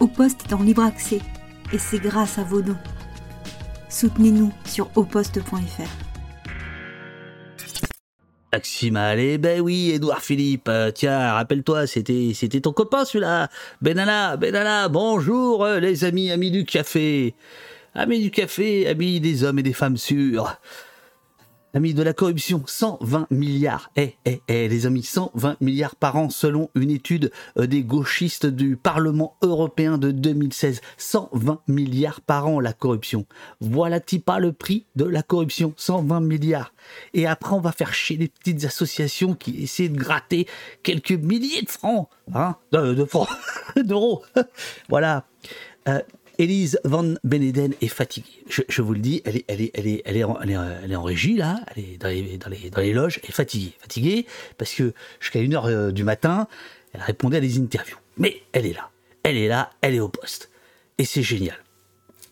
[0.00, 1.20] Au Poste est en libre accès
[1.74, 2.76] et c'est grâce à vos dons.
[3.90, 5.82] Soutenez-nous sur oposte.fr.
[8.50, 13.48] Maxime, allez, ben oui, Edouard Philippe, euh, tiens, rappelle-toi, c'était, c'était ton copain celui-là.
[13.82, 17.34] Benalla, Benalla, bonjour euh, les amis, amis du café.
[17.94, 20.56] Amis du café, amis des hommes et des femmes sûrs.
[21.72, 23.92] Amis de la corruption, 120 milliards.
[23.94, 28.46] Eh, eh, eh, les amis, 120 milliards par an selon une étude euh, des gauchistes
[28.46, 30.80] du Parlement européen de 2016.
[30.96, 33.24] 120 milliards par an la corruption.
[33.60, 36.74] Voilà-t-il pas le prix de la corruption 120 milliards?
[37.14, 40.48] Et après, on va faire chier les petites associations qui essaient de gratter
[40.82, 43.28] quelques milliers de francs, hein, de, de francs,
[43.76, 44.24] d'euros.
[44.88, 45.24] voilà.
[45.88, 46.00] Euh,
[46.40, 48.42] Élise Van Beneden est fatiguée.
[48.48, 49.44] Je, vous le dis, elle est,
[49.74, 53.28] elle est, en, régie là, elle est dans les, dans les, dans les loges, elle
[53.28, 53.74] est fatiguée.
[53.78, 54.26] Fatiguée
[54.56, 56.48] parce que jusqu'à 1h euh, du matin,
[56.94, 57.98] elle répondait à des interviews.
[58.16, 58.88] Mais elle est là.
[59.22, 60.50] Elle est là, elle est au poste.
[60.96, 61.58] Et c'est génial.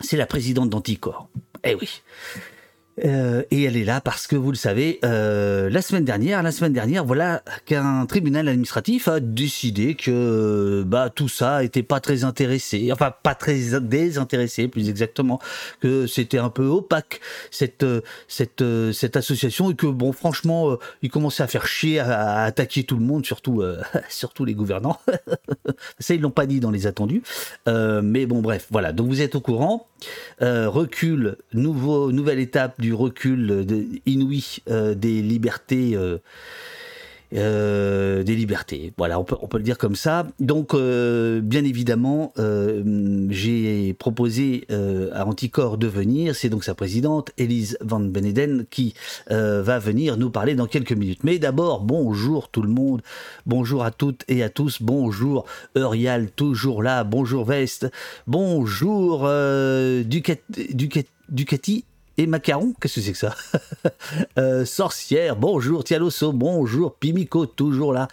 [0.01, 1.29] C'est la présidente d'Anticor.
[1.63, 2.01] Eh oui.
[3.05, 6.51] Euh, et elle est là parce que vous le savez, euh, la semaine dernière, la
[6.51, 12.23] semaine dernière, voilà qu'un tribunal administratif a décidé que bah tout ça était pas très
[12.23, 15.39] intéressé, enfin pas très désintéressé, plus exactement,
[15.79, 17.85] que c'était un peu opaque cette
[18.27, 22.83] cette cette association et que bon franchement, euh, il commençait à faire chier, à, attaquer
[22.83, 23.63] tout le monde, surtout
[24.09, 24.99] surtout les gouvernants.
[25.99, 27.23] ça ils l'ont pas dit dans les attendus,
[27.67, 28.91] mais bon bref, voilà.
[28.91, 29.87] Donc vous êtes au courant.
[30.41, 35.95] recul, nouveau nouvelle étape du recul de, inouï euh, des libertés.
[35.95, 36.17] Euh,
[37.31, 38.91] euh, des libertés.
[38.97, 40.25] Voilà, on peut, le dire comme ça.
[40.39, 42.33] Donc, bien évidemment,
[43.29, 44.65] j'ai proposé
[45.13, 46.35] à Anticor de venir.
[46.35, 48.95] C'est donc sa présidente, Elise Van Beneden, qui
[49.29, 51.23] va venir nous parler dans quelques minutes.
[51.23, 53.03] Mais d'abord, bonjour tout le monde.
[53.45, 54.81] Bonjour à toutes et à tous.
[54.81, 55.45] Bonjour
[55.77, 57.03] Eurial, toujours là.
[57.03, 57.91] Bonjour Veste.
[58.25, 59.29] Bonjour
[60.03, 60.73] Ducati,
[61.29, 61.85] Ducati
[62.19, 63.33] et macaron, qu'est-ce que c'est que ça
[64.37, 68.09] euh, Sorcière, bonjour Tialoso, bonjour Pimico, toujours là.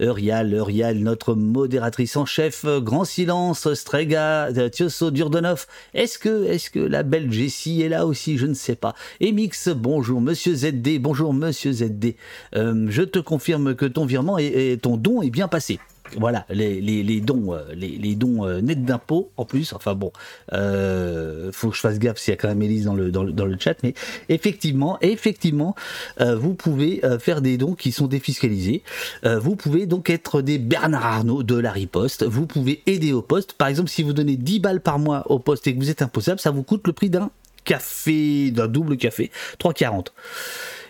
[0.00, 5.66] Eurial, Eurial, notre modératrice en chef, Grand Silence, Strega, Tioso, Durdonov.
[5.92, 8.38] Est-ce que, est-ce que la belle Jessie est là aussi?
[8.38, 8.94] Je ne sais pas.
[9.18, 12.14] Emix, bonjour Monsieur ZD, bonjour Monsieur ZD.
[12.54, 15.80] Euh, je te confirme que ton virement et ton don est bien passé
[16.16, 19.72] voilà, les, dons, euh, euh, nets d'impôts en plus.
[19.72, 20.12] Enfin bon,
[20.52, 23.22] euh, faut que je fasse gaffe s'il y a quand même Elise dans le, dans
[23.22, 23.74] le, chat.
[23.82, 23.94] Mais
[24.28, 25.74] effectivement, effectivement,
[26.20, 28.82] vous pouvez faire des dons qui sont défiscalisés.
[29.24, 32.24] vous pouvez donc être des Bernard Arnault de la riposte.
[32.24, 33.54] Vous pouvez aider au poste.
[33.54, 36.02] Par exemple, si vous donnez 10 balles par mois au poste et que vous êtes
[36.02, 37.30] imposable, ça vous coûte le prix d'un
[37.64, 39.30] café, d'un double café,
[39.60, 40.06] 3,40.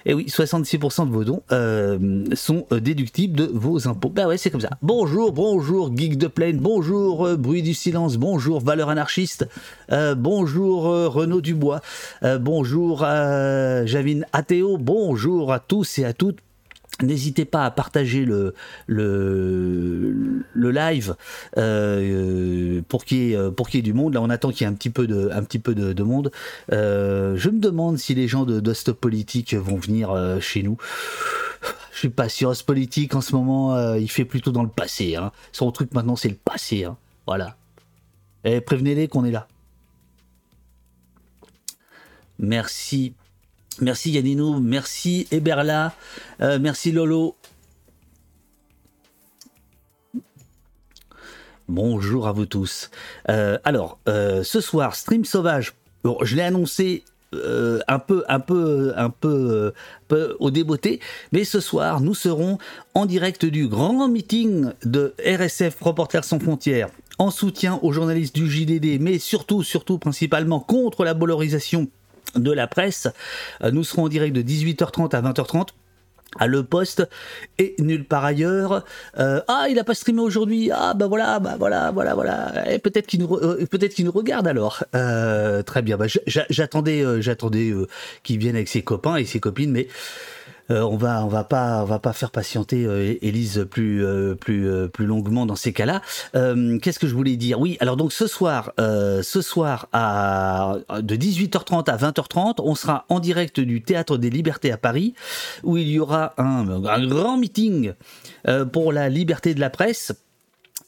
[0.06, 4.10] Et oui, 66% de vos dons euh, sont euh, déductibles de vos impôts.
[4.10, 4.70] Bah ouais, c'est comme ça.
[4.82, 9.48] Bonjour, bonjour, geek de plaine, bonjour, euh, bruit du silence, bonjour, valeur anarchiste,
[10.16, 11.80] bonjour, Renaud Dubois,
[12.40, 16.38] bonjour, Javine Athéo, bonjour à tous et à toutes.
[17.00, 18.54] N'hésitez pas à partager le,
[20.56, 21.14] live
[21.56, 24.14] euh, pour qu'il y, ait, du monde.
[24.14, 25.44] Là, on attend qu'il y ait un petit peu de, un
[26.02, 26.32] monde.
[26.72, 28.72] Euh, je me demande si les gens de,
[29.54, 30.76] vont venir euh, chez nous.
[31.92, 32.52] Je suis pas sûr.
[32.66, 35.14] Politique, en ce moment, il fait plutôt dans le passé.
[35.14, 35.30] Hein.
[35.52, 36.84] Son truc maintenant, c'est le passé.
[36.84, 36.96] Hein.
[37.26, 37.56] Voilà.
[38.44, 39.46] Et eh, prévenez-les qu'on est là.
[42.40, 43.14] Merci
[43.80, 45.92] Merci Yanninou, merci Eberla,
[46.40, 47.36] euh, merci Lolo.
[51.68, 52.90] Bonjour à vous tous.
[53.28, 55.74] Euh, alors, euh, ce soir, stream sauvage.
[56.22, 59.74] je l'ai annoncé un peu, un peu, un peu,
[60.40, 60.98] au débeauté,
[61.30, 62.58] mais ce soir, nous serons
[62.94, 66.88] en direct du grand meeting de RSF Reporters sans frontières
[67.18, 71.88] en soutien aux journalistes du JDD, mais surtout, surtout, principalement contre la valorisation
[72.34, 73.08] de la presse.
[73.62, 75.68] Euh, nous serons en direct de 18h30 à 20h30
[76.38, 77.08] à Le Poste
[77.56, 78.84] et nulle part ailleurs.
[79.18, 80.70] Euh, ah, il a pas streamé aujourd'hui.
[80.70, 82.70] Ah, bah voilà, bah voilà, voilà, voilà.
[82.70, 84.84] Et peut-être qu'il nous, euh, peut-être qu'il nous regarde alors.
[84.92, 85.96] très bien.
[85.96, 87.72] Bah, j'attendais, j'attendais
[88.22, 89.88] qu'il vienne avec ses copains et ses copines, mais
[90.70, 94.34] euh, on va on va pas on va pas faire patienter euh, Élise plus euh,
[94.34, 96.02] plus plus longuement dans ces cas-là.
[96.32, 97.60] Qu'est-ce que je voulais dire?
[97.60, 103.20] Oui, alors donc ce soir ce soir à de 18h30 à 20h30, on sera en
[103.20, 105.14] direct du théâtre des Libertés à Paris
[105.62, 107.92] où il y aura un, un grand meeting
[108.72, 110.12] pour la liberté de la presse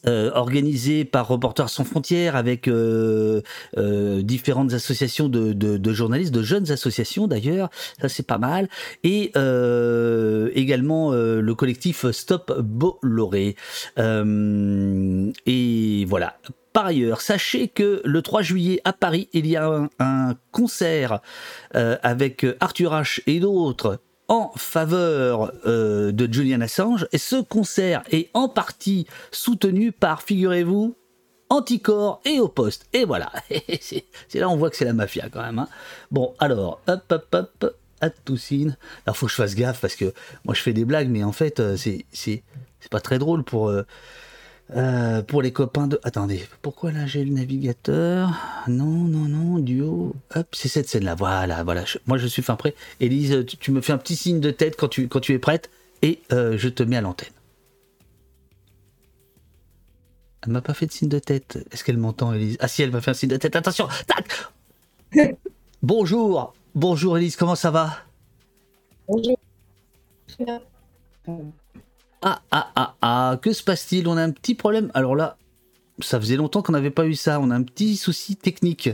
[0.07, 3.41] euh, organisé par Reporters sans frontières avec euh,
[3.77, 7.69] euh, différentes associations de, de, de, journalistes, de jeunes associations d'ailleurs,
[8.01, 8.67] ça c'est pas mal,
[9.03, 13.55] et euh, également euh, le collectif Stop Bolloré.
[13.97, 16.37] et voilà,
[16.73, 21.19] Par ailleurs, sachez que le 3 juillet à Paris, il y a un, concert
[21.75, 23.99] euh, avec Arthur H et d'autres
[24.31, 27.05] en faveur euh, de Julian Assange.
[27.11, 30.95] Et ce concert est en partie soutenu par, figurez-vous,
[31.49, 32.85] Anticor et au poste.
[32.93, 33.29] Et voilà.
[33.81, 34.05] c'est
[34.39, 35.59] là on voit que c'est la mafia quand même.
[35.59, 35.67] Hein.
[36.11, 38.77] Bon, alors, hop, hop, hop, à Toussine.
[39.05, 40.13] Alors, faut que je fasse gaffe parce que
[40.45, 42.43] moi je fais des blagues, mais en fait, euh, c'est
[42.89, 43.67] pas très drôle pour.
[43.67, 43.85] Euh,
[45.27, 45.99] pour les copains de.
[46.03, 48.31] Attendez, pourquoi là j'ai le navigateur?
[48.67, 50.15] Non, non, non, duo.
[50.35, 51.15] Hop, c'est cette scène-là.
[51.15, 51.83] Voilà, voilà.
[52.05, 52.73] moi je suis fin prêt.
[52.99, 55.69] Élise, tu, me fais un petit signe de tête quand tu, quand tu es prête
[56.01, 57.33] et euh, je te mets à l'antenne.
[60.43, 61.59] Elle m'a pas fait de signe de tête.
[61.71, 62.57] Est-ce qu'elle m'entend, Élise?
[62.59, 63.55] Ah si, elle m'a fait un signe de tête.
[63.55, 64.27] Attention Tac
[65.83, 67.97] Bonjour Bonjour Élise, comment ça va?
[69.07, 69.37] Bonjour.
[72.23, 74.07] Ah, ah, ah, ah, que se passe-t-il?
[74.07, 74.91] On a un petit problème.
[74.93, 75.37] Alors là,
[75.99, 77.39] ça faisait longtemps qu'on n'avait pas eu ça.
[77.39, 78.89] On a un petit souci technique.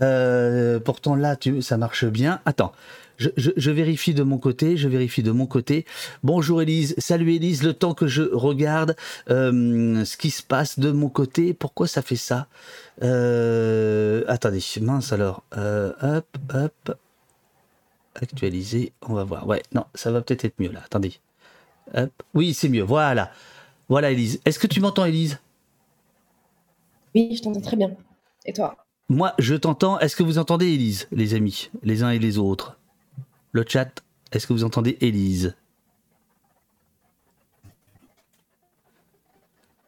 [0.00, 2.40] Euh, pourtant là, tu, ça marche bien.
[2.44, 2.72] Attends,
[3.18, 4.76] je, vérifie de mon côté.
[4.76, 5.86] Je vérifie de mon côté.
[6.22, 6.94] Bonjour Elise.
[6.98, 7.62] Salut Elise.
[7.62, 8.96] Le temps que je regarde
[9.30, 11.54] euh, ce qui se passe de mon côté.
[11.54, 12.48] Pourquoi ça fait ça?
[13.02, 15.42] Euh, Attendez, mince alors.
[15.56, 16.96] hop, hop.
[18.20, 18.92] Actualiser.
[19.00, 19.46] On va voir.
[19.46, 20.82] Ouais, non, ça va peut-être être mieux là.
[20.84, 21.14] Attendez.
[22.34, 22.82] Oui, c'est mieux.
[22.82, 23.32] Voilà.
[23.88, 24.40] Voilà, Elise.
[24.44, 25.38] Est-ce que tu m'entends, Elise
[27.14, 27.90] Oui, je t'entends très bien.
[28.46, 28.76] Et toi?
[29.08, 29.98] Moi, je t'entends.
[29.98, 32.78] Est-ce que vous entendez Elise, les amis, les uns et les autres?
[33.52, 34.02] Le chat,
[34.32, 35.54] est-ce que vous entendez Elise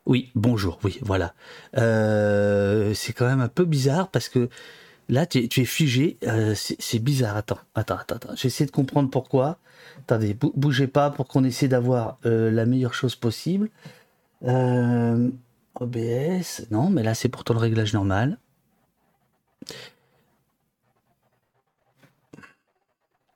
[0.07, 1.33] Oui, bonjour, oui, voilà.
[1.79, 4.51] Euh, c'est quand même un peu bizarre parce que
[5.09, 6.19] là, tu es, figé.
[6.25, 7.39] Euh, c'est bizarre.
[7.39, 8.17] Attends, attends, attends.
[8.17, 8.37] attends.
[8.37, 9.59] J'essaie de comprendre pourquoi.
[10.01, 13.71] Attendez, bougez pas pour qu'on essaie d'avoir euh, la meilleure chose possible.
[14.45, 15.31] Euh,
[15.77, 18.39] OBS, non, mais là c'est pourtant le réglage normal.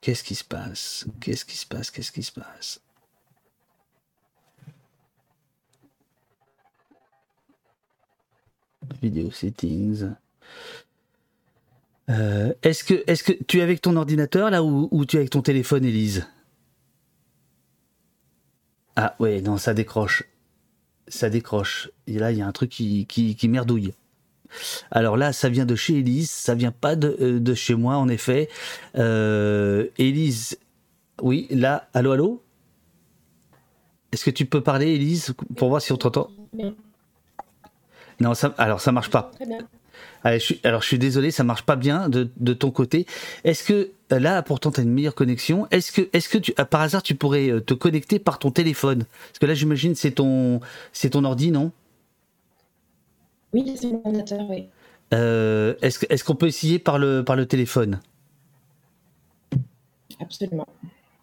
[0.01, 1.05] Qu'est-ce qui se passe?
[1.19, 1.91] Qu'est-ce qui se passe?
[1.91, 2.81] Qu'est-ce qui se passe?
[9.01, 10.09] Video settings.
[12.09, 15.19] Euh, est-ce que, est que tu es avec ton ordinateur là ou, ou tu es
[15.19, 16.27] avec ton téléphone, Elise
[18.95, 20.23] ah ouais, non, ça décroche.
[21.07, 21.89] Ça décroche.
[22.07, 23.93] Et là, il y a un truc qui, qui, merdouille.
[24.91, 28.07] Alors là, ça vient de chez Elise, ça vient pas de, euh, chez moi, en
[28.07, 28.49] effet.
[28.97, 30.57] Euh, Elise,
[31.21, 32.43] oui, là, allô, allô?
[34.11, 36.29] Est-ce que tu peux parler, Elise, pour voir si on t'entend?
[38.19, 39.31] Non, ça, alors ça marche pas.
[39.35, 39.59] Très bien
[40.23, 43.05] alors je suis désolé, ça marche pas bien de, ton côté.
[43.43, 46.53] Est-ce que euh, là, pourtant, tu as une meilleure connexion Est-ce que, est-ce que tu,
[46.59, 49.05] euh, par hasard, tu pourrais euh, te connecter par ton téléphone?
[49.27, 50.59] Parce que là, j'imagine, c'est ton,
[50.93, 51.71] c'est ton ordi, non?
[53.53, 54.67] Oui, c'est mon ordinateur, oui.
[55.11, 57.99] est-ce, est-ce qu'on peut essayer par le, par le téléphone?
[60.19, 60.67] Absolument.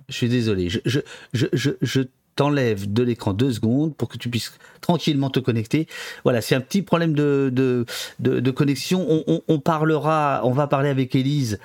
[0.08, 0.68] Je suis désolé.
[0.70, 1.00] Je, je,
[1.32, 2.00] je, je,
[2.36, 5.88] t'enlève de l'écran deux secondes pour que tu puisses tranquillement te connecter.
[6.22, 7.86] Voilà, c'est un petit problème de, de,
[8.20, 9.04] de, connexion.
[9.08, 11.58] On, on, on, parlera, on va parler avec Élise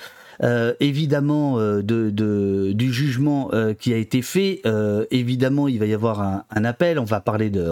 [0.44, 4.62] euh, évidemment euh, du jugement euh, qui a été fait.
[5.12, 7.00] évidemment, il va y avoir un, appel.
[7.00, 7.66] On va parler de,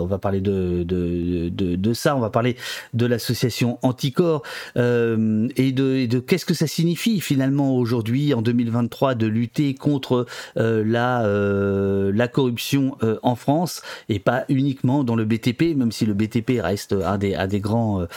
[1.94, 2.16] ça.
[2.16, 2.56] On va parler
[2.94, 4.44] de l'association Anticorps
[4.76, 10.26] et de, qu'est-ce que ça signifie finalement aujourd'hui en 2023 de lutter contre
[10.56, 16.94] la corruption en France et pas uniquement dans le BTP, même si le BTP reste
[16.94, 18.08] un des, grands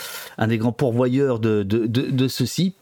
[0.72, 2.74] pourvoyeurs de ceci.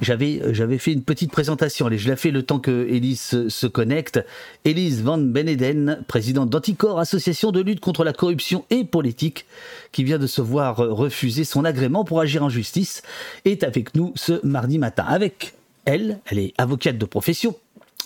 [0.00, 1.86] J'avais, euh, j'avais fait une petite présentation.
[1.86, 4.24] Allez, je la fais le temps que Elise se, connecte.
[4.64, 9.46] Elise Van Beneden, présidente d'Anticor, association de lutte contre la corruption et politique,
[9.92, 13.02] qui vient de se voir refuser son agrément pour agir en justice,
[13.44, 15.04] est avec nous ce mardi matin.
[15.06, 17.56] Avec elle, elle est avocate de profession.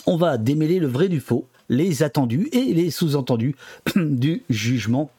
[0.07, 3.57] On va démêler le vrai du faux, les attendus et les sous-entendus
[3.97, 5.11] du jugement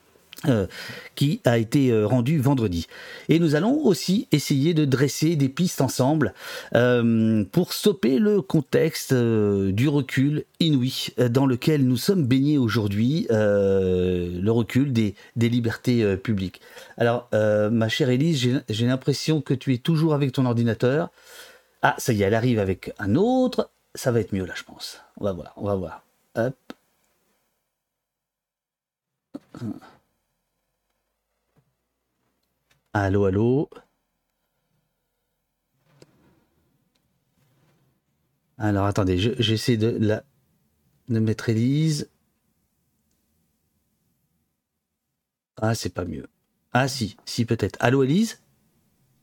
[0.48, 0.68] euh,
[1.16, 2.88] qui a été euh, rendu vendredi.
[3.30, 6.34] Et nous allons aussi essayer de dresser des pistes ensemble
[6.76, 14.50] euh, pour stopper le contexte du recul inouï dans lequel nous sommes baignés aujourd'hui, le
[14.50, 16.60] recul des, libertés publiques.
[16.98, 21.12] Alors, ma chère Élise, j'ai l'impression que tu es toujours avec ton ordinateur.
[21.82, 23.70] Ah, ça y est, elle arrive avec un autre.
[23.94, 25.00] Ça va être mieux là, je pense.
[25.18, 26.04] On va voir, on va voir.
[26.36, 26.56] Hop.
[32.98, 33.70] Allô, allô?
[38.58, 40.24] Alors attendez, j'essaie de la
[41.10, 42.10] de mettre Elise.
[45.62, 46.26] Ah, c'est pas mieux.
[46.72, 47.76] Ah si, si peut-être.
[47.82, 48.40] Allô Elise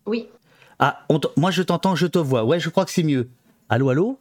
[0.04, 0.28] Oui.
[0.78, 1.06] Ah,
[1.38, 2.44] moi je t'entends, je te vois.
[2.44, 3.30] Ouais, je crois que c'est mieux.
[3.70, 4.18] Allô, allô?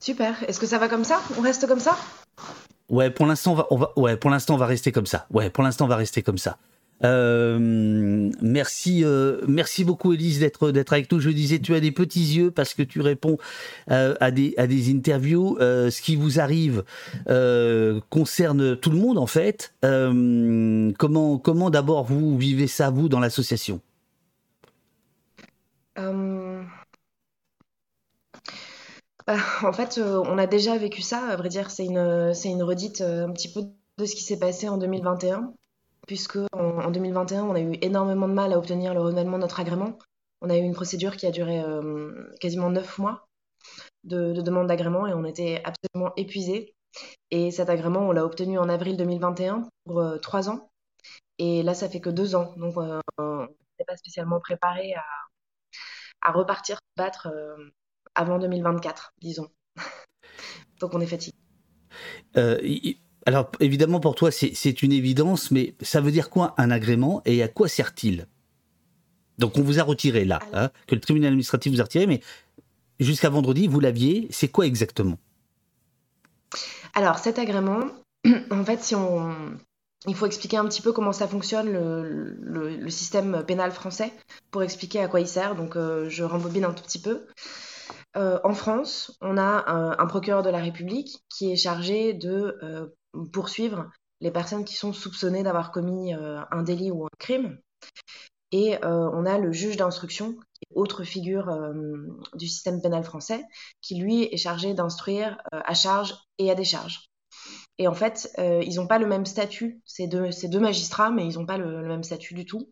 [0.00, 0.42] Super.
[0.48, 1.22] Est-ce que ça va comme ça?
[1.38, 1.96] On reste comme ça?
[2.88, 5.28] Ouais, pour l'instant on va, on va, ouais, pour l'instant on va rester comme ça.
[5.30, 6.58] Ouais, pour l'instant on va rester comme ça.
[7.02, 7.58] Euh,
[8.40, 11.20] merci, euh, merci beaucoup Elise d'être d'être avec nous.
[11.20, 13.38] Je disais, tu as des petits yeux parce que tu réponds
[13.90, 15.56] euh, à des à des interviews.
[15.58, 16.84] ce qui vous arrive
[18.10, 19.74] concerne tout le monde en fait.
[19.82, 23.80] comment comment d'abord vous vivez ça vous dans l'association?
[29.26, 31.26] En fait, on a déjà vécu ça.
[31.28, 33.62] À vrai dire, c'est une c'est une redite un petit peu
[33.98, 35.52] de ce qui s'est passé en 2021
[36.06, 36.38] puisque
[36.78, 39.98] en, 2021, on a eu énormément de mal à obtenir le renouvellement de notre agrément.
[40.40, 43.26] On a eu une procédure qui a duré euh, quasiment neuf mois
[44.04, 46.74] de, demande d'agrément et on était absolument épuisés.
[47.30, 50.70] Et cet agrément, on l'a obtenu en avril 2021 pour euh, trois ans.
[51.38, 52.54] Et là, ça fait que deux ans.
[52.56, 54.94] Donc, euh, on n'était pas spécialement préparé
[56.22, 57.28] à, repartir se battre
[58.14, 59.48] avant 2024, disons.
[60.80, 61.36] donc, on est fatigué.
[63.26, 67.42] Alors évidemment pour toi c'est une évidence, mais ça veut dire quoi un agrément et
[67.42, 68.26] à quoi sert-il?
[69.38, 72.20] Donc on vous a retiré là, hein, que le tribunal administratif vous a retiré, mais
[73.00, 74.28] jusqu'à vendredi vous l'aviez.
[74.30, 75.18] C'est quoi exactement?
[76.94, 77.86] Alors cet agrément,
[78.50, 79.34] en fait si on,
[80.06, 84.12] il faut expliquer un petit peu comment ça fonctionne le, système pénal français
[84.50, 85.56] pour expliquer à quoi il sert.
[85.56, 87.26] Donc euh, je rembobine un tout petit peu.
[88.16, 89.64] Euh, en France, on a
[89.98, 92.86] un, procureur de la République qui est chargé de euh,
[93.32, 93.90] poursuivre
[94.20, 97.58] les personnes qui sont soupçonnées d'avoir commis euh, un délit ou un crime.
[98.52, 100.36] Et euh, on a le juge d'instruction,
[100.74, 101.72] autre figure euh,
[102.34, 103.44] du système pénal français,
[103.82, 107.10] qui lui est chargé d'instruire à charge et à décharge.
[107.78, 111.26] Et en fait, ils n'ont pas le même statut, ces deux, ces deux magistrats, mais
[111.26, 112.70] ils n'ont pas le, même statut du tout.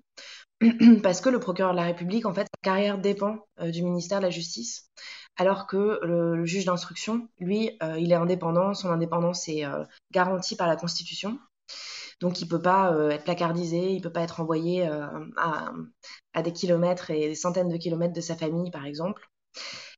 [1.02, 4.26] Parce que le procureur de la République, en fait, sa carrière dépend du ministère de
[4.26, 4.88] la Justice
[5.36, 10.56] alors que le, juge d'instruction, lui, euh, il est indépendant, son indépendance est euh, garantie
[10.56, 11.38] par la Constitution.
[12.20, 14.88] Donc il ne peut pas euh, être placardisé, il ne peut pas être envoyé
[15.36, 19.28] à, des kilomètres et des centaines de kilomètres de sa famille, par exemple.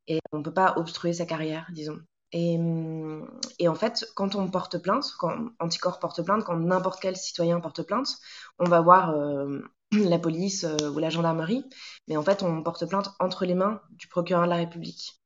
[0.07, 1.99] Et on ne peut pas obstruer sa carrière, disons.
[2.33, 2.59] Et,
[3.59, 7.61] et, en fait, quand on porte plainte, quand Anticorps porte plainte, quand n'importe quel citoyen
[7.61, 8.09] porte plainte,
[8.59, 9.15] on va voir
[9.93, 11.65] la police ou la gendarmerie,
[12.09, 15.24] mais en fait, on porte plainte entre les mains du procureur de la République.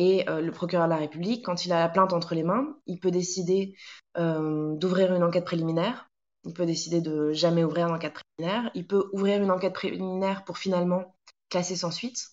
[0.00, 2.74] Et euh, le procureur de la République, quand il a la plainte entre les mains,
[2.86, 3.74] il peut décider
[4.16, 6.08] euh, d'ouvrir une enquête préliminaire.
[6.44, 8.70] Il peut décider de jamais ouvrir une enquête préliminaire.
[8.74, 11.14] Il peut ouvrir une enquête préliminaire pour finalement
[11.50, 12.28] classer sans suite.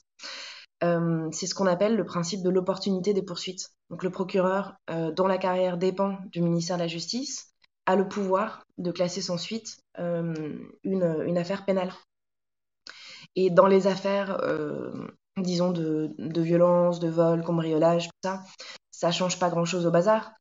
[0.82, 3.68] Euh, c'est ce qu'on appelle le principe de l'opportunité des poursuites.
[3.90, 7.54] Donc le procureur, dont la carrière dépend du ministère de la Justice,
[7.86, 11.94] a le pouvoir de classer sans suite une, une, affaire pénale.
[13.36, 14.38] Et dans les affaires
[15.38, 18.44] disons, de, de violence, de vol, cambriolage, tout ça,
[18.91, 20.32] ça change pas grand-chose au bazar.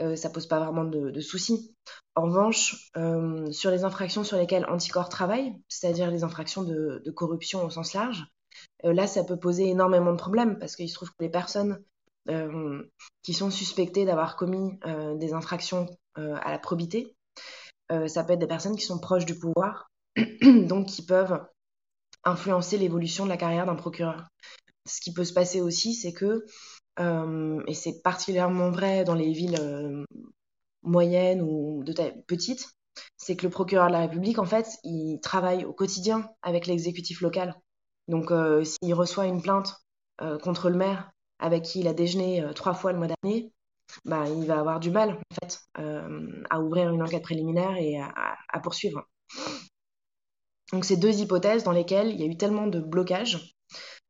[0.00, 1.74] Euh, ça pose pas vraiment de, soucis.
[2.14, 7.64] En revanche, euh, sur les infractions sur lesquelles Anticorps travaille, c'est-à-dire les infractions de, corruption
[7.64, 8.24] au sens large,
[8.84, 11.82] euh, là, ça peut poser énormément de problèmes parce qu'il se trouve que les personnes
[13.22, 14.78] qui sont suspectées d'avoir commis
[15.16, 17.16] des infractions à la probité,
[17.88, 19.90] ça peut être des personnes qui sont proches du pouvoir,
[20.42, 21.40] donc qui peuvent
[22.24, 24.28] influencer l'évolution de la carrière d'un procureur.
[24.86, 26.44] Ce qui peut se passer aussi, c'est que,
[26.98, 30.04] euh, et c'est particulièrement vrai dans les villes euh,
[30.82, 32.68] moyennes ou de taille petite,
[33.16, 37.20] c'est que le procureur de la République, en fait, il travaille au quotidien avec l'exécutif
[37.20, 37.54] local.
[38.08, 39.76] Donc, euh, s'il reçoit une plainte
[40.42, 43.50] contre le maire avec qui il a déjeuné trois fois le mois dernier,
[44.04, 45.60] bah, il va avoir du mal, en fait,
[46.50, 49.06] à ouvrir une enquête préliminaire et à poursuivre.
[50.72, 53.54] Donc c'est deux hypothèses dans lesquelles il y a eu tellement de blocages,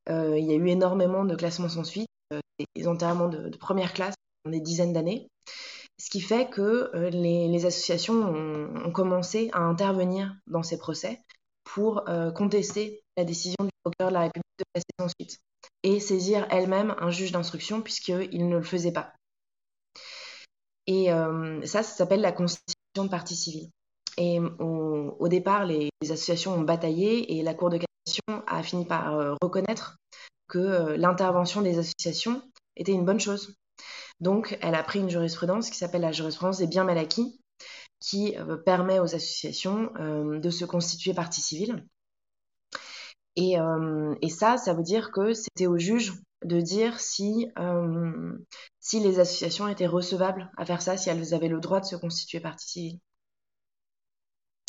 [0.08, 2.40] euh, il y a eu énormément de classements sans suite, euh,
[2.74, 4.14] des enterrements de, première classe
[4.46, 5.28] en des dizaines d'années,
[5.98, 11.20] ce qui fait que euh, les, associations ont, commencé à intervenir dans ces procès
[11.64, 15.38] pour contester la décision du procureur de la République de classer sans suite
[15.84, 19.12] et saisir elle-même un juge d'instruction puisqu'il ne le faisait pas.
[20.88, 21.10] Et
[21.64, 23.70] ça, ça s'appelle la constitution de partie civile.
[24.20, 29.14] Et au départ, les, associations ont bataillé et la Cour de cassation a fini par
[29.14, 29.96] euh, reconnaître
[30.46, 32.42] que euh, l'intervention des associations
[32.76, 33.54] était une bonne chose.
[34.20, 37.40] Donc, elle a pris une jurisprudence qui s'appelle la jurisprudence des biens mal acquis,
[37.98, 41.86] qui euh, permet aux associations de se constituer partie civile.
[43.36, 43.56] Et,
[44.28, 46.12] ça, ça veut dire que c'était au juge
[46.44, 47.46] de dire si
[48.92, 52.40] les associations étaient recevables à faire ça, si elles avaient le droit de se constituer
[52.40, 53.00] partie civile.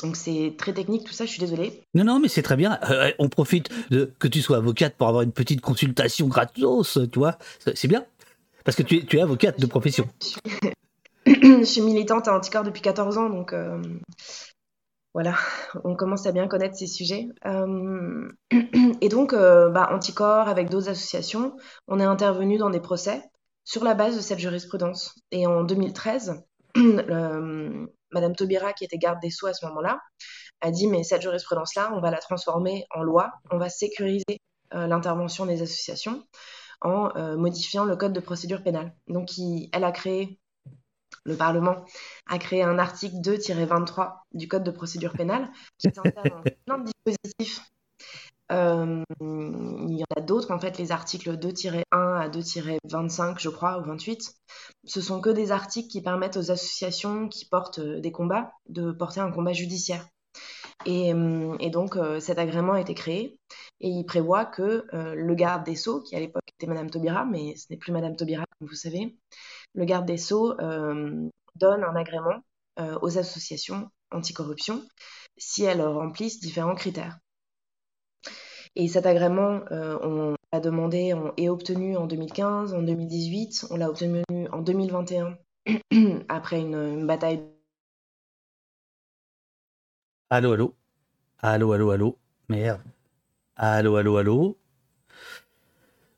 [0.01, 1.83] Donc c'est très technique tout ça, je suis désolée.
[1.93, 2.79] Non, non, mais c'est très bien.
[2.89, 7.19] Euh, on profite de que tu sois avocate pour avoir une petite consultation gratos, tu
[7.19, 7.37] vois.
[7.75, 8.05] C'est bien.
[8.63, 10.07] Parce que tu es, tu es avocate de profession.
[11.25, 13.81] je suis militante à Anticorps depuis 14 ans, donc euh,
[15.13, 15.35] voilà,
[15.83, 17.27] on commence à bien connaître ces sujets.
[17.45, 18.29] Euh,
[19.01, 21.55] et donc, bah, Anticorps, avec d'autres associations,
[21.87, 23.23] on est intervenu dans des procès
[23.63, 25.15] sur la base de cette jurisprudence.
[25.31, 26.43] Et en 2013,
[28.11, 29.99] Madame Taubira, qui était garde des Sceaux à ce moment-là,
[30.61, 34.39] a dit mais cette jurisprudence-là, on va la transformer en loi, on va sécuriser
[34.73, 36.23] euh, l'intervention des associations
[36.81, 38.93] en euh, modifiant le code de procédure pénale.
[39.07, 39.29] Donc,
[39.71, 40.39] elle a créé,
[41.25, 41.85] le Parlement
[42.27, 47.61] a créé un article 2-23 du code de procédure pénale qui intègre plein de dispositifs
[48.51, 53.79] euh, il y en a d'autres, en fait, les articles 2-1 à 2-25, je crois,
[53.79, 54.33] ou 28.
[54.85, 58.91] Ce sont que des articles qui permettent aux associations qui portent euh, des combats de
[58.91, 60.07] porter un combat judiciaire.
[60.85, 63.37] Et, euh, donc, cet agrément a été créé
[63.79, 67.55] et il prévoit que le garde des Sceaux, qui à l'époque était Madame Taubira, mais
[67.55, 69.17] ce n'est plus Madame Taubira, comme vous savez,
[69.73, 72.41] le garde des Sceaux donne un agrément
[73.01, 74.83] aux associations anticorruption
[75.37, 77.19] si elles remplissent différents critères.
[78.75, 83.89] Et cet agrément, euh, on l'a demandé et obtenu en 2015, en 2018, on l'a
[83.89, 85.37] obtenu en 2021
[86.29, 87.41] après une, bataille.
[90.29, 90.75] Allô, allô?
[91.39, 92.17] Allô, allô, allô?
[92.47, 92.81] Merde.
[93.57, 94.57] Allô, allô, allô?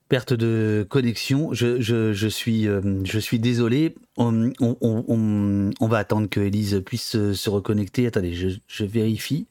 [0.08, 3.96] Perte de connexion, je, je, je suis, euh, je suis désolé.
[4.16, 8.06] On, on, on, on, va attendre que Elise puisse se reconnecter.
[8.06, 9.48] Attendez, je, je vérifie.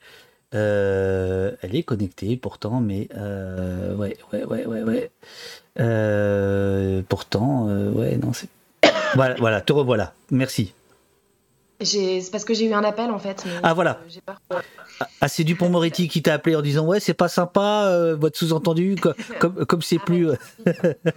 [0.55, 5.11] Euh, elle est connectée pourtant, mais euh, ouais, ouais, ouais, ouais, ouais.
[5.81, 8.49] Euh, pourtant, ouais, non, c'est.
[9.15, 10.13] voilà, voilà, te revoilà.
[10.31, 10.75] Merci.
[11.81, 13.45] C'est parce que j'ai eu un appel en fait.
[13.63, 13.99] ah voilà.
[15.21, 18.95] Ah, c'est Dupont-Moretti qui t'a appelé en disant ouais c'est pas sympa votre sous-entendu
[19.41, 20.29] comme comme c'est ah, plus.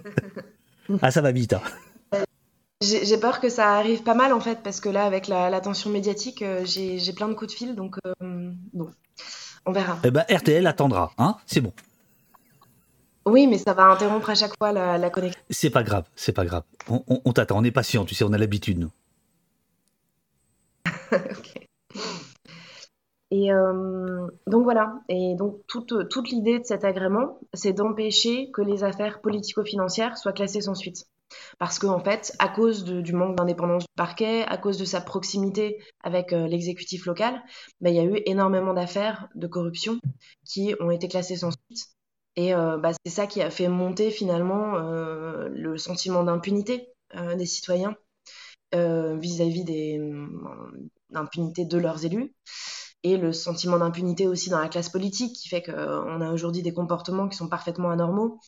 [1.02, 1.52] ah ça va vite.
[1.52, 1.60] Hein.
[2.82, 5.88] J'ai peur que ça arrive pas mal en fait parce que là avec la, tension
[5.90, 7.96] médiatique j'ai plein de coups de fil donc
[8.74, 8.90] bon
[9.66, 9.98] on verra.
[10.04, 11.72] Eh ben, RTL attendra, hein C'est bon.
[13.26, 15.40] Oui, mais ça va interrompre à chaque fois la, connexion.
[15.50, 16.62] C'est pas grave, c'est pas grave.
[16.88, 18.90] On, t'attend, on est patient, tu sais, on a l'habitude, nous.
[21.12, 21.66] ok.
[23.32, 25.00] Et euh, donc voilà.
[25.08, 30.32] Et donc toute, toute l'idée de cet agrément, c'est d'empêcher que les affaires politico-financières soient
[30.32, 31.08] classées sans suite.
[31.58, 35.00] Parce qu'en en fait, à cause du manque d'indépendance du parquet, à cause de sa
[35.00, 37.42] proximité avec euh, l'exécutif local,
[37.80, 39.98] bah, il y a eu énormément d'affaires de corruption
[40.44, 41.86] qui ont été classées sans suite.
[42.36, 46.88] Et euh, bah, c'est ça qui a fait monter finalement euh, le sentiment d'impunité
[47.38, 47.96] des citoyens
[48.72, 50.00] vis-à-vis des
[51.10, 52.34] d'impunité de leurs élus
[53.04, 56.72] et le sentiment d'impunité aussi dans la classe politique qui fait qu'on a aujourd'hui des
[56.72, 58.40] comportements qui sont parfaitement anormaux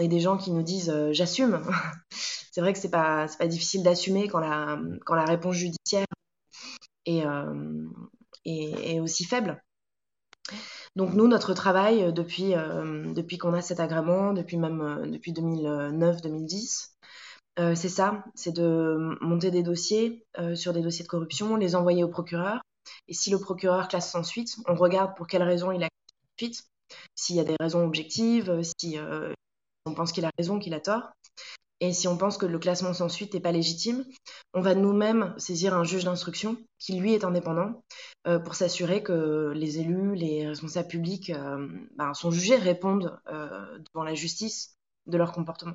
[0.00, 1.60] et des gens qui nous disent euh, j'assume.
[2.10, 6.06] c'est vrai que c'est pas pas difficile d'assumer quand la quand la réponse judiciaire
[7.06, 7.88] est, euh,
[8.44, 9.62] est, aussi faible.
[10.96, 12.54] Donc nous notre travail euh, depuis
[13.14, 16.90] depuis qu'on a cet agrément, depuis même depuis 2009-2010,
[17.74, 22.08] c'est ça, c'est de monter des dossiers sur des dossiers de corruption, les envoyer au
[22.08, 22.62] procureur.
[23.06, 26.24] Et si le procureur classe sans suite, on regarde pour quelles raisons il a classé
[26.38, 26.64] suite,
[27.14, 28.98] s'il y a des raisons objectives, si
[29.86, 31.10] on pense qu'il a raison, qu'il a tort.
[31.80, 34.04] Et si on pense que le classement sans suite n'est pas légitime,
[34.52, 37.82] on va nous-mêmes saisir un juge d'instruction qui, lui, est indépendant
[38.26, 41.66] euh, pour s'assurer que les élus, les responsables publics euh,
[41.96, 45.74] ben, sont jugés, répondent euh, devant la justice de leur comportement.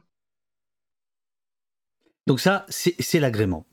[2.27, 3.65] Donc ça, c'est l'agrément.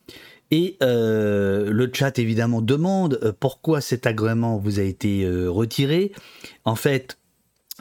[0.50, 6.12] Et le chat, évidemment, demande pourquoi cet agrément vous a été retiré.
[6.66, 7.18] En fait,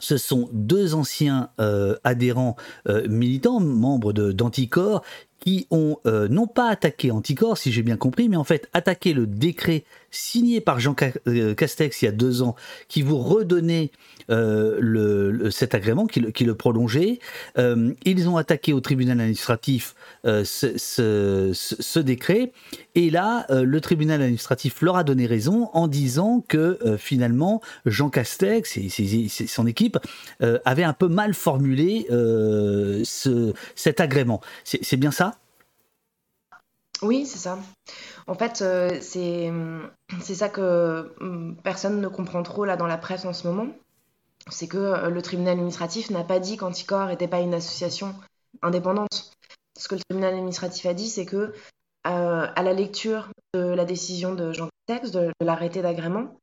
[0.02, 2.56] ce sont deux anciens euh, adhérents
[2.88, 5.02] euh, militants, membres d'Anticor,
[5.42, 9.12] qui ont euh, non pas attaqué Anticor, si j'ai bien compris, mais en fait attaqué
[9.12, 12.54] le décret signé par Jean Castex il y a deux ans,
[12.86, 13.90] qui vous redonnait
[14.30, 17.18] euh, cet agrément, qui le, prolongeait.
[17.58, 22.52] Euh, ils ont attaqué au tribunal administratif euh, ce, décret,
[22.94, 28.76] et là, le tribunal administratif leur a donné raison en disant que finalement, Jean Castex
[28.76, 29.98] et son équipe
[30.40, 34.42] avaient un peu mal formulé ce, cet agrément.
[34.64, 35.31] C'est bien ça?
[37.02, 37.58] Oui, c'est ça.
[38.26, 39.50] En fait, euh, c'est
[40.34, 43.68] ça que hum, personne ne comprend trop là dans la presse en ce moment.
[44.50, 48.14] C'est que euh, le tribunal administratif n'a pas dit qu'Anticor n'était pas une association
[48.62, 49.32] indépendante.
[49.78, 51.52] Ce que le tribunal administratif a dit, c'est que
[52.04, 56.36] à la lecture de la décision de Jean Castex, de, l'arrêté d'agrément,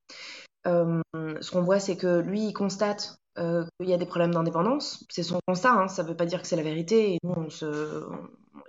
[0.65, 5.06] ce qu'on voit, c'est que lui, il constate qu'il y a des problèmes d'indépendance.
[5.10, 7.19] C'est son constat, hein, ça ne veut pas dire que c'est la vérité, et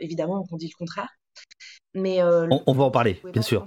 [0.00, 1.08] évidemment, on dit le contraire.
[1.94, 3.64] Mais, on, on, va en parler, bien sûr.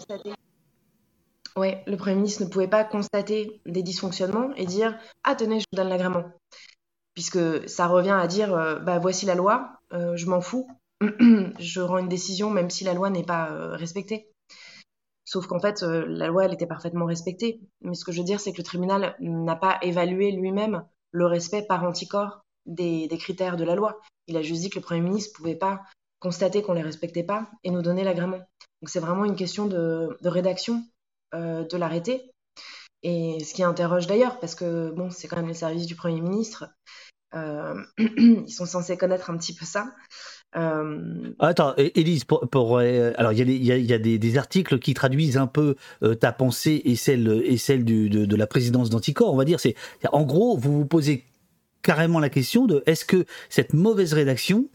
[1.56, 5.66] Oui, le Premier ministre ne pouvait pas constater des dysfonctionnements et dire Ah, tenez, je
[5.72, 6.24] vous donne l'agrément.
[7.14, 10.68] Puisque ça revient à dire euh, Bah, voici la loi, euh, je m'en fous,
[11.02, 14.32] je rends une décision même si la loi n'est pas euh, respectée.
[15.26, 17.62] Sauf qu'en fait, la loi, elle était parfaitement respectée.
[17.82, 21.26] Mais ce que je veux dire, c'est que le tribunal n'a pas évalué lui-même le
[21.26, 24.00] respect par anticorps des, critères de la loi.
[24.28, 25.82] Il a juste dit que le Premier ministre ne pouvait pas
[26.24, 28.40] constater qu'on ne les respectait pas et nous donner l'agrément.
[28.82, 30.84] Donc c'est vraiment une question de rédaction
[31.34, 32.32] euh, de l'arrêter.
[33.02, 36.22] Et ce qui interroge d'ailleurs, parce que bon, c'est quand même les services du Premier
[36.22, 36.70] ministre,
[37.34, 39.90] euh, ils sont censés connaître un petit peu ça.
[40.56, 41.34] Euh...
[41.40, 45.76] Attends, Élise, pour, alors il y a, des, articles qui traduisent un peu
[46.20, 49.60] ta pensée et celle, et celle de, de, la présidence d'Anticor, on va dire.
[49.60, 49.76] C'est
[50.12, 51.26] en gros, vous vous posez
[51.84, 54.70] carrément la question de est-ce que cette mauvaise rédaction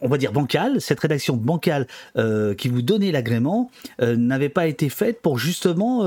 [0.00, 4.66] on va dire bancal cette rédaction bancale euh, qui vous donnait l'agrément euh, n'avait pas
[4.66, 6.04] été faite pour justement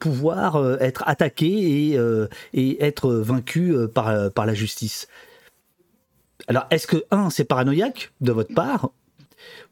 [0.00, 1.96] pouvoir être attaqué
[2.52, 5.08] et, être vaincu par, la justice.
[6.46, 8.90] Alors, est-ce que, un, c'est paranoïaque de votre part?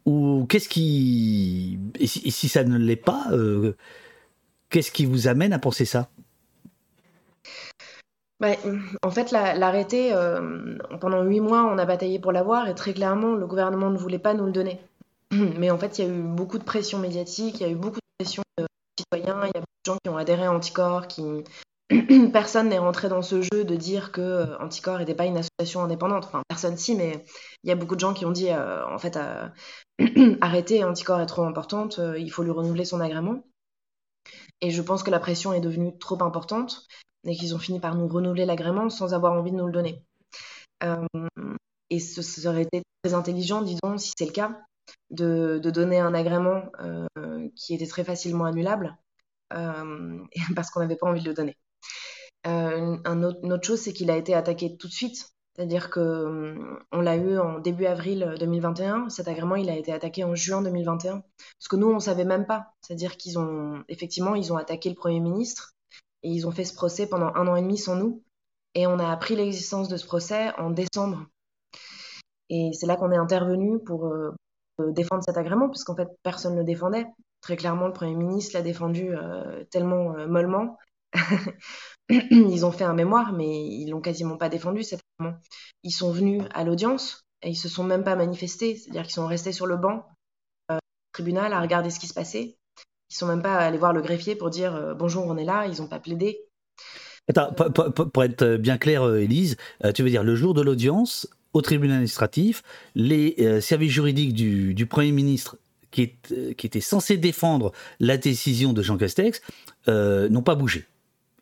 [0.05, 1.79] Ou qu'est-ce qui.
[2.05, 3.27] Si ça ne l'est pas,
[4.71, 6.09] qu'est-ce qui vous amène à penser ça?
[8.39, 8.49] Bah,
[9.03, 13.35] en fait, l'arrêté, euh, pendant huit mois, on a bataillé pour l'avoir et très clairement,
[13.35, 14.79] le gouvernement ne voulait pas nous le donner.
[15.31, 17.77] Mais en fait, il y a eu beaucoup de pression médiatique, il y a eu
[17.77, 18.67] beaucoup de pression de
[18.99, 21.23] citoyens, il y a beaucoup de gens qui ont adhéré à Anticor, qui...
[22.33, 25.83] personne n'est rentré dans ce jeu de dire que euh, Anticor n'était pas une association
[25.83, 26.25] indépendante.
[26.27, 27.25] Enfin, personne si, mais
[27.65, 29.19] il y a beaucoup de gens qui ont dit, euh, en fait,
[30.43, 33.45] arrêtez, Anticor est trop importante, il faut lui renouveler son agrément.
[34.61, 36.87] Et je pense que la pression est devenue trop importante
[37.27, 40.03] et qu'ils ont fini par nous renouveler l'agrément sans avoir envie de nous le donner.
[40.85, 41.07] Euh,
[41.91, 44.61] et ce serait été très intelligent, disons, si c'est le cas,
[45.11, 48.97] de, donner un agrément euh, qui était très facilement annulable
[49.53, 50.19] euh,
[50.55, 51.57] parce qu'on n'avait pas envie de le donner.
[52.45, 55.31] une autre chose, c'est qu'il a été attaqué tout de suite.
[55.55, 59.09] C'est-à-dire qu'on on l'a eu en début avril 2021.
[59.09, 61.23] Cet agrément, il a été attaqué en juin 2021.
[61.59, 62.75] Parce que nous, on ne savait même pas.
[62.83, 65.76] C'est-à-dire qu'ils ont, effectivement, ils ont attaqué le Premier ministre
[66.23, 68.23] et ils ont fait ce procès pendant un an et demi sans nous.
[68.75, 71.27] Et on a appris l'existence de ce procès en décembre.
[72.51, 74.33] Et c'est là qu'on est intervenu pour euh,
[74.79, 77.07] défendre cet agrément, puisqu'en fait, personne ne le défendait.
[77.41, 80.79] Très clairement, le Premier ministre l'a défendu euh, tellement euh, mollement.
[82.09, 85.39] ils ont fait un mémoire, mais ils l'ont quasiment pas défendu, cet agrément.
[85.83, 88.77] Ils sont venus à l'audience et ils se sont même pas manifestés.
[88.77, 90.05] C'est-à-dire qu'ils sont restés sur le banc
[91.13, 92.59] tribunal à regarder ce qui se passait.
[93.11, 95.67] Ils sont même pas allés voir le greffier pour dire euh, bonjour, on est là.
[95.67, 96.41] Ils n'ont pas plaidé.
[97.29, 101.29] Attends, pour, être bien clair, euh, Élise, euh, tu veux dire le jour de l'audience
[101.55, 102.63] au tribunal administratif,
[102.95, 105.57] les services juridiques du, Premier ministre
[105.91, 109.41] qui, est, qui étaient censés défendre la décision de Jean Castex
[109.89, 110.85] n'ont pas bougé.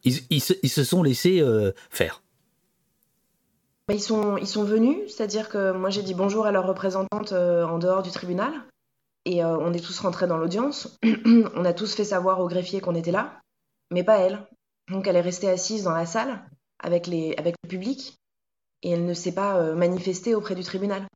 [0.05, 1.45] Ils, se, sont laissés
[1.91, 2.23] faire.
[3.93, 7.79] Ils sont, ils sont venus, c'est-à-dire que moi j'ai dit bonjour à leur représentante en
[7.79, 8.53] dehors du tribunal.
[9.25, 10.99] Et euh, on est tous rentrés dans l'audience.
[11.55, 13.41] on a tous fait savoir au greffier qu'on était là,
[13.91, 14.47] mais pas elle.
[14.91, 16.45] Donc elle est restée assise dans la salle
[16.79, 18.19] avec, les, avec le public
[18.83, 21.07] et elle ne s'est pas euh, manifestée auprès du tribunal.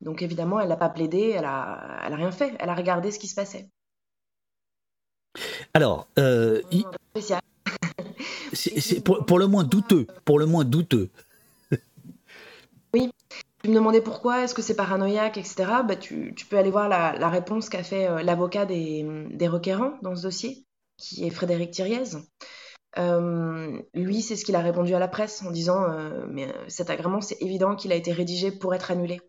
[0.00, 2.54] Donc évidemment, elle n'a pas plaidé, elle a, elle a rien fait.
[2.60, 3.68] Elle a regardé ce qui se passait.
[5.74, 6.62] Alors, euh,
[8.52, 11.10] c'est pour, pour, le moins douteux, pour le moins douteux.
[12.94, 13.10] oui,
[13.66, 15.64] tu me demandais pourquoi, est-ce que c'est paranoïaque, etc.
[15.84, 20.22] Bah, tu, peux aller voir la, réponse qu'a fait euh, l'avocat des, requérants dans ce
[20.22, 20.64] dossier,
[20.96, 22.04] qui est Frédéric Thiriez.
[22.96, 26.90] Euh, lui, c'est ce qu'il a répondu à la presse en disant euh, mais cet
[26.90, 29.20] agrément, c'est évident qu'il a été rédigé pour être annulé.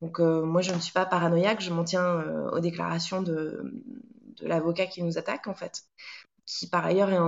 [0.00, 3.60] Donc moi, je ne suis pas paranoïaque, je m'en tiens aux déclarations de,
[4.40, 5.82] de l'avocat qui nous attaque en fait,
[6.46, 7.18] qui par ailleurs est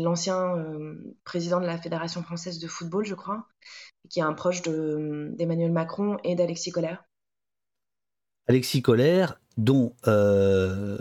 [0.00, 0.54] l'ancien
[1.24, 3.46] président de la Fédération française de football, je crois,
[4.08, 7.04] qui est un proche d'Emmanuel Macron et d'Alexis Collère.
[8.48, 10.98] Alexis Collère, dont euh,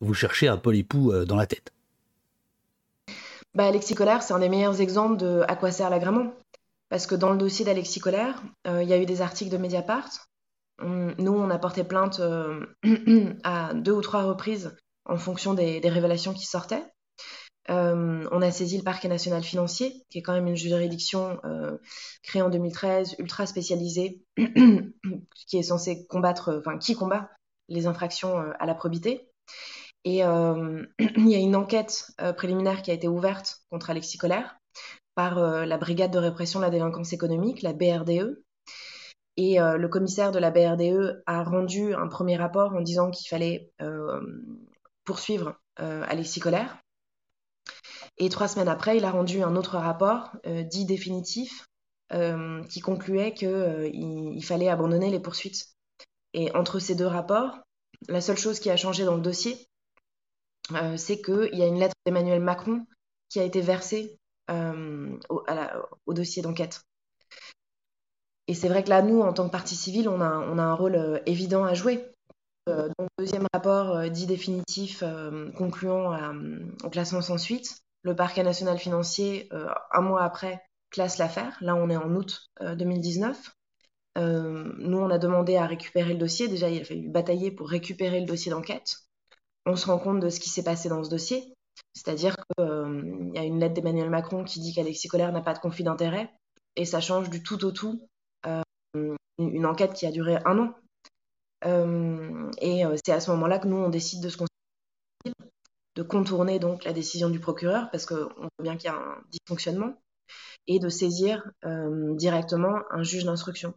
[0.00, 1.72] vous cherchez un peu euh, dans la tête.
[3.54, 6.32] Bah, Alexis Collère, c'est un des meilleurs exemples de à quoi sert l'agrément.
[6.88, 9.56] Parce que dans le dossier d'Alexis Collère, euh, il y a eu des articles de
[9.56, 10.10] Mediapart.
[10.82, 12.20] nous, on a porté plainte
[13.44, 16.84] à deux ou trois reprises en fonction des, révélations qui sortaient.
[17.68, 21.40] On on a saisi le parquet national financier, qui est quand même une juridiction
[22.22, 24.22] créée en 2013, ultra spécialisée,
[25.46, 27.30] qui est censée combattre, enfin qui combat
[27.68, 29.28] les infractions à la probité.
[30.04, 30.18] Et
[30.98, 34.58] il y a une enquête préliminaire qui a été ouverte contre Alexis Collère
[35.14, 38.42] par la Brigade de répression de la délinquance économique, la BRDE,
[39.36, 43.28] et euh, le commissaire de la BRDE a rendu un premier rapport en disant qu'il
[43.28, 44.20] fallait euh,
[45.04, 46.78] poursuivre euh, Alexis Colère.
[48.18, 51.66] Et trois semaines après, il a rendu un autre rapport dit définitif
[52.68, 55.66] qui concluait qu'il il fallait abandonner les poursuites.
[56.34, 57.58] Et entre ces deux rapports,
[58.08, 59.66] la seule chose qui a changé dans le dossier,
[60.96, 62.86] c'est qu'il y a une lettre d'Emmanuel Macron
[63.30, 66.82] qui a été versée au dossier d'enquête.
[68.48, 70.96] Et c'est vrai que là, nous, en tant que partie civile, on a, un rôle
[70.96, 72.04] euh, évident à jouer.
[72.68, 75.02] Euh, donc, deuxième rapport euh, dit définitif
[75.56, 76.16] concluant
[76.84, 77.81] au classement sans suite.
[78.02, 79.48] Le parquet national financier,
[79.92, 81.56] un mois après, classe l'affaire.
[81.60, 83.54] Là, on est en août 2019.
[84.16, 86.48] nous, on a demandé à récupérer le dossier.
[86.48, 88.96] Déjà, il a fallu batailler pour récupérer le dossier d'enquête.
[89.66, 91.54] On se rend compte de ce qui s'est passé dans ce dossier.
[91.94, 95.60] C'est-à-dire qu'il y a une lettre d'Emmanuel Macron qui dit qu'Alexis Collère n'a pas de
[95.60, 96.28] conflit d'intérêt.
[96.74, 98.08] Et ça change du tout au tout
[99.38, 100.74] une enquête qui a duré un an.
[101.64, 104.36] Euh, et euh, c'est à ce moment-là que nous, on décide de se
[105.94, 109.22] de contourner donc la décision du procureur, parce qu'on voit bien qu'il y a un
[109.30, 109.94] dysfonctionnement,
[110.66, 113.74] et de saisir euh, directement un juge d'instruction.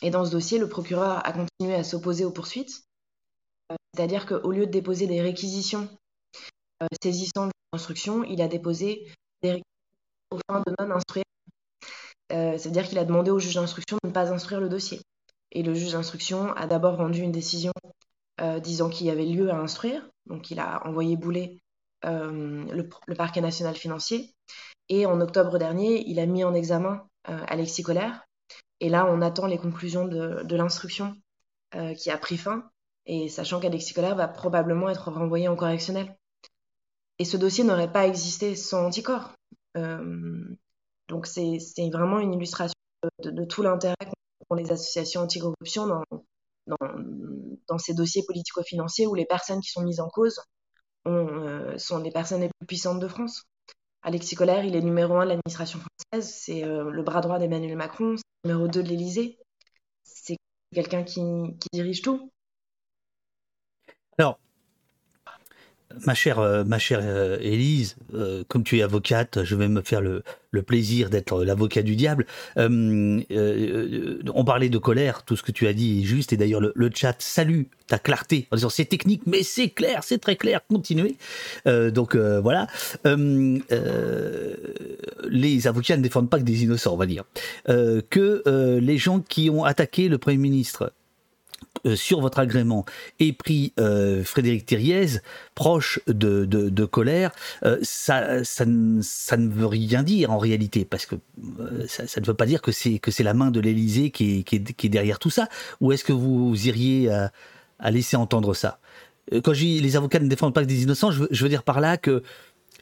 [0.00, 2.84] Et dans ce dossier, le procureur a continué à s'opposer aux poursuites,
[3.94, 5.88] c'est-à-dire qu'au lieu de déposer des réquisitions
[7.00, 9.06] saisissant l'instruction, il a déposé
[9.42, 9.62] des réquisitions
[10.32, 11.24] au fin de non-instruire
[12.32, 15.00] euh, c'est-à-dire qu'il a demandé au juge d'instruction de ne pas instruire le dossier.
[15.50, 17.72] Et le juge d'instruction a d'abord rendu une décision
[18.40, 20.08] euh, disant qu'il y avait lieu à instruire.
[20.26, 21.60] Donc il a envoyé bouler
[22.04, 24.34] euh, le, parquet national financier.
[24.88, 28.24] Et en octobre dernier, il a mis en examen Alexis Colère.
[28.80, 31.14] Et là, on attend les conclusions de, de l'instruction
[31.96, 32.68] qui a pris fin.
[33.06, 36.16] Et sachant qu'Alexis Colère va probablement être renvoyé en correctionnel.
[37.18, 39.32] Et ce dossier n'aurait pas existé sans anticorps.
[39.74, 41.58] Donc c'est
[41.92, 42.74] vraiment une illustration
[43.22, 43.94] de, tout l'intérêt
[44.48, 46.02] qu'ont les associations anticorruption dans,
[46.66, 50.40] dans, ces dossiers politico-financiers où les personnes qui sont mises en cause
[51.06, 53.44] euh, sont les personnes les plus puissantes de France.
[54.02, 57.76] Alexis Collère, il est numéro un de l'administration française, c'est euh, le bras droit d'Emmanuel
[57.76, 59.38] Macron, c'est numéro deux de l'Élysée,
[60.02, 60.36] c'est
[60.74, 61.20] quelqu'un qui,
[61.60, 62.30] qui dirige tout.
[64.18, 64.38] Alors,
[66.06, 69.82] ma chère, euh, ma chère euh, Élise, euh, comme tu es avocate, je vais me
[69.82, 70.22] faire le,
[70.66, 72.26] plaisir d'être l'avocat du diable.
[72.56, 73.24] on
[74.44, 77.16] parlait de colère, tout ce que tu as dit est juste, et d'ailleurs le, chat
[77.20, 81.16] salue ta clarté en disant c'est technique, mais c'est clair, c'est très clair, continuez.
[81.66, 82.66] donc voilà.
[85.30, 87.24] les avocats ne défendent pas que des innocents, on va dire.
[87.66, 90.92] que les gens qui ont attaqué le Premier ministre
[91.84, 92.84] euh, sur votre agrément
[93.18, 95.20] et pris euh, Frédéric Thiriez,
[95.56, 97.32] proche de, de, colère,
[97.64, 98.64] euh, ça, ça,
[99.00, 101.16] ça, ne veut rien dire en réalité, parce que
[101.88, 104.88] ça, ne veut pas dire que c'est la main de l'Élysée qui est, qui, est,
[104.88, 105.48] derrière tout ça.
[105.80, 108.78] Ou est-ce que vous iriez à, laisser entendre ça?
[109.42, 111.80] Quand je dis les avocats ne défendent pas que des innocents, je veux, dire par
[111.80, 112.22] là que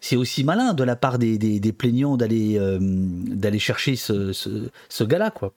[0.03, 5.05] c'est aussi malin de la part des, des, plaignants d'aller d'aller chercher ce, ce, ce
[5.05, 5.55] gars-là, quoi.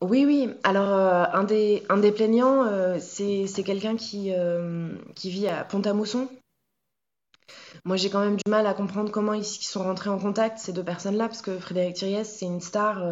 [0.00, 0.48] Oui, oui.
[0.62, 5.64] Alors, euh, un des, un des plaignants, euh, c'est, quelqu'un qui, euh, qui vit à
[5.64, 6.28] Pont-à-Mousson.
[7.84, 10.72] Moi, j'ai quand même du mal à comprendre comment ils, sont rentrés en contact, ces
[10.72, 13.02] deux personnes-là, parce que Frédéric Thiriez, c'est une star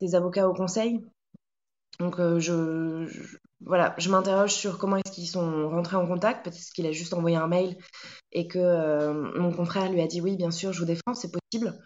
[0.00, 1.04] des avocats au conseil.
[2.00, 3.08] Donc, je,
[3.60, 6.44] voilà, je m'interroge sur comment est-ce qu'ils sont rentrés en contact.
[6.44, 7.76] Peut-être qu'il a juste envoyé un mail
[8.32, 11.78] et que mon confrère lui a dit oui, bien sûr, je vous défends, c'est possible.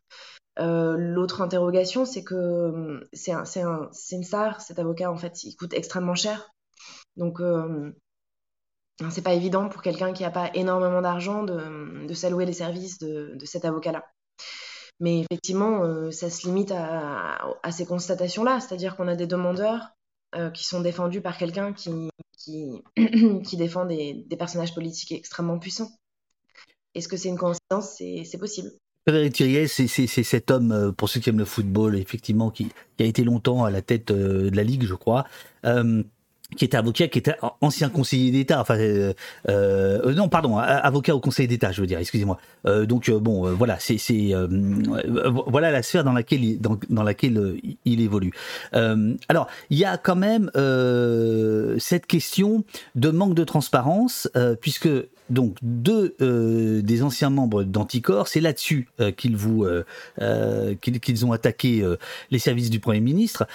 [0.59, 5.45] Euh, l'autre interrogation, c'est que euh, c'est un, un, une star, cet avocat, en fait,
[5.45, 6.51] il coûte extrêmement cher.
[7.17, 7.93] Donc, euh,
[9.11, 12.99] c'est pas évident pour quelqu'un qui n'a pas énormément d'argent de, de s'allouer les services
[12.99, 14.05] de, de cet avocat-là.
[15.01, 19.88] Mais effectivement, ça se limite à, à ces constatations-là, c'est-à-dire qu'on a des demandeurs
[20.55, 22.83] qui sont défendus par quelqu'un qui, qui,
[23.45, 25.91] qui, défend des, des personnages politiques extrêmement puissants.
[26.95, 27.97] Est-ce que c'est une coïncidence?
[27.97, 28.71] C'est possible.
[29.07, 32.69] Frédéric Thiriez, c'est cet homme, euh, pour ceux qui aiment le football, effectivement, qui,
[33.01, 35.27] a été longtemps à la tête euh, de la Ligue, je crois.
[35.65, 36.03] Euh,
[36.57, 38.77] qui était avocat, qui était ancien conseiller d'État, enfin
[39.49, 42.37] non pardon, avocat au Conseil d'État, je veux dire, excusez-moi.
[42.85, 43.97] donc bon, voilà, c'est
[45.47, 48.33] voilà la sphère dans laquelle dans, laquelle il évolue.
[48.73, 50.51] alors il y a quand même
[51.79, 52.65] cette question
[52.97, 54.29] de manque de transparence,
[54.61, 54.91] puisque
[55.30, 56.14] donc deux
[56.82, 59.66] des anciens membres d'Anticor, c'est là-dessus qu'ils vous
[60.80, 61.85] qu'ils ont attaqué
[62.30, 63.46] les services du Premier ministre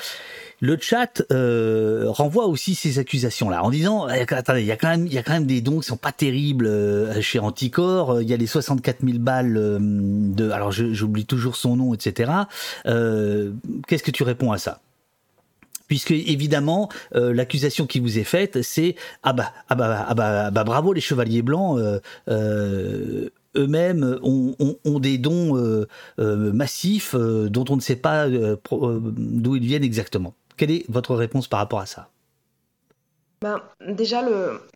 [0.59, 4.89] le chat euh, renvoie aussi ces accusations-là en disant eh, attendez, il y a quand
[4.89, 8.21] même, il y a quand même des dons qui sont pas terribles euh, chez Anticor.
[8.21, 12.31] Il y a les 64 000 balles euh, de, alors j'oublie toujours son nom, etc.
[12.85, 14.81] Qu'est-ce que tu réponds à ça?
[15.87, 20.63] Puisque évidemment l'accusation qui vous est faite c'est ah bah ah bah ah bah, bah
[20.63, 21.79] bravo les chevaliers blancs
[23.55, 25.85] eux-mêmes ont, des dons
[26.17, 30.33] massifs dont on ne sait pas d'où ils viennent exactement.
[30.57, 32.09] Quelle est votre réponse par rapport à ça?
[33.41, 34.23] Ben, déjà,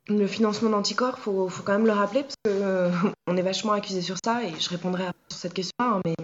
[0.07, 2.91] le, financement d'anticorps, il faut, quand même le rappeler, parce qu'on euh,
[3.35, 6.15] est vachement accusé sur ça, et je répondrai sur cette question hein, mais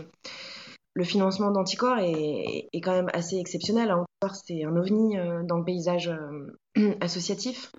[0.97, 3.91] le financement d'anticorps est, quand même assez exceptionnel.
[3.91, 7.71] Anticorps, c'est un ovni euh, dans le paysage euh, associatif.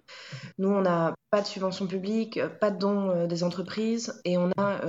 [0.58, 4.80] Nous, on n'a pas de subvention publique, pas de dons des entreprises, et on a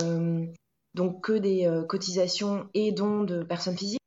[0.94, 4.00] donc que des cotisations et dons de personnes physiques.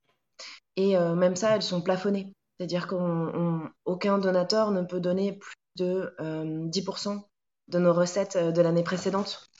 [0.76, 2.32] Et même ça, elles sont plafonnées.
[2.58, 7.18] C'est-à-dire qu'aucun donateur ne peut donner plus de 10% euh,
[7.68, 9.50] de nos recettes euh, de l'année précédente.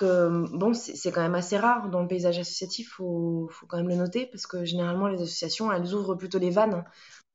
[0.00, 3.96] Bon, c'est quand même assez rare dans le paysage associatif, il faut, quand même le
[3.96, 6.84] noter, parce que généralement, les associations, elles ouvrent plutôt les vannes.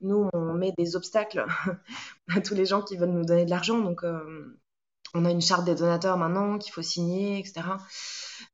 [0.02, 1.46] Nous, on met des obstacles
[2.30, 3.80] à tous les gens qui veulent nous donner de l'argent.
[3.80, 4.58] Donc, euh,
[5.14, 7.62] on a une charte des donateurs maintenant qu'il faut signer, etc.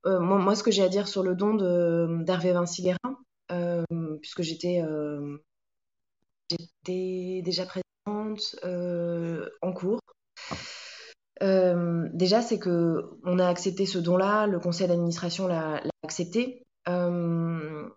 [0.06, 1.56] moi, ce que j'ai à dire sur le don
[2.24, 3.18] d'Hervé Vinci Guérin,
[4.22, 4.82] puisque j'étais
[6.50, 10.00] J'étais déjà présente euh, en cours.
[11.43, 17.89] Euh, déjà, c'est que on a accepté ce don-là, le conseil d'administration l'a accepté, euh,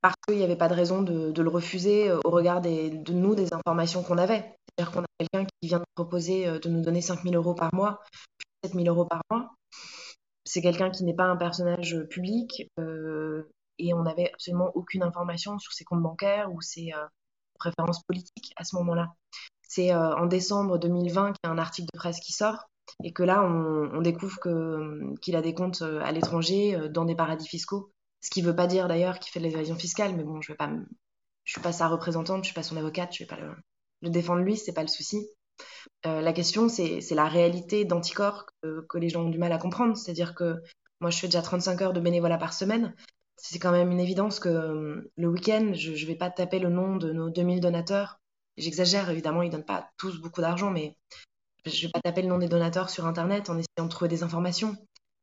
[0.00, 3.52] parce qu'il n'y avait pas de raison de, le refuser au regard de nous, des
[3.52, 4.56] informations qu'on avait.
[4.68, 7.72] C'est-à-dire qu'on a quelqu'un qui vient de proposer de nous donner 5 000 euros par
[7.74, 8.00] mois,
[8.38, 9.54] puis 7 000 euros par mois.
[10.44, 12.68] C'est quelqu'un qui n'est pas un personnage public,
[13.78, 17.06] et on n'avait absolument aucune information sur ses comptes bancaires ou ses euh,
[17.58, 19.14] préférences politiques à ce moment-là.
[19.74, 22.68] C'est euh, en décembre 2020 qu'il y a un article de presse qui sort
[23.02, 24.38] et que là, on, découvre
[25.20, 27.90] qu'il a des comptes euh, à l'étranger, dans des paradis fiscaux.
[28.20, 30.52] Ce qui ne veut pas dire d'ailleurs qu'il fait de l'évasion fiscale, mais bon, je
[30.52, 30.84] ne
[31.44, 34.56] suis pas sa représentante, je suis pas son avocate, je vais pas le, défendre lui,
[34.56, 35.26] c'est pas le souci.
[36.04, 39.96] la question, c'est la réalité d'anticorps que, les gens ont du mal à comprendre.
[39.96, 40.62] C'est-à-dire que
[41.00, 42.94] moi, je fais déjà 35 heures de bénévolat par semaine
[43.36, 46.70] c'est quand même une évidence que euh, le week-end, je ne vais pas taper le
[46.70, 48.20] nom de nos 2000 donateurs.
[48.56, 50.96] J'exagère, évidemment, ils ne donnent pas tous beaucoup d'argent, mais
[51.66, 54.08] je ne vais pas taper le nom des donateurs sur Internet en essayant de trouver
[54.08, 54.76] des informations.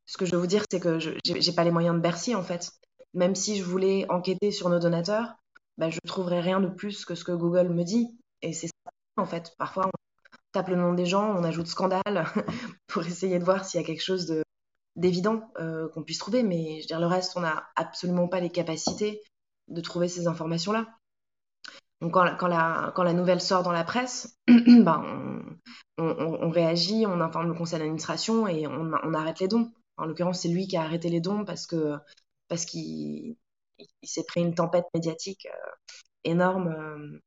[0.06, 2.34] Ce que je veux vous dire, c'est que je n'ai pas les moyens de Bercy,
[2.34, 2.72] en fait.
[3.14, 5.34] Même si je voulais enquêter sur nos donateurs,
[5.78, 8.18] bah, je ne trouverais rien de plus que ce que Google me dit.
[8.42, 9.54] Et c'est ça, en fait.
[9.58, 9.90] Parfois, on
[10.52, 12.02] tape le nom des gens, on ajoute scandale
[12.86, 14.42] pour essayer de voir s'il y a quelque chose de,
[14.96, 18.40] d'évident euh, qu'on puisse trouver, mais je veux dire, le reste, on n'a absolument pas
[18.40, 19.22] les capacités
[19.68, 20.86] de trouver ces informations-là.
[22.02, 25.56] Donc quand, la, nouvelle sort dans la presse, ben,
[25.98, 29.70] on, réagit, on informe le conseil d'administration et on, arrête les dons.
[29.96, 31.66] En l'occurrence, c'est lui qui a arrêté les dons parce
[32.66, 33.36] qu'il
[34.02, 35.70] s'est pris une tempête médiatique euh,
[36.24, 36.74] énorme.
[36.76, 37.20] Euh.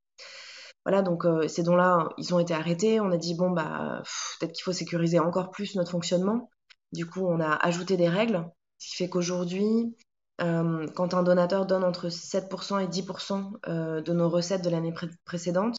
[0.84, 3.00] voilà, donc ces dons-là, ils ont été arrêtés.
[3.00, 4.02] On a dit bon bah
[4.38, 6.50] peut-être qu'il faut sécuriser encore plus notre fonctionnement.
[6.92, 8.44] Du coup, on a ajouté des règles,
[8.76, 9.96] ce qui fait qu'aujourd'hui,
[10.42, 14.92] euh, quand un donateur donne entre 7% et 10% euh, de nos recettes de l'année
[15.24, 15.76] précédente,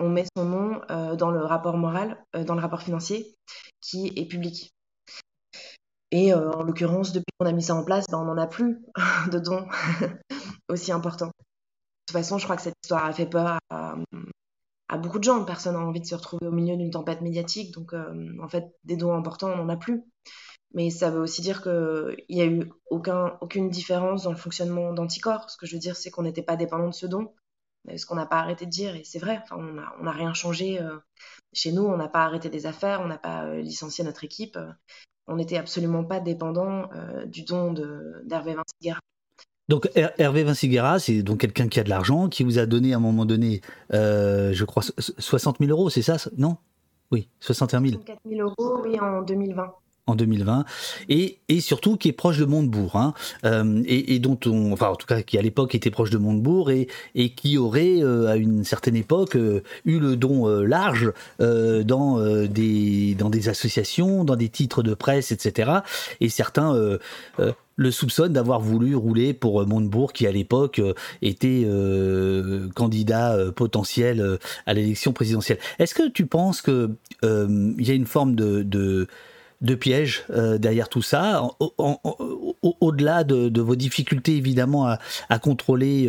[0.00, 3.36] on met son nom euh, dans le rapport moral, dans le rapport financier,
[3.80, 4.72] qui est public.
[6.10, 8.84] Et en l'occurrence, depuis qu'on a mis ça en place, ben, on n'en a plus
[9.32, 9.66] de dons
[10.68, 11.26] aussi importants.
[11.26, 11.32] De
[12.06, 13.96] toute façon, je crois que cette histoire a fait peur à,
[14.88, 15.44] à beaucoup de gens.
[15.44, 17.74] Personne n'a envie de se retrouver au milieu d'une tempête médiatique.
[17.74, 20.04] Donc, en fait, des dons importants, on n'en a plus.
[20.74, 24.92] Mais ça veut aussi dire qu'il n'y a eu aucun, aucune différence dans le fonctionnement
[24.92, 25.48] d'Anticorps.
[25.48, 27.32] Ce que je veux dire, c'est qu'on n'était pas dépendant de ce don.
[27.96, 30.80] Ce qu'on n'a pas arrêté de dire, et c'est vrai, enfin, on n'a rien changé
[30.80, 30.96] euh,
[31.52, 34.58] chez nous, on n'a pas arrêté des affaires, on n'a pas euh, licencié notre équipe.
[35.28, 37.72] on n'était absolument pas dépendant euh, du don
[38.24, 39.00] d'Hervé Vinciguera.
[39.68, 42.96] Donc Hervé Vinciguera, c'est donc quelqu'un qui a de l'argent, qui vous a donné à
[42.96, 43.60] un moment donné,
[43.90, 46.56] je crois, 60 000 euros, c'est ça Non?
[47.10, 47.92] Oui, 61 000.
[47.92, 49.74] 64 000 euros, oui, en 2020
[50.06, 50.64] en 2020
[51.08, 54.96] et, et surtout qui est proche de Montebourg hein, euh, et, dont on enfin en
[54.96, 56.88] tout cas qui à l'époque était proche de Montebourg et,
[57.30, 64.24] qui aurait euh, à une certaine époque euh, eu le don large dans des associations
[64.24, 65.70] dans des titres de presse etc
[66.20, 66.98] et certains
[67.76, 70.80] le soupçonnent d'avoir voulu rouler pour Montebourg qui à l'époque
[71.22, 71.66] était
[72.74, 75.58] candidat potentiel à l'élection présidentielle.
[75.78, 76.90] Est-ce que tu penses que
[77.22, 79.08] il y a une forme de
[79.64, 80.24] de piège
[80.58, 81.42] derrière tout ça,
[82.80, 86.08] au-delà de, vos difficultés évidemment à, contrôler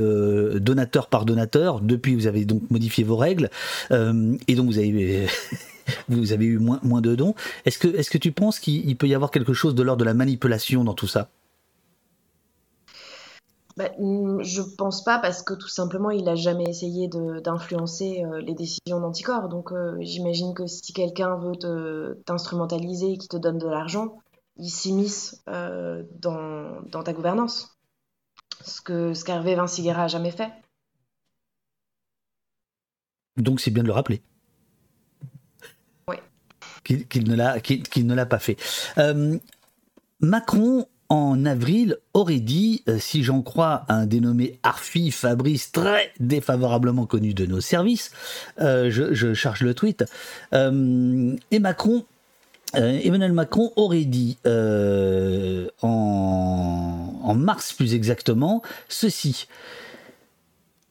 [0.55, 1.81] donateur par donateur.
[1.81, 3.49] Depuis, vous avez donc modifié vos règles
[3.91, 7.35] et donc vous avez eu moins, de dons.
[7.65, 10.05] Est-ce que, est que tu penses qu'il peut y avoir quelque chose de l'ordre de
[10.05, 11.29] la manipulation dans tout ça?
[13.78, 18.55] Bah, je pense pas parce que tout simplement il a jamais essayé d'influencer euh, les
[18.55, 19.49] décisions d'anticorps.
[19.49, 24.17] Donc euh, j'imagine que si quelqu'un veut t'instrumentaliser et qui te donne de l'argent,
[24.55, 27.78] il s'immisce euh, dans, dans, ta gouvernance.
[28.61, 30.53] Ce que ce qu'Hervé Vinciguera a jamais fait.
[33.36, 34.21] Donc c'est bien de le rappeler.
[36.07, 36.15] Oui.
[36.86, 38.55] Qu'il ne l'a pas fait.
[40.21, 47.05] Macron en avril, aurait dit, euh, si j'en crois un dénommé Arfi Fabrice, très défavorablement
[47.05, 48.11] connu de nos services,
[48.59, 50.05] euh, je, charge le tweet,
[50.53, 52.05] euh, et Macron,
[52.73, 54.37] Emmanuel Macron aurait dit
[55.81, 59.47] en, mars plus exactement ceci.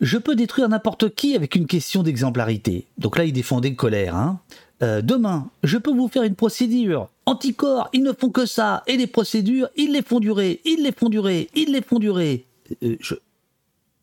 [0.01, 2.87] Je peux détruire n'importe qui avec une question d'exemplarité.
[2.97, 4.17] Donc là, il défendait colère.
[4.17, 4.41] Hein.
[4.81, 7.11] Demain, je peux vous faire une procédure.
[7.27, 8.83] Anticorps, ils ne font que ça.
[8.87, 12.47] Et les procédures, ils les font durer, ils les font durer, ils les font durer.
[12.83, 13.15] Euh, je,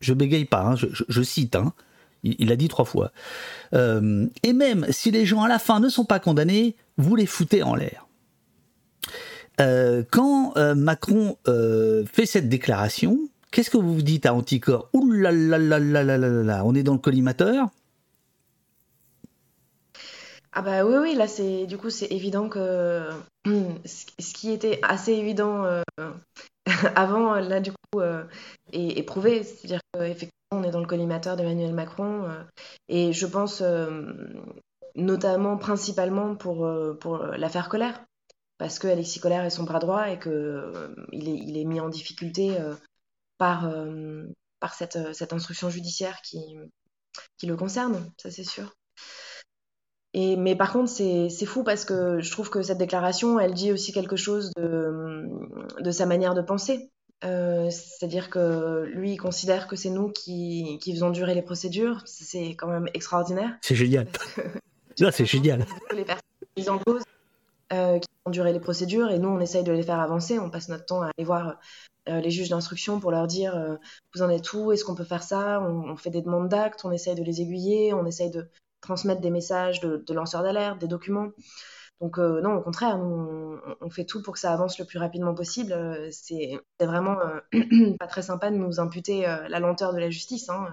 [0.00, 1.56] je bégaye pas, hein, je, cite.
[1.56, 1.72] Hein.
[2.24, 3.12] Il, a dit trois fois.
[3.74, 7.26] Euh, et même si les gens à la fin ne sont pas condamnés, vous les
[7.26, 8.06] foutez en l'air.
[10.10, 13.18] quand Macron fait cette déclaration,
[13.50, 14.88] qu'est-ce que vous vous dites à Anticorps?
[14.92, 17.70] Ouh on est dans le collimateur
[20.54, 23.08] ah bah oui, oui, là c'est du coup c'est évident que
[23.86, 25.82] ce qui était assez évident euh,
[26.94, 28.24] avant, là du coup euh,
[28.72, 32.42] est, prouvé, c'est-à-dire qu'effectivement on est dans le collimateur d'Emmanuel Macron euh,
[32.88, 33.62] et je pense
[34.94, 36.68] notamment principalement pour,
[37.00, 38.04] pour l'affaire Colère.
[38.58, 41.80] Parce que Alexis Colère est son bras droit et que il, est, il est mis
[41.80, 42.56] en difficulté
[43.38, 43.72] par,
[44.60, 46.58] par cette, cette instruction judiciaire qui,
[47.38, 48.72] qui le concerne, ça c'est sûr
[50.14, 53.92] mais par contre, c'est fou parce que je trouve que cette déclaration, elle dit aussi
[53.92, 55.28] quelque chose de,
[55.80, 56.90] de sa manière de penser.
[57.24, 62.02] Euh, c'est-à-dire que lui, il considère que c'est nous qui, qui, faisons durer les procédures.
[62.04, 63.56] C'est quand même extraordinaire.
[63.60, 64.08] C'est génial.
[65.12, 65.64] c'est génial.
[65.94, 66.22] Les personnes
[66.56, 67.02] mises en cause
[67.72, 70.38] euh, qui font durer les procédures et nous, on essaye de les faire avancer.
[70.38, 71.60] On passe notre temps à aller voir
[72.08, 73.78] euh, les juges d'instruction pour leur dire
[74.14, 74.72] vous en êtes où?
[74.72, 75.60] Est-ce qu'on peut faire ça?
[75.60, 78.48] On, on, fait des demandes d'actes, on essaye de les aiguiller, on essaye de,
[78.82, 81.30] transmettre des messages de, lanceurs d'alerte, des documents.
[82.02, 85.34] Donc euh, non, au contraire, on, fait tout pour que ça avance le plus rapidement
[85.34, 85.72] possible.
[85.72, 87.40] Euh, c'est vraiment euh,
[87.98, 90.50] pas très sympa de nous imputer la lenteur de la justice.
[90.50, 90.66] Hein.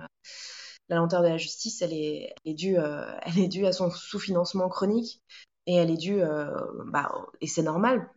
[0.90, 5.22] La lenteur de la justice, elle est, due, elle est due à son sous-financement chronique
[5.68, 6.24] et elle est due,
[6.88, 8.10] bah, et c'est normal,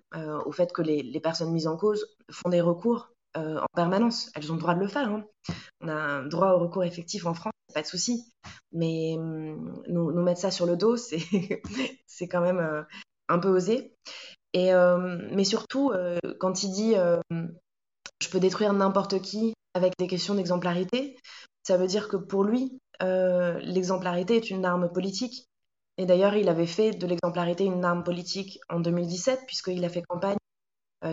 [0.46, 4.30] au fait que les, personnes mises en cause font des recours en permanence.
[4.34, 5.08] Elles ont le droit de le faire.
[5.08, 5.24] Hein.
[5.82, 8.32] On a un droit au recours effectif en France pas de souci.
[8.72, 10.96] Mais hum, nous, mettre ça sur le dos,
[12.06, 12.82] c'est quand même euh,
[13.28, 13.94] un peu osé.
[14.52, 16.94] Et, euh, mais surtout, euh, quand il dit
[18.20, 21.16] je peux détruire n'importe qui avec des questions d'exemplarité,
[21.62, 25.46] ça veut dire que pour lui, l'exemplarité est une arme politique.
[25.98, 30.02] Et d'ailleurs, il avait fait de l'exemplarité une arme politique en 2017, puisqu'il a fait
[30.02, 30.36] campagne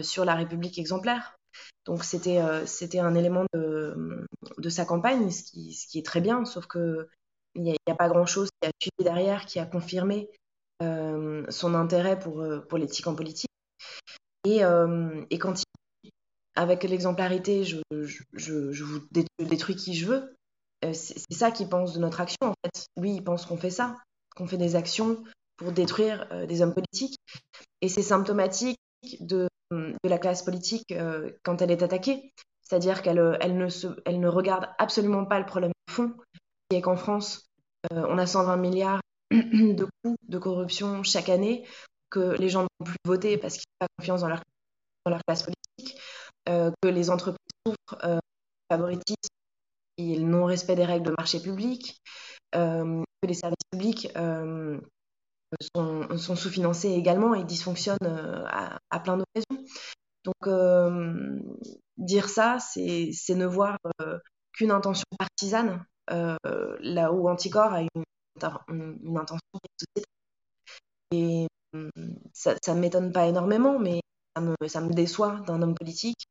[0.01, 1.39] sur la République exemplaire.
[1.86, 6.05] Donc c'était euh, c'était un élément de, de sa campagne, ce qui, ce qui, est
[6.05, 7.10] très bien, sauf que
[7.55, 10.30] il n'y a, pas grand-chose qui a suivi derrière, qui a confirmé
[10.84, 13.49] euh, son intérêt pour, euh, pour l'éthique en politique.
[14.45, 14.62] Et,
[15.30, 15.62] et quand
[16.03, 16.12] il,
[16.55, 18.24] avec l'exemplarité, je, je,
[18.72, 18.99] je, vous
[19.39, 20.36] détruis qui je veux,
[20.93, 22.86] c'est ça qu'il pense de notre action en fait.
[22.97, 23.97] Lui, il pense qu'on fait ça,
[24.36, 25.22] qu'on fait des actions
[25.57, 27.18] pour détruire des hommes politiques.
[27.82, 28.78] Et c'est symptomatique
[29.20, 32.34] de de la classe politique euh, quand elle est attaquée.
[32.62, 36.14] C'est-à-dire qu'elle euh, ne, regarde absolument pas le problème de fond,
[36.70, 37.50] qui est qu'en France,
[37.94, 39.02] euh, on a 120 milliards
[39.32, 41.66] de coûts de corruption chaque année,
[42.10, 44.42] que les gens n'ont plus voté parce qu'ils n'ont pas confiance dans leur,
[45.28, 46.00] classe politique,
[46.46, 48.20] que les entreprises souffrent euh,
[48.72, 49.30] favoritisme
[49.98, 52.00] et le non-respect des règles de marché public,
[52.54, 54.10] que les services publics
[55.76, 59.66] sont, sous-financés également et dysfonctionnent euh, à, plein d'occasions.
[60.24, 61.39] Donc, euh,
[61.97, 64.20] dire ça, c'est ne voir euh,
[64.54, 68.04] qu'une intention partisane, là où Anticor a une,
[68.70, 69.39] une, intention
[69.95, 70.02] de
[71.12, 71.47] Et
[72.34, 74.02] ça ne m'étonne pas énormément, mais
[74.68, 76.26] ça me, déçoit d'un homme politique,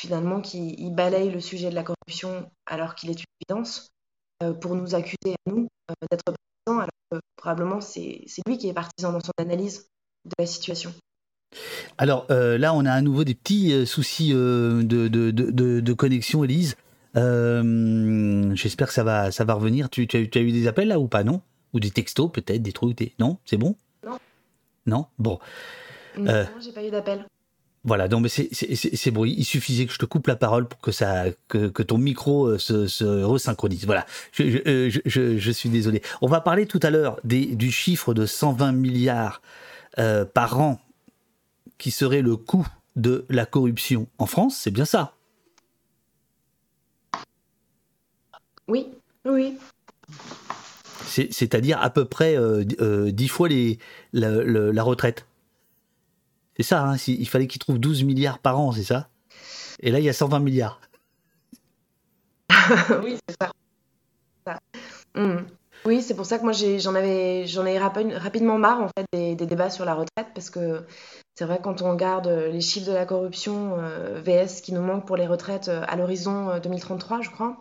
[0.00, 3.92] finalement, qui balaye le sujet de la corruption alors qu'il est une évidence,
[4.60, 5.68] pour nous accuser à nous
[6.10, 6.49] d'être présents alors
[7.36, 9.88] probablement c'est lui qui est partisan dans son analyse
[10.24, 10.92] de la situation.
[11.98, 16.76] Alors là, on a à nouveau des petits soucis de, de, de, connexion, Elise.
[17.14, 19.90] J'espère que ça va, ça va revenir.
[19.90, 21.42] Tu, tu, as, tu, as, eu des appels là ou pas, non?
[21.72, 23.14] Ou des textos peut-être, des trucs des...
[23.18, 23.38] Non?
[23.44, 23.74] C'est bon?
[24.06, 24.18] Non.
[24.86, 25.06] Non?
[25.18, 25.38] Bon.
[26.16, 27.26] Non, j'ai pas eu d'appel.
[27.82, 29.24] Voilà, donc c'est bon.
[29.24, 32.46] Il suffisait que je te coupe la parole pour que ça, que, que ton micro
[32.46, 33.86] euh, se, se resynchronise.
[33.86, 36.02] Voilà, je, je, euh, je, je, suis désolé.
[36.20, 39.40] On va parler tout à l'heure du chiffre de 120 milliards
[39.98, 40.78] euh, par an
[41.78, 42.66] qui serait le coût
[42.96, 44.58] de la corruption en France.
[44.58, 45.14] C'est bien ça?
[48.68, 48.88] Oui,
[49.24, 49.56] oui.
[51.06, 53.78] C'est-à-dire à peu près euh, 10 fois les,
[54.12, 55.24] la, la retraite.
[56.60, 59.08] C'est ça, hein, il fallait qu'il trouve 12 milliards par an, c'est ça?
[59.80, 60.78] Et là, il y a 120 milliards.
[63.02, 64.58] oui, c'est ça.
[65.14, 65.46] Hmm.
[65.86, 69.70] Oui, c'est pour ça que moi j'en avais ai rapidement marre en fait des, débats
[69.70, 70.84] sur la retraite parce que
[71.34, 75.06] c'est vrai quand on regarde les chiffres de la corruption euh, VS qui nous manque
[75.06, 77.56] pour les retraites euh, à l'horizon 2033, euh, je crois,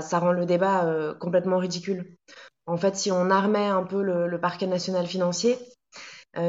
[0.00, 2.16] ça, rend le débat complètement ridicule.
[2.64, 5.79] En fait, si on armait un peu le parquet national financier, euh,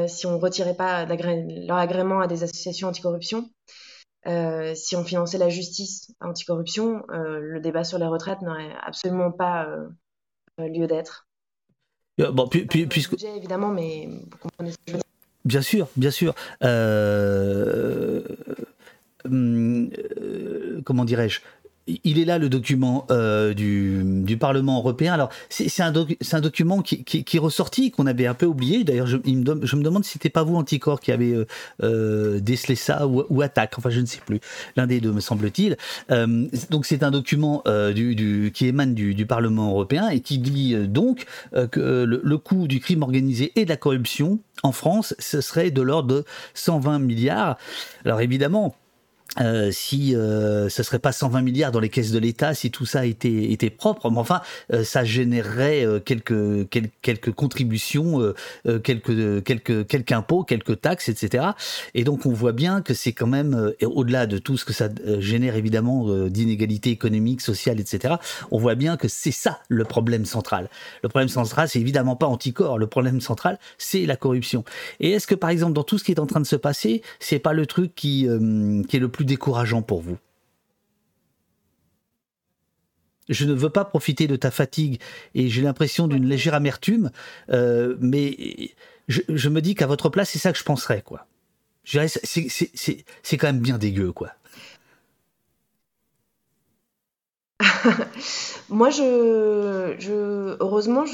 [0.06, 3.50] si on retirait pas leur agrément à des associations anticorruption,
[4.26, 9.32] euh, si on finançait la justice anticorruption, euh, le débat sur les retraites n'aurait absolument
[9.32, 9.66] pas
[10.58, 11.26] lieu d'être.
[12.18, 13.22] Bon, puisque...
[13.24, 15.06] évidemment, mais vous comprenez ce que je veux dire.
[15.44, 16.34] Bien sûr, bien sûr.
[19.24, 19.90] Hum,
[20.84, 21.40] comment dirais-je?
[22.04, 25.12] Il est là le document euh, du, Parlement européen.
[25.12, 25.92] Alors, c'est un,
[26.40, 28.82] document qui, qui, est ressorti, qu'on avait un peu oublié.
[28.82, 31.46] D'ailleurs, je, me, demande si c'était pas vous, Anticor, qui avez euh,
[31.82, 33.74] euh, décelé ça ou, Attaque.
[33.76, 34.40] Enfin, je ne sais plus.
[34.76, 35.76] L'un des deux, me semble-t-il.
[36.70, 37.62] donc, c'est un document
[37.94, 41.24] qui émane du, Parlement européen et qui dit donc
[41.70, 45.70] que le, le coût du crime organisé et de la corruption en France, ce serait
[45.70, 46.24] de l'ordre de
[46.54, 47.56] 120 milliards.
[48.04, 48.74] Alors, évidemment,
[49.40, 52.84] euh, si euh, ce serait pas 120 milliards dans les caisses de l'État si tout
[52.84, 54.10] ça était était propre.
[54.10, 58.20] Mais enfin euh, ça générerait euh, quelques, quelques, quelques contributions
[58.84, 61.46] quelques quelques quelques impôts quelques taxes etc
[61.94, 64.88] et donc on voit bien que c'est quand même au-delà de tout ce que ça
[65.18, 68.16] génère évidemment d'inégalités économiques sociales etc
[68.50, 70.68] on voit bien que c'est ça le problème central.
[71.02, 72.78] Le problème central c'est évidemment pas anticorps.
[72.78, 74.64] Le problème central c'est la corruption.
[75.00, 77.02] Et est-ce que par exemple dans tout ce qui est en train de se passer
[77.20, 78.26] c'est pas le truc qui
[78.88, 80.18] qui est le plus décourageant pour vous
[83.28, 85.00] je ne veux pas profiter de ta fatigue
[85.34, 87.10] et j'ai l'impression d'une légère amertume,
[87.50, 88.36] euh, mais
[89.08, 91.26] je, me dis qu'à votre place, c'est ça que je penserais, quoi.
[91.84, 94.32] C'est quand même bien dégueu, quoi.
[98.68, 98.90] Moi,
[100.60, 101.04] heureusement,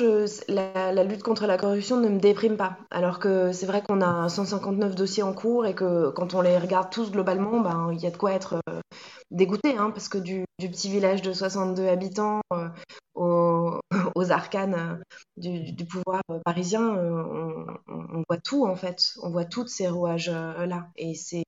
[0.49, 2.77] la, lutte contre la corruption ne me déprime pas.
[2.91, 6.59] Alors que c'est vrai qu'on a 159 dossiers en cours et que quand on les
[6.59, 8.81] regarde tous globalement, ben, il y a de quoi être euh,
[9.31, 9.77] dégoûté.
[9.77, 12.69] Hein, parce que du, petit village de 62 habitants euh,
[13.15, 14.97] aux, arcanes euh,
[15.37, 19.15] du, pouvoir parisien, on, on, voit tout en fait.
[19.23, 20.89] On voit tous ces rouages-là.
[20.97, 21.45] Et c'est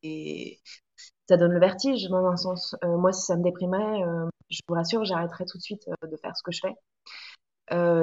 [1.31, 2.75] ça donne le vertige dans un sens.
[2.85, 6.09] Euh, moi, si ça me déprimait, euh, je vous rassure, j'arrêterais tout de suite euh,
[6.09, 6.75] de faire ce que je fais.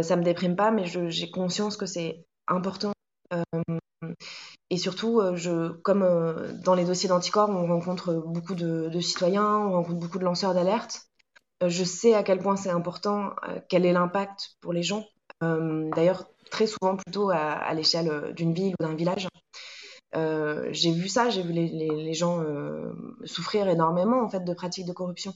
[0.02, 2.94] ça me déprime pas, mais j'ai conscience que c'est important.
[4.70, 5.22] et surtout,
[5.84, 6.04] comme
[6.64, 11.02] dans les dossiers d'anticorps, on rencontre beaucoup de, citoyens, on rencontre beaucoup de lanceurs d'alerte.
[11.66, 13.36] je sais à quel point c'est important,
[13.68, 15.06] quel est l'impact pour les gens.
[15.42, 19.28] D'ailleurs, très souvent plutôt à l'échelle d'une ville ou d'un village.
[20.16, 22.94] Euh, j'ai vu ça, j'ai vu les, gens euh,
[23.26, 25.34] souffrir énormément en fait de pratiques de corruption.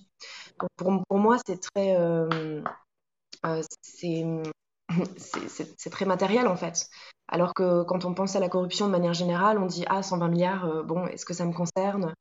[0.78, 2.62] pour, moi, c'est très, euh,
[5.18, 6.88] c'est très matériel en fait.
[7.28, 10.28] Alors que quand on pense à la corruption de manière générale, on dit ah 120
[10.30, 12.14] milliards, bon, est-ce que ça me concerne?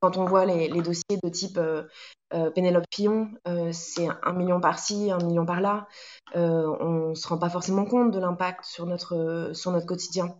[0.00, 1.60] Quand on voit les, les, dossiers de type
[2.54, 3.30] Pénélope Fillon,
[3.72, 5.86] c'est un million par-ci, un million par-là.
[6.34, 10.34] on ne se rend pas forcément compte de l'impact sur notre, sur notre quotidien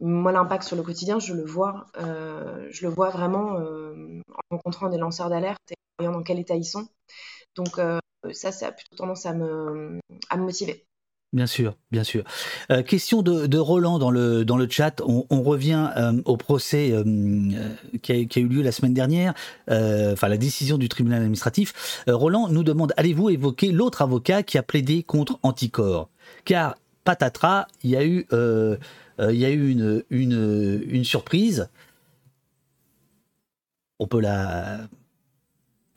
[0.00, 4.20] moi, l'impact sur le quotidien, je le vois, euh, je le vois vraiment euh,
[4.50, 6.86] en rencontrant des lanceurs d'alerte et en voyant dans quel état ils sont.
[7.56, 7.98] Donc euh,
[8.32, 9.98] ça, ça a plutôt tendance à me,
[10.30, 10.84] à me motiver.
[11.34, 12.24] Bien sûr, bien sûr.
[12.86, 15.02] question de, Roland dans le, dans le chat.
[15.02, 15.90] On, revient
[16.24, 16.94] au procès
[18.02, 19.34] qui, a, qui, a, eu lieu la semaine dernière,
[19.68, 22.02] enfin la décision du tribunal administratif.
[22.08, 26.08] Roland nous demande allez-vous évoquer l'autre avocat qui a plaidé contre Anticor?
[26.46, 28.26] Car patatras, il y a eu
[29.20, 31.68] il y a eu une, une, une, surprise.
[33.98, 34.88] On peut la.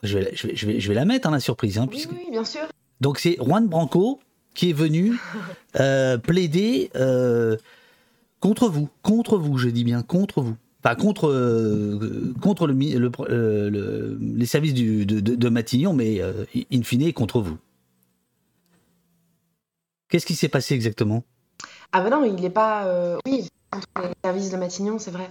[0.04, 1.78] Je vais, je vais, je vais, je vais la mettre, hein, la surprise.
[1.78, 2.12] Hein, puisque...
[2.12, 2.62] oui, bien sûr.
[3.00, 4.20] Donc c'est Juan Branco
[4.54, 5.18] qui est venu
[5.80, 7.58] euh, plaider euh,
[8.40, 10.56] Contre vous, contre vous, je dis bien contre vous.
[10.84, 16.20] Enfin, contre, euh, contre le, le, les services du, de, de, Matignon, mais
[16.72, 17.60] in fine, contre vous.
[20.10, 21.24] Qu'est-ce qui s'est passé exactement?
[21.92, 23.18] Ah ben non, il n'est pas...
[23.26, 25.30] oui, contre les services de Matignon, c'est vrai.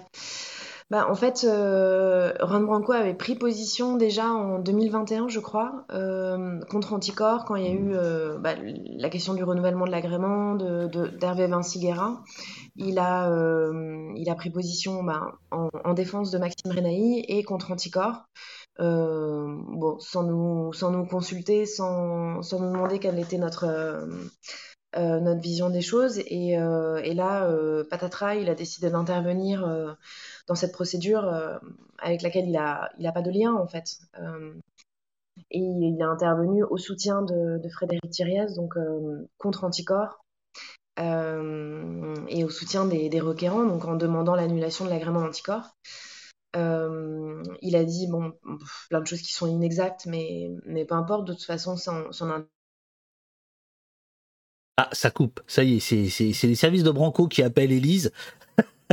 [0.91, 6.59] Bah, en fait, euh, Juan Branco avait pris position déjà en 2021, je crois, euh,
[6.69, 8.55] contre Anticor, quand il y a eu euh, bah,
[8.97, 11.89] la question du renouvellement de l'agrément d'Hervé de, Vinci.
[12.75, 17.71] Il a, euh, il a pris position bah, en, défense de Maxime Renaï et contre
[17.71, 18.25] Anticor.
[18.81, 24.09] bon, sans nous, sans nous consulter, sans, sans nous demander quelle était notre,
[24.97, 26.19] notre vision des choses.
[26.19, 27.49] Et, et là,
[27.89, 29.97] Patatra, il a décidé d'intervenir
[30.51, 31.59] dans cette procédure euh,
[31.99, 33.99] avec laquelle il n'a a pas de lien en fait.
[34.19, 34.53] Euh,
[35.53, 40.25] et il a intervenu au soutien de, Frédéric Thiriez, donc euh, contre Anticor,
[40.99, 45.77] et au soutien des, requérants, donc en demandant l'annulation de l'agrément Anticor.
[46.55, 48.33] il a dit bon,
[48.91, 52.45] plein de choses qui sont inexactes, mais, mais peu importe, de toute façon, son, son
[54.83, 55.41] ah, ça coupe.
[55.47, 58.13] Ça y est, c'est les services de Branco qui appellent Élise.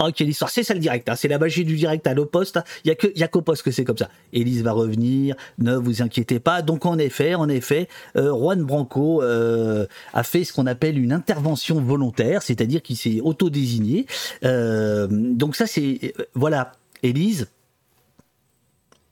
[0.00, 0.50] Ah oh, quelle histoire.
[0.50, 1.08] C'est ça le direct.
[1.08, 1.14] Hein.
[1.14, 2.58] C'est la magie du direct à l'opposte.
[2.84, 4.08] Il n'y a qu'au poste que c'est comme ça.
[4.32, 5.36] Élise va revenir.
[5.58, 6.60] Ne vous inquiétez pas.
[6.60, 7.86] Donc, en effet, en effet,
[8.16, 13.20] euh, Juan Branco euh, a fait ce qu'on appelle une intervention volontaire, c'est-à-dire qu'il s'est
[13.20, 14.06] auto-désigné.
[14.44, 16.12] Euh, donc, ça, c'est.
[16.34, 16.72] voilà.
[17.04, 17.46] Élise,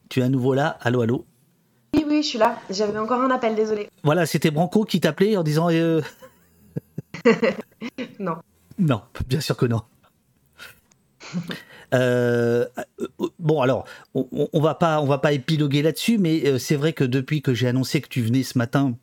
[0.08, 0.76] tu es à nouveau là.
[0.80, 1.24] Allô, allô
[1.96, 2.58] Oui, oui, je suis là.
[2.70, 3.88] J'avais encore un appel, désolé.
[4.02, 5.68] Voilà, c'était Branco qui t'appelait en disant.
[8.18, 8.36] non.
[8.78, 9.82] Non, bien sûr que non.
[11.94, 12.66] Euh,
[13.38, 13.84] bon alors,
[14.14, 17.42] on, on, va pas, on va pas épiloguer là-dessus, mais euh, c'est vrai que depuis
[17.42, 18.96] que j'ai annoncé que tu venais ce matin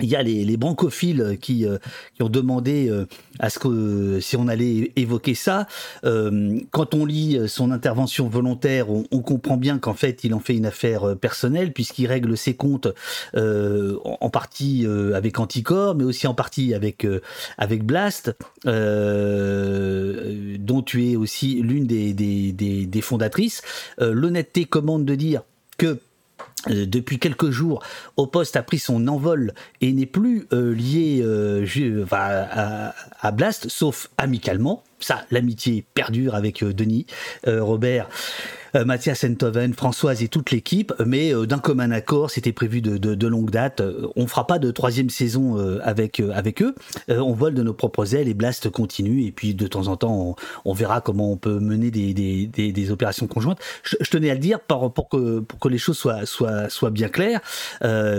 [0.00, 1.78] il y a les, les brancophiles qui, euh,
[2.14, 3.06] qui ont demandé euh,
[3.38, 5.66] à ce que si on allait évoquer ça.
[6.04, 10.40] Euh, quand on lit son intervention volontaire, on, on comprend bien qu'en fait il en
[10.40, 12.88] fait une affaire personnelle puisqu'il règle ses comptes
[13.34, 17.06] en, en, partie avec Anticor, mais aussi en partie avec
[17.58, 18.34] avec Blast,
[18.64, 18.72] dont
[20.84, 23.62] tu es aussi l'une des, des, des, des fondatrices.
[23.98, 25.42] L'honnêteté commande de dire
[25.78, 25.96] que euh,
[26.68, 27.82] depuis quelques jours,
[28.16, 33.68] Au Poste a pris son envol et n'est plus euh, lié euh, à, à, Blast,
[33.68, 34.82] sauf amicalement.
[34.98, 37.06] Ça, l'amitié perdure avec Denis,
[37.46, 38.08] Robert.
[38.76, 42.96] Euh, Mathias Enthoven, Françoise et toute l'équipe, mais euh, d'un commun accord, c'était prévu de,
[42.98, 43.80] de, longue date.
[43.80, 46.74] Euh, on fera pas de troisième saison avec avec eux.
[47.08, 49.24] on vole de nos propres ailes et Blast continue.
[49.24, 52.90] Et puis de temps en temps, on, verra comment on peut mener des, des, des,
[52.90, 53.58] opérations conjointes.
[53.82, 56.90] Je, tenais à le dire pour, pour que pour que les choses soient soient soient
[56.90, 57.40] bien claires,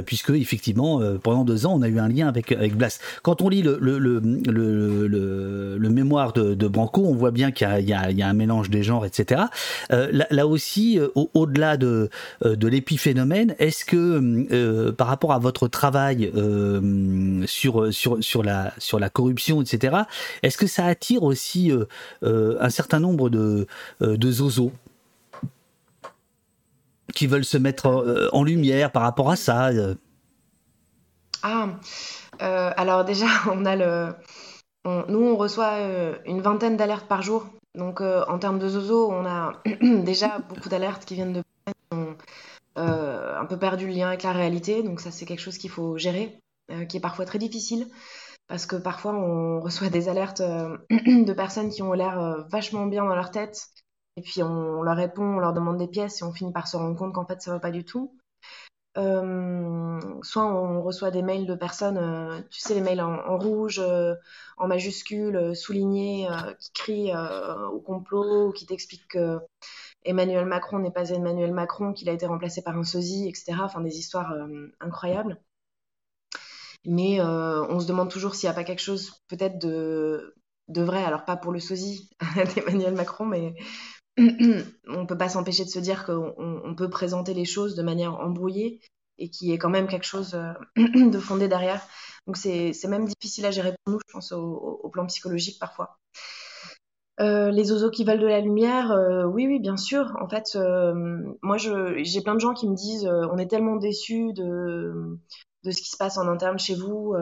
[0.06, 3.02] puisque effectivement, pendant deux ans, on a eu un lien avec avec Blast.
[3.22, 7.52] Quand on lit le le, le, le, le mémoire de, de, Branco, on voit bien
[7.52, 9.44] qu'il y, y, y a, un mélange des genres, etc.
[9.90, 12.10] là, aussi, euh, au-delà de,
[12.46, 16.32] euh, de l'épiphénomène, est-ce que euh, par rapport à votre travail
[17.46, 19.98] sur la corruption, etc.,
[20.44, 21.72] est-ce que ça attire aussi
[22.22, 23.68] un certain nombre de,
[24.02, 24.72] de zozos
[27.14, 29.70] qui veulent se mettre en lumière par rapport à ça
[31.44, 31.70] Ah,
[32.40, 34.14] alors déjà, on a le...
[34.86, 35.78] nous, on reçoit
[36.26, 40.68] une vingtaine d'alertes par jour donc euh, en termes de zozo, on a déjà beaucoup
[40.68, 42.18] d'alertes qui viennent de qui ont
[42.78, 44.84] euh, un peu perdu le lien avec la réalité.
[44.84, 46.40] Donc ça, c'est quelque chose qu'il faut gérer,
[46.72, 47.88] euh, qui est parfois très difficile.
[48.48, 50.42] Parce que parfois, on reçoit des alertes
[50.90, 53.68] de personnes qui ont l'air vachement bien dans leur tête.
[54.16, 56.78] Et puis, on, leur répond, on leur demande des pièces et on finit par se
[56.78, 58.17] rendre compte qu'en fait, ça va pas du tout.
[58.98, 63.80] Euh, soit on reçoit des mails de personnes, euh, tu sais, les mails en, rouge,
[63.80, 64.16] euh,
[64.58, 66.28] en majuscule, soulignés,
[66.60, 67.14] qui crient
[67.72, 69.40] au complot, qui t'expliquent que
[70.04, 73.58] Emmanuel Macron n'est pas Emmanuel Macron, qu'il a été remplacé par un sosie, etc.
[73.64, 74.34] Enfin, des histoires
[74.80, 75.40] incroyables.
[76.86, 80.36] Mais on se demande toujours s'il n'y a pas quelque chose peut-être de,
[80.70, 82.10] de vrai, alors pas pour le sosie
[82.56, 83.56] d'Emmanuel Macron, mais
[84.88, 88.82] on peut pas s'empêcher de se dire qu'on peut présenter les choses de manière embrouillée
[89.20, 90.54] et qu'il y quand même quelque chose euh,
[91.10, 91.82] de fondé derrière.
[92.26, 95.98] Donc c'est même difficile à gérer pour nous, je pense, au, plan psychologique parfois.
[97.20, 100.16] Euh, les oiseaux qui veulent de la lumière, euh, oui, oui, bien sûr.
[100.22, 100.58] En fait,
[101.42, 105.18] moi, j'ai plein de gens qui me disent on est tellement déçus de,
[105.64, 107.16] de ce qui se passe en interne chez vous.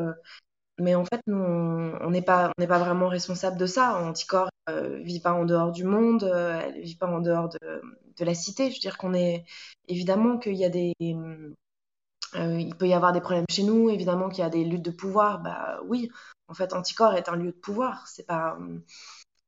[0.80, 4.02] mais en fait, nous, on n'est pas, on pas vraiment responsable de ça.
[4.02, 7.82] Anticor ne vit pas en dehors du monde, elle ne vit pas en dehors de,
[8.24, 8.70] la cité.
[8.70, 9.46] Je veux dire qu'on est
[9.88, 14.40] évidemment qu'il y a des, il peut y avoir des problèmes chez nous, évidemment qu'il
[14.40, 15.40] y a des luttes de pouvoir.
[15.40, 16.10] Bah oui,
[16.48, 18.08] en fait, Anticor est un lieu de pouvoir.
[18.08, 18.58] C'est pas,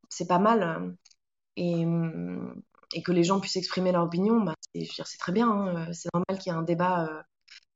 [0.10, 0.96] c'est pas mal.
[1.56, 1.86] Et,
[3.04, 5.50] que les gens puissent exprimer leur opinion, bah, c'est très bien.
[5.50, 5.94] Hein.
[5.94, 7.26] C'est normal qu'il y ait un débat,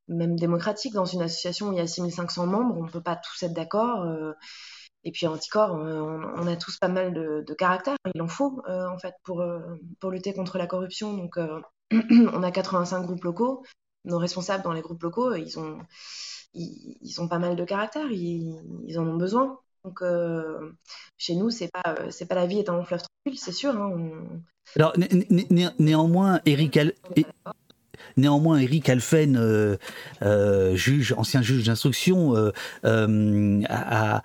[0.08, 2.78] même démocratique, dans une association où il y a 6500 membres.
[2.78, 4.06] On ne peut pas tous être d'accord.
[5.04, 8.98] Et puis Anticor, on, a tous pas mal de, de caractère, il en faut en
[9.00, 9.44] fait pour,
[10.00, 11.14] pour lutter contre la corruption.
[11.16, 11.38] Donc
[11.92, 13.64] on a 85 groupes locaux,
[14.06, 15.80] nos responsables dans les groupes locaux, ils ont,
[16.54, 19.60] ils, ont pas mal de caractère, ils, en ont besoin.
[19.84, 20.04] Donc
[21.18, 23.76] chez nous, c'est pas c'est pas la vie est un long fleuve tranquille, c'est sûr.
[23.76, 24.12] Hein,
[24.76, 24.94] Alors
[25.80, 26.78] néanmoins, Eric,
[28.18, 29.78] Néanmoins, Eric Alphen,
[30.74, 32.52] juge, ancien juge d'instruction,
[32.84, 34.22] a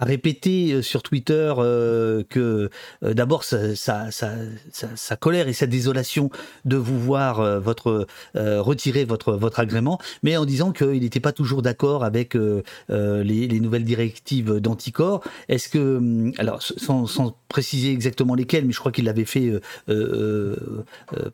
[0.00, 2.70] répété euh, sur Twitter euh, que
[3.04, 6.30] euh, d'abord sa, sa, sa, colère et sa désolation
[6.64, 11.62] de vous voir votre retirer votre votre agrément, mais en disant qu'il n'était pas toujours
[11.62, 15.22] d'accord avec les, les, nouvelles directives d'anticorps.
[15.48, 19.52] Est-ce que hum, alors sans, sans, préciser exactement lesquelles, mais je crois qu'il l'avait fait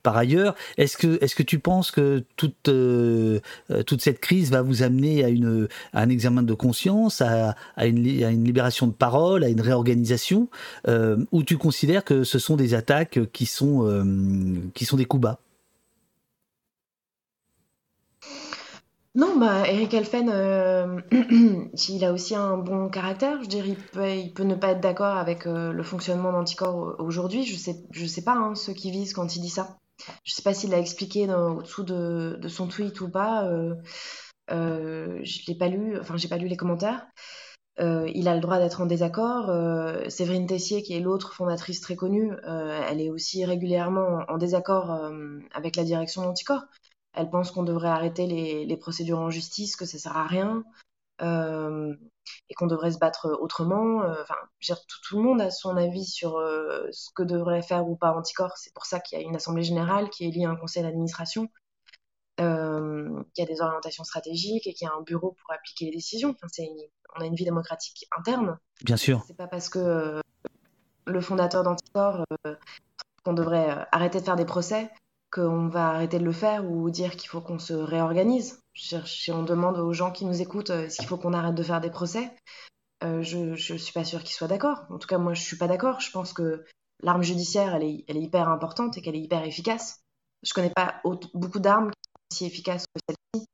[0.02, 0.54] par ailleurs.
[0.78, 2.70] Est-ce que est-ce que tu penses que toute
[3.86, 8.24] toute cette crise va vous amener à une un examen de conscience, à, à une
[8.24, 10.48] à libération de parole, à une réorganisation,
[10.88, 14.02] euh, où tu considères que ce sont des attaques qui sont, euh,
[14.72, 15.38] qui sont des coups bas?
[19.14, 21.00] Non, bah, Eric Elfen, euh,
[21.90, 23.42] il a aussi un bon caractère.
[23.42, 27.44] Je dirais, il peut, il peut ne pas être d'accord avec le fonctionnement d'Anticor aujourd'hui.
[27.44, 29.76] Je sais, je sais pas hein, ceux qui visent quand il dit ça.
[30.24, 33.50] Je sais pas s'il l'a expliqué au-dessous de, de, son tweet ou pas.
[34.48, 37.06] je l'ai pas lu, enfin, j'ai pas lu les commentaires.
[37.78, 39.50] Euh, il a le droit d'être en désaccord.
[39.50, 44.38] Euh, Séverine Tessier, qui est l'autre fondatrice très connue, euh, elle est aussi régulièrement en,
[44.38, 44.98] désaccord
[45.52, 46.62] avec la direction d'Anticor.
[47.12, 50.64] Elle pense qu'on devrait arrêter les, procédures en justice, que ça sert à rien,
[51.20, 54.02] et qu'on devrait se battre autrement.
[54.22, 56.32] Enfin, tout, tout, le monde a son avis sur
[56.92, 58.56] ce que devrait faire ou pas Anticor.
[58.56, 61.48] C'est pour ça qu'il y a une assemblée générale qui élit un conseil d'administration
[62.40, 65.86] euh, qu'il y a des orientations stratégiques et qu'il y a un bureau pour appliquer
[65.86, 66.30] les décisions.
[66.30, 66.68] Enfin, c'est
[67.16, 68.58] on a une vie démocratique interne.
[68.82, 69.24] Bien sûr.
[69.26, 70.20] C'est pas parce que euh,
[71.06, 72.54] le fondateur d'Anticor euh,
[73.24, 74.90] qu'on devrait euh, arrêter de faire des procès
[75.30, 78.60] qu'on va arrêter de le faire ou dire qu'il faut qu'on se réorganise.
[78.74, 81.80] Si on demande aux gens qui nous écoutent est-ce qu'il faut qu'on arrête de faire
[81.80, 82.30] des procès,
[83.02, 84.84] je ne suis pas sûre qu'ils soient d'accord.
[84.88, 86.00] En tout cas, moi, je suis pas d'accord.
[86.00, 86.64] Je pense que
[87.02, 90.00] l'arme judiciaire, elle est, elle est hyper importante et qu'elle est hyper efficace.
[90.42, 91.00] Je connais pas
[91.34, 91.90] beaucoup d'armes
[92.30, 93.46] aussi efficaces que celle-ci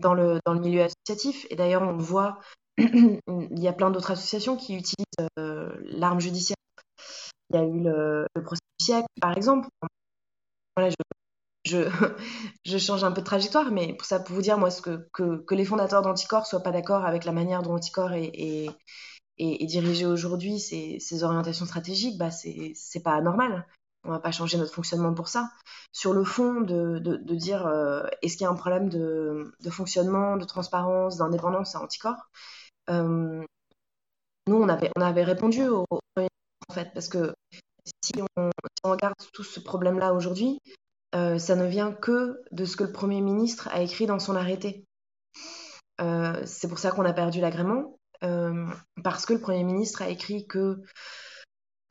[0.00, 1.46] dans le, dans le milieu associatif.
[1.50, 2.38] Et d'ailleurs, on voit
[2.78, 3.20] il
[3.58, 6.56] y a plein d'autres associations qui utilisent euh, l'arme judiciaire.
[7.50, 9.68] Il y a eu le, procès du siècle, par exemple.
[11.64, 11.88] je,
[12.64, 15.08] je, change un peu de trajectoire, mais pour ça, pour vous dire, moi, ce que,
[15.12, 18.32] que, les fondateurs d'Anticor soient pas d'accord avec la manière dont Anticor est,
[19.38, 23.66] est, dirigé aujourd'hui, ses, orientations stratégiques, bah, c'est pas normal.
[24.04, 25.50] On va pas changer notre fonctionnement pour ça.
[25.92, 29.70] Sur le fond, de, de, dire euh, est-ce qu'il y a un problème de, de
[29.70, 32.28] fonctionnement, de transparence, d'indépendance à Anticor
[32.90, 33.42] euh,
[34.46, 35.86] nous, on avait, on avait répondu au,
[36.18, 37.34] en fait, parce que
[38.02, 38.50] si on,
[38.84, 40.58] regarde tout ce problème-là aujourd'hui,
[41.14, 44.36] euh, ça ne vient que de ce que le Premier ministre a écrit dans son
[44.36, 44.84] arrêté.
[46.44, 50.82] C'est pour ça qu'on a perdu l'agrément, parce que le Premier ministre a écrit que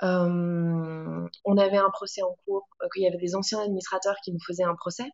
[0.03, 4.63] on avait un procès en cours, qu'il y avait des anciens administrateurs qui nous faisaient
[4.63, 5.05] un procès,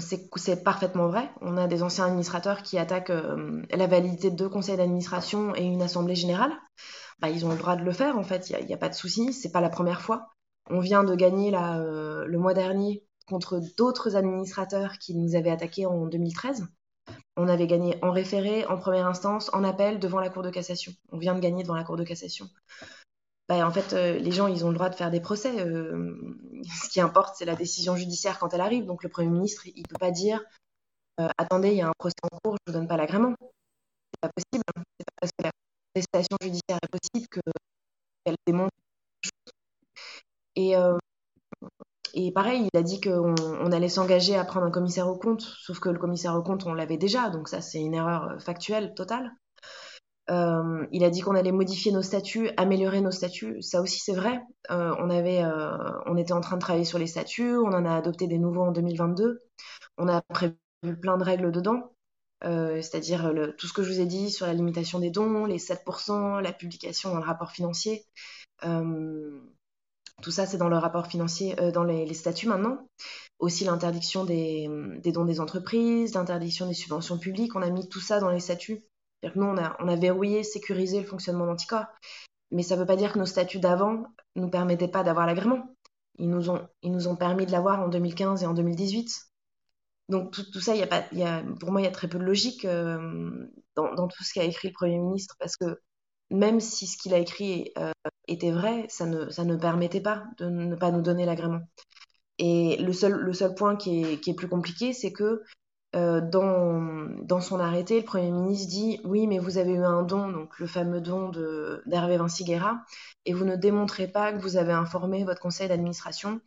[0.00, 1.30] c'est parfaitement vrai.
[1.40, 5.64] On a des anciens administrateurs qui attaquent euh, la validité de deux conseils d'administration et
[5.64, 6.52] une assemblée générale.
[7.18, 8.94] Bah, ils ont le droit de le faire, en fait, il n'y a, pas de
[8.94, 10.28] souci, c'est pas la première fois.
[10.68, 15.86] On vient de gagner euh, le mois dernier contre d'autres administrateurs qui nous avaient attaqués
[15.86, 16.66] en 2013.
[17.36, 20.92] On avait gagné en référé, en première instance, en appel devant la Cour de cassation.
[21.12, 22.46] On vient de gagner devant la Cour de cassation.
[23.48, 25.60] Bah, en fait, euh, les gens, ils ont le droit de faire des procès.
[25.60, 26.16] Euh,
[26.84, 28.86] ce qui importe, c'est la décision judiciaire quand elle arrive.
[28.86, 30.42] Donc, le Premier ministre, il ne peut pas dire
[31.20, 33.34] euh, Attendez, il y a un procès en cours, je ne vous donne pas l'agrément.
[33.40, 34.64] C'est pas possible.
[34.98, 35.50] C'est pas parce que la
[35.94, 37.28] contestation judiciaire est possible
[38.24, 38.72] qu'elle démontre
[42.14, 45.42] et, pareil, il a dit qu'on on allait s'engager à prendre un commissaire au compte,
[45.42, 47.28] sauf que le commissaire au compte, on l'avait déjà.
[47.30, 49.30] Donc, ça, c'est une erreur factuelle totale.
[50.28, 53.62] Euh, il a dit qu'on allait modifier nos statuts, améliorer nos statuts.
[53.62, 54.40] Ça aussi, c'est vrai.
[54.70, 57.56] Euh, euh, on était en train de travailler sur les statuts.
[57.56, 59.42] On en a adopté des nouveaux en 2022.
[59.98, 60.56] On a prévu
[61.00, 61.92] plein de règles dedans.
[62.42, 66.40] c'est-à-dire tout ce que je vous ai dit sur la limitation des dons, les 7%,
[66.40, 68.04] la publication dans le rapport financier.
[70.22, 72.88] Tout ça, c'est dans le rapport financier, dans les, statuts maintenant.
[73.38, 74.68] Aussi l'interdiction des,
[75.12, 77.54] dons des entreprises, l'interdiction des subventions publiques.
[77.54, 78.82] On a mis tout ça dans les statuts.
[79.34, 81.86] Nous, on a, verrouillé, sécurisé le fonctionnement d'Anticorps.
[82.50, 84.04] Mais ça ne veut pas dire que nos statuts d'avant
[84.36, 85.74] ne nous permettaient pas d'avoir l'agrément.
[86.18, 89.10] Ils nous, ont, permis de l'avoir en 2015 et en 2018.
[90.08, 92.18] Donc tout, ça, y a pas, y a, pour moi, il y a très peu
[92.18, 95.80] de logique euh, dans, tout ce qu'a écrit le Premier ministre, parce que
[96.30, 97.90] même si ce qu'il a écrit euh,
[98.28, 101.60] était vrai, ça ne, ça permettait pas de ne pas nous donner l'agrément.
[102.38, 105.42] Et le seul, point qui est plus compliqué, c'est que
[105.96, 110.28] euh, dans, son arrêté, le Premier ministre dit Oui, mais vous avez eu un don,
[110.28, 111.30] donc le fameux don
[111.86, 112.84] d'Hervé Vinci Guerra,
[113.24, 116.40] et vous ne démontrez pas que vous avez informé votre conseil d'administration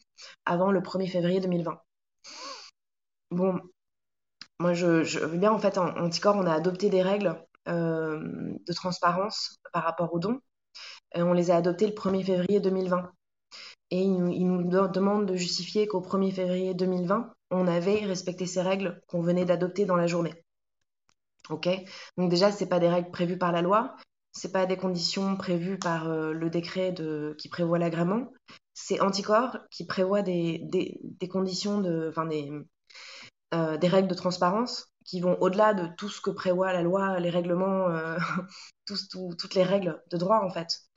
[0.46, 1.82] avant le 1er février 2020.
[3.32, 3.60] Bon,
[4.60, 7.36] moi je, veux bien, en fait, en Anticor, on a adopté des règles
[7.68, 8.20] euh,
[8.68, 10.40] de transparence par rapport aux dons.
[11.16, 13.12] on les a adoptées le 1er février 2020.
[13.92, 19.02] Et il, nous demande de justifier qu'au 1er février 2020, on avait respecté ces règles
[19.08, 20.34] qu'on venait d'adopter dans la journée.
[21.50, 21.68] Ok?
[22.18, 23.96] Donc déjà, ce pas des règles prévues par la loi,
[24.32, 26.94] c'est pas des conditions prévues par euh, le décret
[27.38, 28.32] qui prévoit l'agrément.
[28.74, 32.52] C'est Anticor qui prévoit des, des, conditions de, des,
[33.54, 37.20] euh, des règles de transparence qui vont au-delà de tout ce que prévoit la loi,
[37.20, 38.18] les règlements, euh,
[38.86, 40.89] toutes les règles de droit en fait.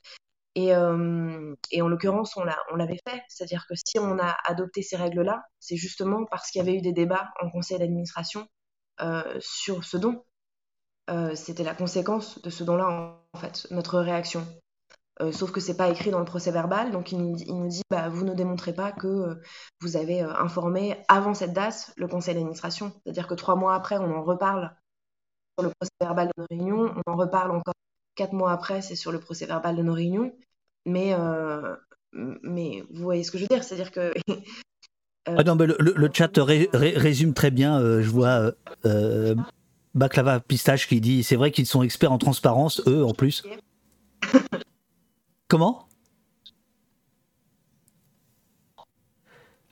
[0.54, 2.44] Et, euh, et, en l'occurrence, on
[2.76, 3.22] l'avait fait.
[3.28, 6.82] C'est-à-dire que si on a adopté ces règles-là, c'est justement parce qu'il y avait eu
[6.82, 8.46] des débats en conseil d'administration
[9.00, 10.24] euh, sur ce don.
[11.10, 12.88] Euh, C'était la conséquence de ce don-là,
[13.32, 14.46] en fait, notre réaction.
[15.30, 18.08] Sauf que c'est pas écrit dans le procès verbal, donc il nous, nous dit bah,
[18.08, 19.40] vous ne démontrez pas que
[19.80, 22.92] vous avez informé avant cette date le conseil d'administration.
[23.04, 24.74] C'est-à-dire que trois mois après, on en reparle
[25.56, 27.74] sur le procès verbal de nos réunions, on en reparle encore
[28.14, 30.32] Quatre mois après, c'est sur le procès verbal de nos réunions.
[30.84, 31.76] Mais, euh,
[32.12, 34.12] mais vous voyez ce que je veux dire C'est-à-dire que.
[35.28, 37.78] Euh, ah non, mais le, chat résume très bien.
[37.78, 38.50] Euh, je vois
[39.94, 43.44] Baklava Pistache qui dit c'est vrai qu'ils sont experts en transparence, eux en plus.
[45.48, 45.86] Comment?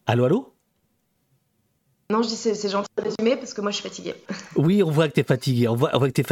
[0.07, 0.50] Allô, allô?
[2.11, 4.15] Non, je dis c'est gentil de résumer parce que moi je suis fatiguée.
[4.57, 5.69] Oui, on voit que tu es fatigué.
[5.69, 6.23] On voit, que.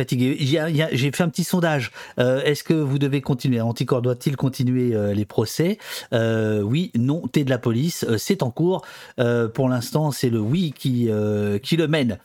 [0.93, 1.93] J'ai fait un petit sondage.
[2.19, 3.61] Euh, est-ce que vous devez continuer?
[3.61, 5.79] Anticor doit-il continuer euh, les procès?
[6.13, 8.05] Euh, Oui, non, t'es de la police.
[8.19, 8.85] c'est en cours.
[9.55, 11.09] pour l'instant, c'est le oui qui,
[11.63, 12.19] qui le mène.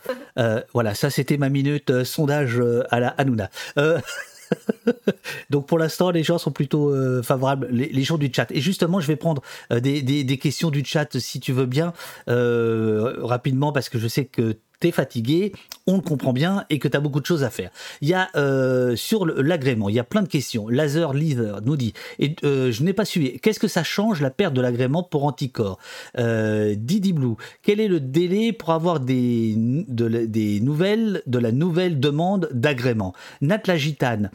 [0.73, 3.49] voilà, ça c'était ma minute sondage à la Hanouna.
[5.49, 8.51] Donc pour l'instant, les gens sont plutôt euh, favorables, les, gens du chat.
[8.51, 9.41] Et justement, je vais prendre
[9.71, 11.93] euh, des, questions du chat, si tu veux bien,
[12.29, 14.57] euh, rapidement, parce que je sais que
[14.91, 15.53] fatigué,
[15.87, 17.69] on le comprend bien et que tu as beaucoup de choses à faire.
[18.01, 20.69] Il y a euh, sur l'agrément, il y a plein de questions.
[20.69, 24.29] Laser Leader nous dit, et euh, je n'ai pas suivi, qu'est-ce que ça change la
[24.29, 25.79] perte de l'agrément pour Anticor
[26.17, 32.49] euh, Didi Blue, quel est le délai pour avoir des, nouvelles de la nouvelle demande
[32.53, 33.13] d'agrément?
[33.41, 34.29] Nat Gitane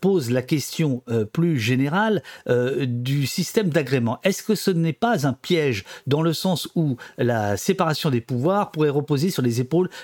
[0.00, 1.02] pose la question
[1.32, 4.18] plus générale du système d'agrément.
[4.24, 8.70] Est-ce que ce n'est pas un piège dans le sens où la séparation des pouvoirs
[8.70, 9.60] pourrait reposer sur les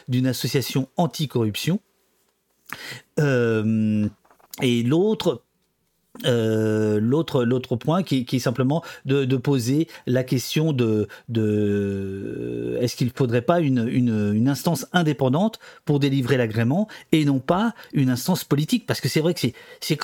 [0.08, 1.80] d'une association anticorruption.
[3.18, 4.08] Euh,
[4.62, 5.42] et l'autre
[6.26, 11.08] euh, point qui, est simplement de, poser la question de,
[12.80, 17.74] est-ce qu'il ne faudrait pas une, une, instance indépendante pour délivrer l'agrément et non pas
[17.92, 18.86] une instance politique?
[18.86, 19.98] Parce que c'est vrai que c'est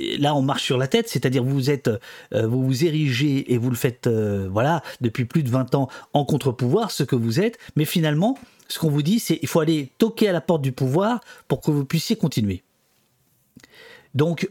[0.00, 1.88] là on marche sur la tête, c'est-à-dire vous êtes,
[2.32, 5.88] euh, vous vous érigez et vous le faites, euh, voilà, depuis plus de 20 ans
[6.12, 8.38] en contre-pouvoir, ce que vous êtes, mais finalement,
[8.68, 11.60] ce qu'on vous dit, c'est il faut aller toquer à la porte du pouvoir pour
[11.60, 12.62] que vous puissiez continuer.
[14.14, 14.48] Donc,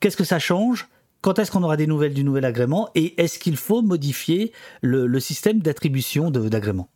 [0.00, 0.88] qu'est-ce que ça change?
[1.20, 2.90] Quand est-ce qu'on aura des nouvelles du nouvel agrément?
[2.94, 4.52] Et est-ce qu'il faut modifier
[4.82, 6.88] le, système d'attribution d'agrément?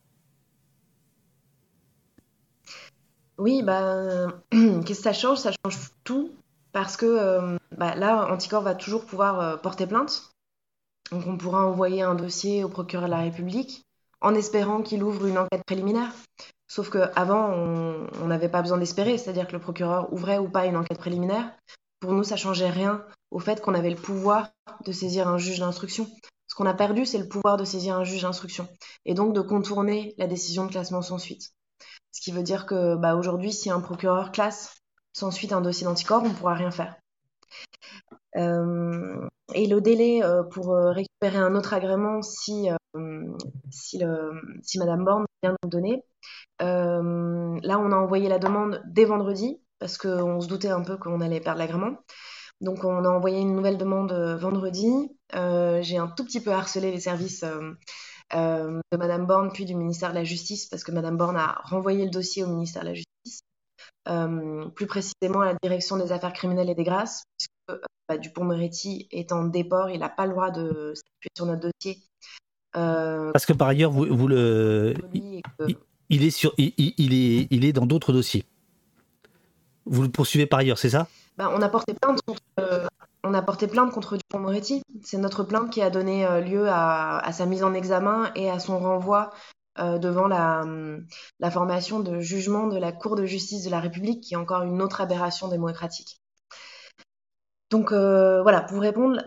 [3.37, 5.39] Oui, bah, qu'est-ce que ça change?
[5.39, 6.31] Ça change tout
[6.73, 10.31] parce que euh, bah, là, Anticor va toujours pouvoir euh, porter plainte.
[11.11, 13.85] Donc on pourra envoyer un dossier au procureur de la République
[14.19, 16.11] en espérant qu'il ouvre une enquête préliminaire.
[16.67, 20.77] Sauf qu'avant, on n'avait pas besoin d'espérer, c'est-à-dire que le procureur ouvrait ou pas une
[20.77, 21.51] enquête préliminaire.
[21.99, 24.49] Pour nous, ça changeait rien au fait qu'on avait le pouvoir
[24.85, 26.09] de saisir un juge d'instruction.
[26.47, 28.67] Ce qu'on a perdu, c'est le pouvoir de saisir un juge d'instruction
[29.05, 31.51] et donc de contourner la décision de classement sans suite.
[32.11, 34.82] Ce qui veut dire que bah, aujourd'hui, si un procureur classe
[35.13, 36.95] sans suite un dossier d'anticorps, on ne pourra rien faire.
[38.35, 42.69] Euh, et le délai euh, pour euh, récupérer un autre agrément si,
[43.71, 43.99] si,
[44.77, 46.03] Madame Borne vient nous donner.
[46.59, 51.21] là, on a envoyé la demande dès vendredi parce qu'on se doutait un peu qu'on
[51.21, 51.97] allait perdre l'agrément.
[52.61, 55.11] Donc, on a envoyé une nouvelle demande vendredi.
[55.33, 57.43] j'ai un tout petit peu harcelé les services
[58.31, 62.05] de Madame Borne puis du ministère de la Justice parce que Madame Borne a renvoyé
[62.05, 63.12] le dossier au ministère de la Justice.
[64.05, 69.31] Plus précisément à la direction des affaires criminelles et des grâces, puisque bah, Dupont-Moretti est
[69.31, 72.01] en déport, il n'a pas le droit de s'appuyer sur notre dossier.
[72.73, 74.93] Parce que par ailleurs, vous, vous le,
[76.09, 78.45] il, est sur, il, est, il est dans d'autres dossiers.
[79.85, 81.07] Vous le poursuivez par ailleurs, c'est ça?
[81.37, 82.87] Bah, on a porté plainte contre, euh,
[83.23, 84.81] on a porté plainte contre Dupont-Moretti.
[85.03, 88.59] C'est notre plainte qui a donné euh, lieu à, sa mise en examen et à
[88.59, 89.31] son renvoi
[89.79, 90.65] euh, devant la,
[91.39, 94.63] la, formation de jugement de la Cour de justice de la République, qui est encore
[94.63, 96.19] une autre aberration démocratique.
[97.71, 99.19] Donc voilà, pour répondre,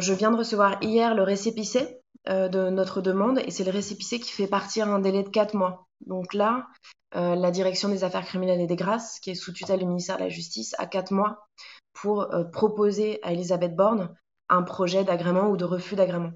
[0.00, 4.32] je viens de recevoir hier le récépissé de notre demande et c'est le récépissé qui
[4.32, 5.88] fait partir un délai de 4 mois.
[6.06, 6.66] Donc là,
[7.14, 10.16] euh, la direction des affaires criminelles et des grâces, qui est sous tutelle du ministère
[10.16, 11.46] de la Justice, a quatre mois
[11.92, 14.14] pour euh, proposer à Elisabeth Borne
[14.48, 16.32] un projet d'agrément ou de refus d'agrément.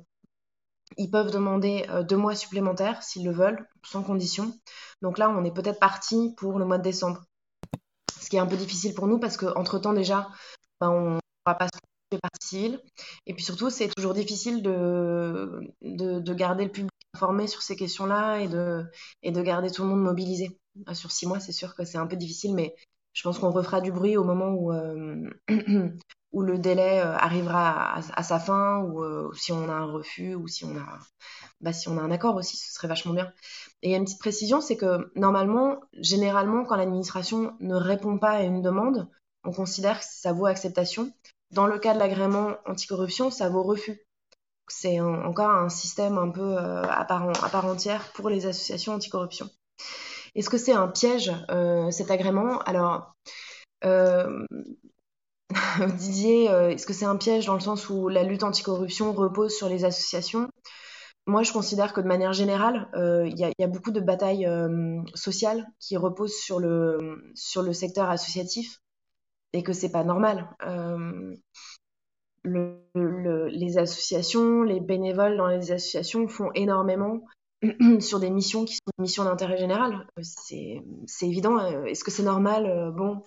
[0.96, 4.52] Ils peuvent demander euh, deux mois supplémentaires s'ils le veulent, sans condition.
[5.02, 7.24] Donc là, on est peut-être parti pour le mois de décembre.
[8.20, 10.28] Ce qui est un peu difficile pour nous parce qu'entre-temps, déjà,
[10.80, 11.78] ben, on ne va pas se
[12.40, 12.80] civiles.
[13.26, 18.38] Et puis surtout, c'est toujours difficile de, de, garder le public informé sur ces questions-là
[18.38, 18.84] et de,
[19.22, 20.58] et de garder tout le monde mobilisé.
[20.86, 22.74] Ah, sur six mois, c'est sûr que c'est un peu difficile, mais
[23.12, 25.30] je pense qu'on refera du bruit au moment où, euh,
[26.36, 30.34] où le délai euh, arrivera à, sa fin, ou euh, si on a un refus,
[30.34, 30.98] ou si on a,
[31.62, 33.32] bah, si on a un accord aussi, ce serait vachement bien.
[33.80, 38.18] Et il y a une petite précision, c'est que normalement, généralement, quand l'administration ne répond
[38.18, 39.08] pas à une demande,
[39.44, 41.10] on considère que ça vaut acceptation.
[41.52, 44.04] Dans le cas de l'agrément anticorruption, ça vaut refus.
[44.68, 49.48] C'est encore un système un peu à, part, à part entière pour les associations anticorruption.
[50.34, 52.58] Est-ce que c'est un piège, euh, cet agrément?
[52.66, 53.14] Alors,
[53.84, 54.44] euh,
[55.98, 59.54] Didier, euh, est-ce que c'est un piège dans le sens où la lutte anticorruption repose
[59.54, 60.48] sur les associations?
[61.26, 64.48] Moi, je considère que de manière générale, il y, a beaucoup de batailles
[65.14, 68.78] sociales qui reposent sur le, sur le secteur associatif
[69.52, 70.48] et que c'est pas normal.
[72.44, 77.20] les associations, les bénévoles dans les associations font énormément
[78.00, 80.06] sur des missions qui sont des missions d'intérêt général.
[80.18, 81.58] Euh, c'est évident.
[81.58, 82.66] Euh, est-ce que c'est normal?
[82.66, 83.22] Euh, Bon,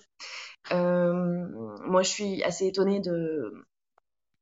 [0.70, 3.52] moi je suis assez étonnée de,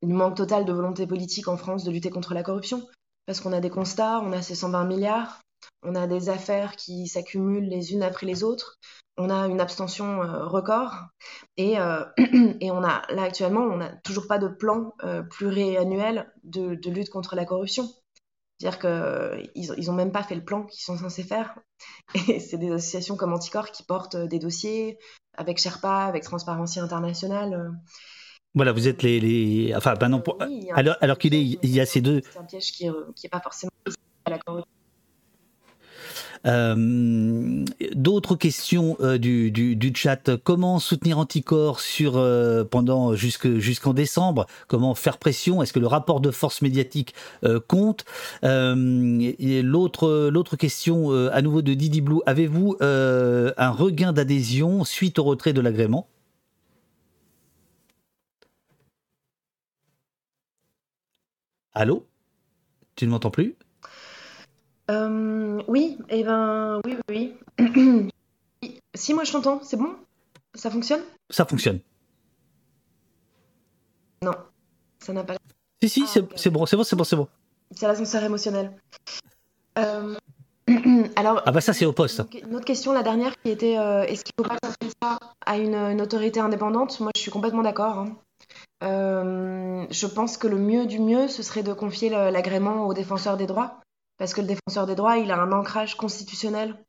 [0.02, 2.86] du manque total de volonté politique en France de lutter contre la corruption.
[3.26, 5.40] Parce qu'on a des constats, on a ces 120 milliards,
[5.82, 8.78] on a des affaires qui s'accumulent les unes après les autres,
[9.18, 10.94] on a une abstention record,
[11.58, 11.74] et,
[12.60, 14.94] et, on a là actuellement, on n'a toujours pas de plan
[15.30, 17.86] pluriannuel de lutte contre la corruption.
[18.58, 21.58] C'est-à-dire qu'ils n'ont même pas fait le plan qu'ils sont censés faire.
[22.28, 24.98] Et c'est des associations comme Anticor qui portent euh, des dossiers
[25.36, 27.54] avec Sherpa, avec Transparency International.
[27.54, 27.70] Euh.
[28.54, 29.72] Voilà, vous êtes les.
[29.76, 30.22] Enfin, ben non,
[30.74, 32.22] alors, alors qu'il est, il y a ces deux.
[32.32, 33.70] C'est un piège qui n'est euh, pas forcément
[34.24, 34.77] à la corruption.
[36.46, 37.64] Euh,
[37.94, 40.36] d'autres questions euh, du, chat.
[40.36, 42.64] Comment soutenir Anticor sur, euh,
[43.14, 44.46] jusqu'en décembre?
[44.66, 45.62] Comment faire pression?
[45.62, 47.14] Est-ce que le rapport de force médiatique
[47.66, 48.04] compte?
[48.42, 52.20] L'autre question, à nouveau de Didi Blue.
[52.26, 56.08] Avez-vous un regain d'adhésion suite au retrait de l'agrément?
[61.72, 62.06] Allô?
[62.96, 63.56] Tu ne m'entends plus?
[64.90, 68.10] Euh, oui, et eh ben oui, oui, oui.
[68.94, 69.94] si moi je t'entends, c'est bon?
[70.54, 71.02] Ça fonctionne?
[71.28, 71.80] Ça fonctionne.
[74.22, 74.32] Non,
[74.98, 75.34] ça n'a pas.
[75.82, 77.28] Si si, ah, c'est bon, c'est bon, c'est bon, c'est bon.
[77.70, 78.72] C'est l'ascenseur émotionnel.
[79.78, 80.16] Euh,
[81.16, 81.42] alors.
[81.44, 82.22] Ah bah ça c'est au poste.
[82.42, 85.18] Une autre question, la dernière, qui était euh, est-ce qu'il ne faut pas confier ça
[85.44, 86.98] à une, autorité indépendante?
[87.00, 87.98] Moi, je suis complètement d'accord.
[87.98, 88.16] Hein.
[88.80, 93.46] je pense que le mieux du mieux, ce serait de confier l'agrément aux défenseurs des
[93.46, 93.80] droits
[94.18, 96.84] parce que le défenseur des droits, il a un ancrage constitutionnel.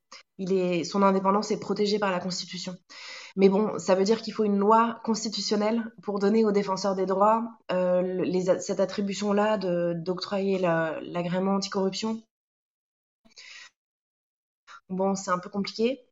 [0.85, 2.75] Son indépendance est protégée par la Constitution.
[3.35, 7.05] Mais bon, ça veut dire qu'il faut une loi constitutionnelle pour donner aux défenseurs des
[7.05, 9.57] droits euh, cette attribution-là
[9.93, 12.21] d'octroyer l'agrément anticorruption.
[14.89, 16.05] Bon, c'est un peu compliqué.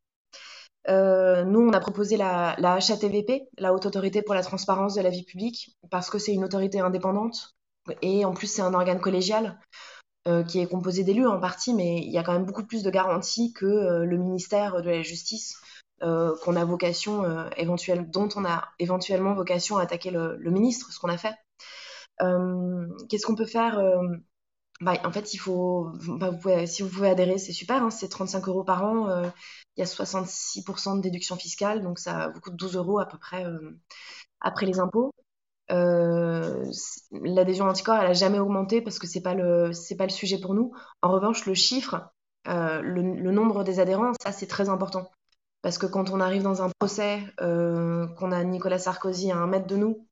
[0.88, 5.01] Euh, nous, on a proposé la, la HATVP, la Haute Autorité pour la Transparence de
[5.01, 7.57] la Vie Publique, parce que c'est une autorité indépendante
[8.01, 9.59] et en plus c'est un organe collégial.
[10.28, 12.84] Euh, qui est composé d'élus en partie, mais il y a quand même beaucoup plus
[12.84, 15.56] de garanties que euh, le ministère de la Justice,
[16.04, 17.24] euh, qu'on a vocation
[17.56, 21.34] éventuelle, dont on a éventuellement vocation à attaquer le, ministre, ce qu'on a fait.
[23.10, 23.80] Qu'est-ce qu'on peut faire
[24.82, 26.32] bah, en fait, il faut, bah,
[26.68, 27.82] si vous pouvez adhérer, c'est super.
[27.82, 29.24] Hein, c'est 35 euros par an.
[29.78, 33.18] Il y a 66% de déduction fiscale, donc ça vous coûte 12 euros à peu
[33.18, 33.46] près
[34.42, 35.14] après les impôts.
[35.70, 40.53] L'adhésion anticorps, elle a jamais augmenté parce que c'est pas le pas le sujet pour
[40.53, 40.72] nous.
[41.01, 42.09] En revanche, le chiffre,
[42.45, 45.09] le, nombre des adhérents, ça c'est très important
[45.61, 49.68] parce que quand on arrive dans un procès, qu'on a Nicolas Sarkozy à un mètre
[49.68, 50.07] de nous,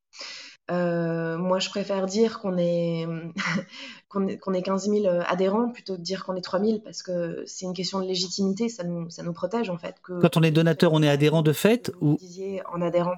[0.69, 3.07] moi, je préfère dire qu'on est,
[4.09, 7.43] qu'on est, est, 15 000 adhérents plutôt que dire qu'on est 3 000 parce que
[7.45, 9.95] c'est une question de légitimité, ça nous, ça nous protège en fait.
[10.03, 13.15] Que, Quand on est donateur, on est adhérent de fait ou Vous disiez en adhérent.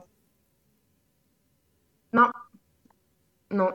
[2.13, 2.29] Non.
[3.51, 3.69] Non.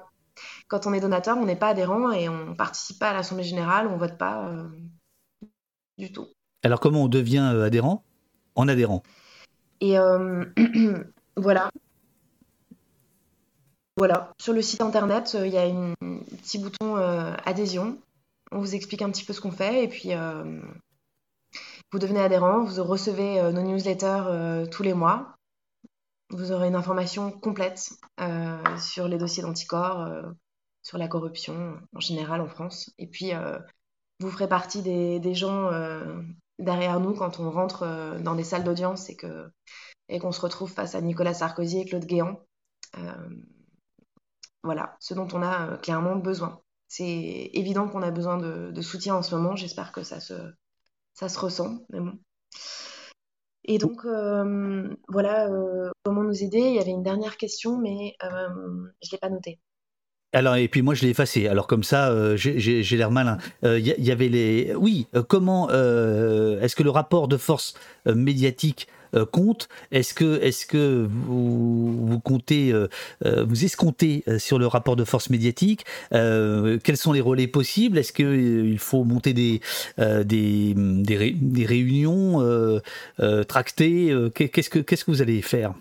[0.68, 3.86] Quand on est donateur, on n'est pas adhérent et on participe pas à l'Assemblée Générale,
[3.86, 4.68] on vote pas euh,
[5.98, 6.28] du tout.
[6.62, 8.04] Alors comment on devient euh, adhérent?
[8.54, 9.02] En adhérent.
[9.80, 10.44] Et euh,
[11.36, 11.70] voilà.
[13.98, 15.92] Voilà, sur le site internet, il y a un
[16.38, 16.96] petit bouton
[17.44, 17.98] adhésion.
[18.50, 20.12] On vous explique un petit peu ce qu'on fait et puis
[21.92, 25.31] vous devenez adhérent, vous recevez nos newsletters tous les mois
[26.32, 30.22] vous aurez une information complète euh, sur les dossiers d'anticorps, euh,
[30.82, 32.90] sur la corruption en général en France.
[32.98, 33.58] Et puis, euh,
[34.20, 35.70] vous ferez partie des, gens
[36.58, 39.16] derrière nous quand on rentre dans des salles d'audience et
[40.18, 42.40] qu'on se retrouve face à Nicolas Sarkozy et Claude Guéant.
[44.62, 46.60] voilà, ce dont on a clairement besoin.
[46.86, 49.56] C'est évident qu'on a besoin de, de, soutien en ce moment.
[49.56, 50.34] J'espère que ça se,
[51.14, 51.78] ça se ressent.
[51.90, 52.16] Mais bon.
[53.64, 56.58] Et donc, euh, voilà euh, comment nous aider?
[56.58, 58.28] Il y avait une dernière question, mais euh,
[59.02, 59.58] je ne l'ai pas notée.
[60.34, 61.46] Alors et puis moi je l'ai effacé.
[61.46, 63.36] Alors comme ça, j'ai l'air malin.
[63.62, 64.74] Il y, avait les.
[64.74, 65.06] Oui.
[65.28, 67.74] comment est-ce que le rapport de force
[68.06, 69.68] médiatique euh, compte.
[69.90, 72.88] Est-ce que, est que vous, vous comptez, euh,
[73.26, 77.98] euh, vous escomptez sur le rapport de force médiatique Quels sont les relais possibles?
[77.98, 79.60] Est-ce qu'il faut monter des,
[79.98, 82.80] des, des, réunions
[83.48, 85.74] tractées Qu'est-ce que, qu'est-ce que vous allez faire?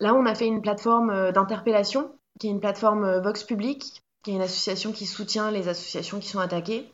[0.00, 4.34] Là, on a fait une plateforme d'interpellation, qui est une plateforme Vox Public, qui est
[4.34, 6.90] une association qui soutient les associations qui sont attaquées.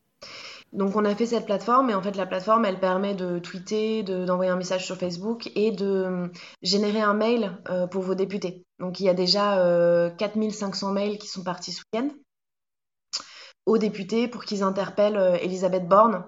[0.74, 4.02] Donc on a fait cette plateforme et en fait la plateforme elle permet de tweeter,
[4.02, 6.28] d'envoyer un message sur Facebook et de euh,
[6.62, 8.64] générer un mail euh, pour vos députés.
[8.80, 12.10] Donc il y a déjà 4500 euh, mails qui sont partis ce week-end
[13.66, 16.24] aux députés pour qu'ils interpellent Elisabeth Borne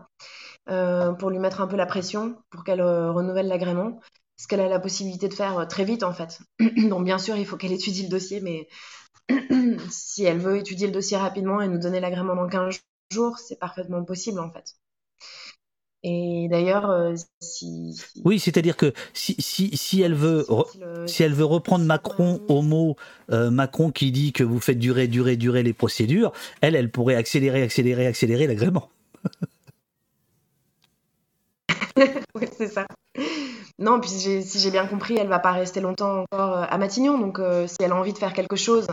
[1.19, 4.01] pour lui mettre un peu la pression pour qu'elle renouvelle l'agrément.
[4.39, 6.39] Ce qu'elle a la possibilité de faire très vite en fait.
[6.89, 8.69] Donc bien sûr il faut qu'elle étudie le dossier mais
[9.91, 12.81] si elle veut étudier le dossier rapidement et nous donner l'agrément dans 15
[13.11, 14.77] jours, c'est parfaitement possible en fait.
[16.09, 20.47] Et d'ailleurs, euh, si, Oui, c'est-à-dire que si, si, si, elle veut,
[21.07, 22.95] si elle veut reprendre Macron au mot,
[23.33, 27.17] euh, Macron qui dit que vous faites durer, durer, durer les procédures, elle, elle pourrait
[27.17, 28.89] accélérer, accélérer, accélérer l'agrément.
[31.97, 32.87] oui, c'est ça.
[33.79, 37.19] Non, puis si j'ai bien compris, elle va pas rester longtemps encore euh, à Matignon.
[37.19, 38.87] Donc, si elle a envie de faire quelque chose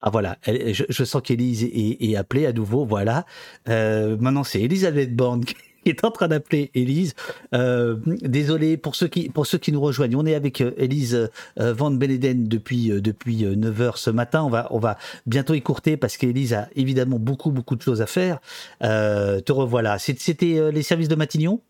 [0.00, 3.26] ah voilà, je, sens qu'Élise est, appelée à nouveau, voilà.
[3.68, 7.14] Euh, maintenant c'est Elisabeth Borne qui est en train d'appeler Élise.
[7.52, 11.28] Euh, désolé pour ceux, qui, pour ceux qui nous rejoignent, on est avec euh, Élise
[11.56, 14.44] Van Beneden depuis, depuis 9h ce matin.
[14.44, 18.06] On va, on va bientôt écourter parce qu'Élise a évidemment beaucoup beaucoup de choses à
[18.06, 18.38] faire.
[18.80, 19.98] te revoilà.
[19.98, 21.60] C'était les services de Matignon?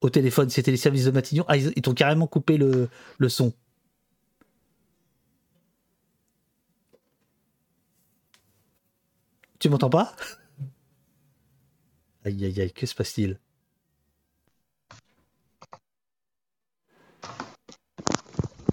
[0.00, 1.44] Au téléphone, c'était les services de Matignon.
[1.48, 2.88] Ah, ils, t'ont carrément coupé le,
[3.18, 3.52] le son.
[9.58, 10.14] Tu m'entends pas?
[12.24, 13.38] Aïe aïe aïe, que se passe-t-il?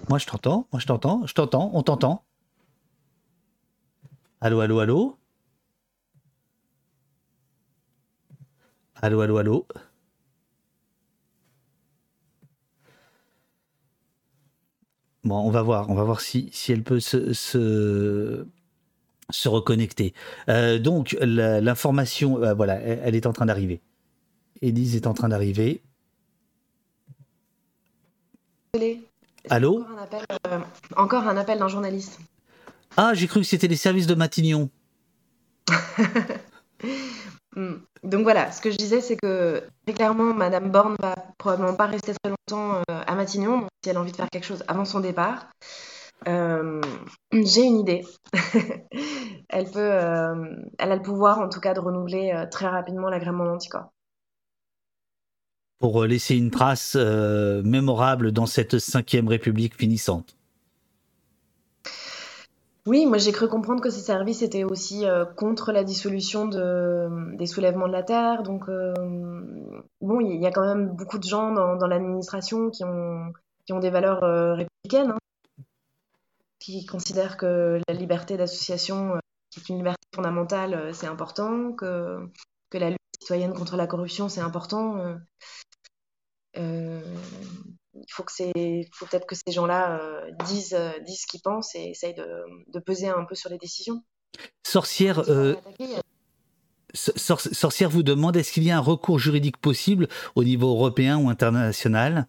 [0.08, 2.24] Moi je t'entends, moi je t'entends, je t'entends, on t'entend.
[4.40, 5.16] Allô, allô, allô?
[9.02, 9.66] Allô, allô, allô?
[15.28, 18.46] Bon, on va voir, on va voir si, si elle peut se, se,
[19.46, 20.14] reconnecter.
[20.48, 23.82] Euh, donc, l'information, euh, voilà, elle, est en train d'arriver.
[24.62, 25.82] Élise est en train d'arriver.
[29.50, 29.84] Allô
[30.46, 30.60] euh,
[30.96, 32.18] Encore un appel d'un journaliste?
[32.96, 34.70] Ah, j'ai cru que c'était les services de Matignon.
[37.56, 37.76] Hmm.
[38.02, 41.86] Donc voilà, ce que je disais, c'est que très clairement, Madame Borne va probablement pas
[41.86, 44.84] rester très longtemps euh, à Matignon, si elle a envie de faire quelque chose avant
[44.84, 45.48] son départ.
[46.26, 46.80] Euh,
[47.32, 48.04] j'ai une idée.
[49.48, 53.44] elle peut, euh, elle a le pouvoir, en tout cas, de renouveler très rapidement l'agrément
[53.44, 53.92] d'anticorps.
[55.78, 60.37] Pour laisser une trace mémorable dans cette cinquième République finissante.
[62.88, 67.36] Oui, moi j'ai cru comprendre que ces services étaient aussi euh, contre la dissolution de,
[67.36, 68.42] des soulèvements de la terre.
[68.42, 68.94] Donc, euh,
[70.00, 73.30] bon, il y a quand même beaucoup de gens dans, l'administration qui ont,
[73.66, 75.18] qui ont des valeurs euh, républicaines, hein,
[76.58, 79.20] qui considèrent que la liberté d'association,
[79.50, 82.26] qui est une liberté fondamentale, c'est important, que,
[82.70, 84.96] que la lutte citoyenne contre la corruption, c'est important
[88.06, 91.40] il faut que c'est, faut peut-être que ces gens-là euh, disent, euh, disent ce qu'ils
[91.40, 92.26] pensent et essayent de,
[92.72, 94.02] de, peser un peu sur les décisions.
[94.66, 95.28] Sorcière.
[95.28, 95.54] Euh,
[96.94, 101.28] sorcière vous demande est-ce qu'il y a un recours juridique possible au niveau européen ou
[101.28, 102.26] international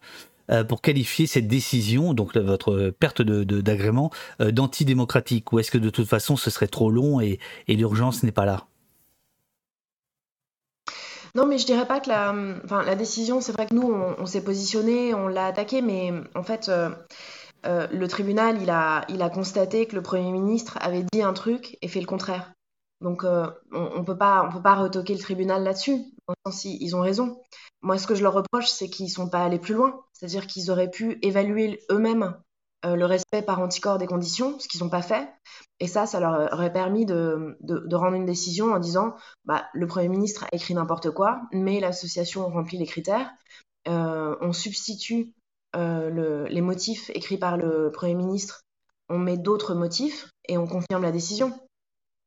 [0.68, 4.10] pour qualifier cette décision, donc votre perte d'agrément,
[4.40, 5.52] de, d'antidémocratique?
[5.52, 7.38] Ou est-ce que de toute façon ce serait trop long et,
[7.68, 8.66] et l'urgence n'est pas là?
[11.34, 12.34] Non, mais je dirais pas que la,
[12.64, 16.42] enfin, la décision, c'est vrai que nous, on, s'est positionné, on l'a attaqué, mais en
[16.42, 16.90] fait, euh,
[17.66, 21.32] euh, le tribunal, il a, il a constaté que le Premier ministre avait dit un
[21.32, 22.52] truc et fait le contraire.
[23.00, 26.02] Donc, euh, on, on peut pas, pas retoquer le tribunal là-dessus.
[26.64, 27.40] Ils ont raison.
[27.82, 30.04] Moi, ce que je leur reproche, c'est qu'ils sont pas allés plus loin.
[30.12, 32.34] C'est-à-dire qu'ils auraient pu évaluer eux-mêmes
[32.86, 35.28] euh, le respect par anticorps des conditions, ce qu'ils n'ont pas fait.
[35.80, 39.86] Et ça, ça leur aurait permis de, de, rendre une décision en disant bah, le
[39.86, 43.30] Premier ministre a écrit n'importe quoi, mais l'association remplit les critères.
[43.88, 45.34] Euh, on substitue
[45.76, 48.62] euh, le, les motifs écrits par le Premier ministre,
[49.10, 51.52] on met d'autres motifs et on confirme la décision.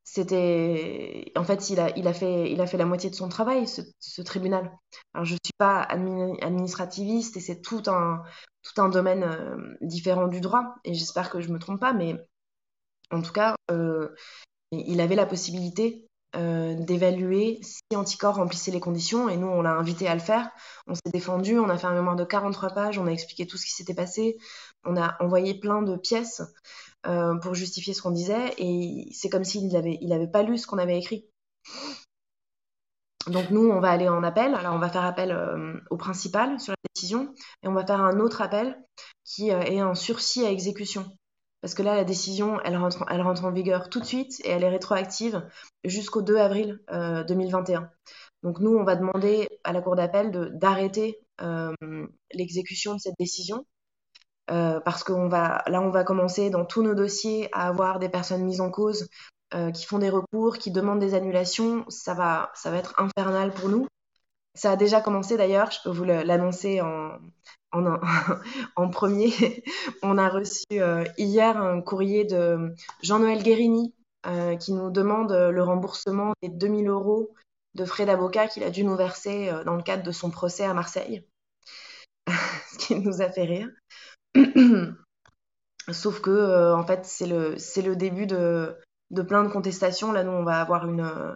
[0.03, 3.29] C'était, en fait, il a, il a fait, il a fait la moitié de son
[3.29, 4.71] travail, ce, ce tribunal.
[5.13, 8.21] Alors, je suis pas administrativiste et c'est tout un,
[8.63, 10.75] tout un domaine euh, différent du droit.
[10.83, 12.15] Et j'espère que je me trompe pas, mais
[13.11, 14.09] en tout cas, euh,
[14.71, 19.73] il avait la possibilité euh, d'évaluer si Anticor remplissait les conditions et nous on l'a
[19.73, 20.49] invité à le faire.
[20.87, 23.57] On s'est défendu, on a fait un mémoire de 43 pages, on a expliqué tout
[23.57, 24.37] ce qui s'était passé,
[24.83, 26.41] on a envoyé plein de pièces
[27.41, 30.65] pour justifier ce qu'on disait, et c'est comme s'il n'avait il avait pas lu ce
[30.65, 31.27] qu'on avait écrit.
[33.27, 34.55] Donc nous, on va aller en appel.
[34.55, 37.33] Alors on va faire appel euh, au principal sur la décision,
[37.63, 38.77] et on va faire un autre appel
[39.23, 41.05] qui euh, est un sursis à exécution.
[41.61, 44.69] Parce que là, la décision, elle rentre, en vigueur tout de suite et elle est
[44.69, 45.47] rétroactive
[45.85, 47.89] jusqu'au 2 avril 2021.
[48.43, 51.21] Donc nous, on va demander à la Cour d'appel d'arrêter
[52.33, 53.65] l'exécution de cette décision
[54.51, 58.43] euh, parce que là, on va commencer dans tous nos dossiers à avoir des personnes
[58.43, 59.07] mises en cause
[59.53, 61.85] euh, qui font des recours, qui demandent des annulations.
[61.89, 63.87] Ça va, ça va être infernal pour nous.
[64.55, 67.17] Ça a déjà commencé d'ailleurs, je peux vous l'annoncer en,
[67.71, 69.31] en, premier.
[70.03, 73.93] on a reçu euh, hier un courrier de Jean-Noël Guérini
[74.61, 77.33] qui nous demande le remboursement des 2000 euros
[77.75, 80.73] de frais d'avocat qu'il a dû nous verser dans le cadre de son procès à
[80.73, 81.25] Marseille.
[82.71, 83.69] Ce qui nous a fait rire.
[85.91, 88.75] Sauf que, euh, en fait, c'est le, le début de,
[89.13, 90.11] de plein de contestations.
[90.11, 91.01] Là, nous, on va avoir une.
[91.01, 91.35] Euh,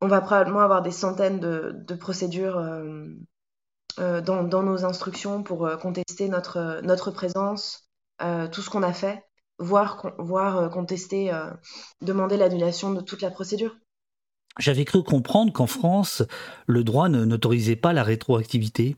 [0.00, 5.68] on va probablement avoir des centaines de, de procédures euh, dans, dans, nos instructions pour
[5.80, 7.90] contester notre, notre présence,
[8.52, 9.24] tout ce qu'on a fait,
[9.58, 11.32] voire, voire contester,
[12.00, 13.74] demander l'annulation de toute la procédure.
[14.58, 16.22] J'avais cru comprendre qu'en France,
[16.66, 18.96] le droit n'autorisait pas la rétroactivité.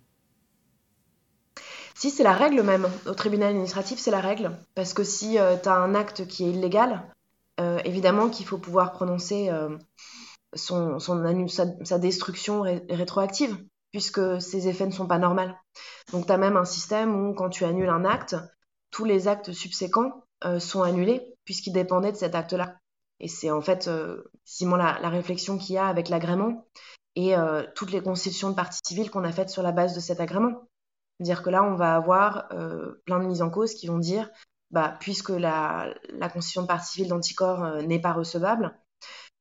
[1.94, 2.88] Si, c'est la règle même.
[3.04, 4.56] Au tribunal administratif, c'est la règle.
[4.74, 7.02] Parce que si euh, tu as un acte qui est illégal,
[7.60, 9.76] euh, évidemment qu'il faut pouvoir prononcer euh,
[10.54, 13.56] son, sa, destruction rétroactive,
[13.92, 15.52] puisque ses effets ne sont pas normaux.
[16.12, 18.36] Donc tu as même un système où quand tu annules un acte,
[18.90, 20.24] tous les actes subséquents
[20.58, 22.76] sont annulés, puisqu'ils dépendaient de cet acte-là.
[23.20, 23.88] Et c'est en fait,
[24.44, 26.66] Simon, la, la réflexion qu'il y a avec l'agrément
[27.14, 27.34] et
[27.76, 30.66] toutes les constitutions de partie civile qu'on a faites sur la base de cet agrément.
[31.20, 34.30] C'est-à-dire que là, on va avoir euh, plein de mises en cause qui vont dire,
[34.70, 35.94] bah, puisque la,
[36.32, 38.76] constitution de partie civile d'anticorps euh, n'est pas recevable,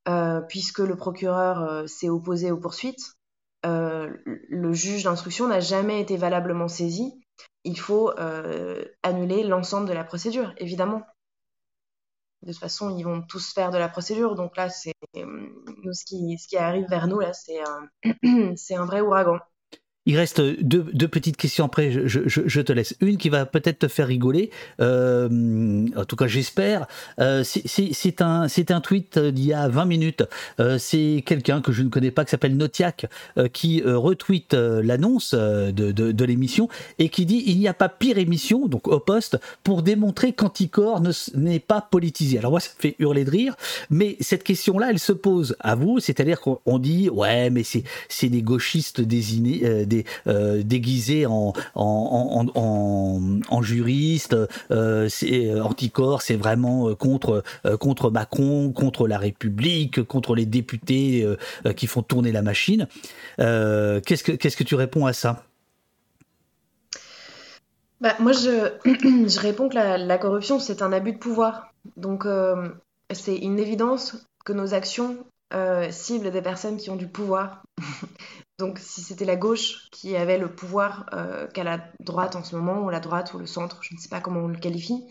[0.07, 3.15] euh, puisque le procureur s'est opposé aux poursuites,
[3.63, 7.21] le juge d'instruction n'a jamais été valablement saisi,
[7.63, 8.11] il faut
[9.03, 11.03] annuler l'ensemble de la procédure, évidemment.
[12.41, 16.37] De toute façon, ils vont tous faire de la procédure, donc là, c'est ce qui,
[16.37, 19.39] ce qui arrive vers nous, là, c'est un vrai ouragan.
[20.05, 22.95] Il reste deux, petites questions après, je, te laisse.
[23.01, 24.49] Une qui va peut-être te faire rigoler,
[24.81, 26.87] euh, en tout cas j'espère.
[27.19, 30.23] Euh, c'est un, un tweet d'il y a 20 minutes.
[30.59, 33.05] Euh, c'est quelqu'un que je ne connais pas qui s'appelle Notiak
[33.53, 38.87] qui retweet l'annonce de, l'émission et qui dit il n'y a pas pire émission, donc
[38.87, 41.03] au poste, pour démontrer qu'Anticor
[41.35, 42.39] n'est pas politisé.
[42.39, 43.55] Alors moi ça me fait hurler de rire,
[43.89, 48.41] mais cette question-là elle se pose à vous, c'est-à-dire qu'on dit ouais mais c'est des
[48.41, 49.85] gauchistes désignés,
[50.25, 51.53] des déguisés en
[53.61, 54.35] juriste.
[55.09, 57.43] c'est anticorps, c'est vraiment contre
[57.79, 61.25] contre Macron, contre la République, contre les députés
[61.75, 62.87] qui font tourner la machine.
[63.37, 64.23] qu'est-ce
[64.57, 65.43] que tu réponds à ça?
[68.01, 68.77] Bah, moi, je,
[69.27, 71.73] je réponds que la, corruption, c'est un abus de pouvoir.
[71.97, 72.69] Donc, euh,
[73.11, 75.17] c'est une évidence que nos actions
[75.53, 77.63] euh, ciblent des personnes qui ont du pouvoir.
[78.59, 82.55] Donc, si c'était la gauche qui avait le pouvoir euh, qu'à la droite en ce
[82.55, 85.03] moment, ou la droite ou le centre, je ne sais pas comment on le qualifie,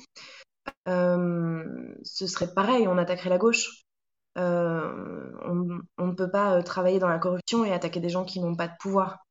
[0.86, 3.84] ce serait pareil, on attaquerait la gauche.
[4.36, 8.54] on, on, ne peut pas travailler dans la corruption et attaquer des gens qui n'ont
[8.54, 9.24] pas de pouvoir.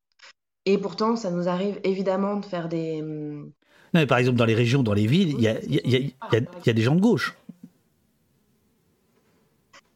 [0.66, 3.00] Et pourtant, ça nous arrive évidemment de faire des.
[3.00, 3.52] Hum,
[3.94, 6.94] non, mais par exemple, dans les régions, dans les villes, il y a, des gens
[6.94, 7.34] de gauche.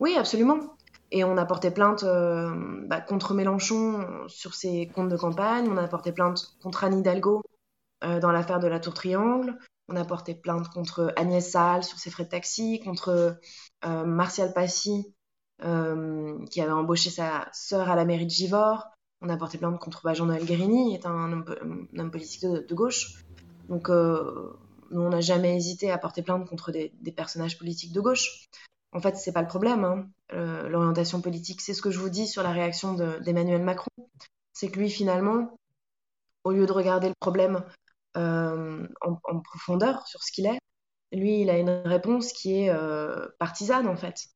[0.00, 0.76] Oui, absolument.
[1.14, 2.54] Et on a porté plainte euh,
[2.86, 7.42] bah, contre Mélenchon sur ses comptes de campagne, on a porté plainte contre Anne Hidalgo
[8.02, 9.58] euh, dans l'affaire de la Tour Triangle,
[9.88, 13.38] on a porté plainte contre Agnès Saal sur ses frais de taxi, contre
[13.84, 15.14] euh, Martial Passy
[15.60, 18.88] qui avait embauché sa sœur à la mairie de Givors.
[19.20, 23.22] On a porté plainte contre Jean-Noël Guérini, est un homme, politique de, gauche.
[23.68, 28.48] Donc, nous, on n'a jamais hésité à porter plainte contre des, personnages politiques de gauche.
[28.90, 29.84] En fait, c'est pas le problème.
[29.84, 30.06] Hein.
[30.32, 33.90] Euh, l'orientation politique, c'est ce que je vous dis sur la réaction d'Emmanuel Macron.
[34.52, 35.56] C'est que lui, finalement,
[36.44, 37.64] au lieu de regarder le problème
[38.16, 40.58] euh, en, profondeur sur ce qu'il est,
[41.12, 42.74] lui, il a une réponse qui est
[43.38, 44.28] partisane, en fait.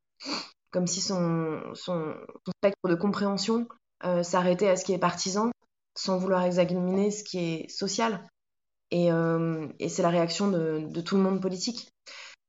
[0.70, 3.66] Comme si son, spectre de compréhension
[4.04, 5.50] euh, s'arrêter à ce qui est partisan
[5.94, 8.28] sans vouloir examiner ce qui est social.
[8.90, 11.88] Et, euh, c'est la réaction de, tout le monde politique.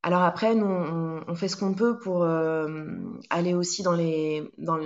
[0.08, 2.96] Alors après, nous, on, fait ce qu'on peut pour euh,
[3.30, 4.50] aller aussi dans les...
[4.58, 4.80] Dans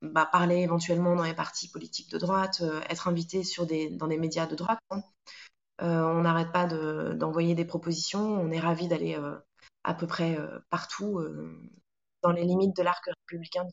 [0.00, 4.16] bah, parler éventuellement dans les partis politiques de droite, être invité sur des, dans des
[4.16, 4.78] médias de droite.
[4.90, 5.02] Hein.
[5.80, 8.20] on n'arrête pas d'envoyer des propositions.
[8.20, 9.18] On est ravis d'aller
[9.84, 10.38] à peu près
[10.70, 11.20] partout
[12.22, 13.66] dans les limites de l'arc républicain.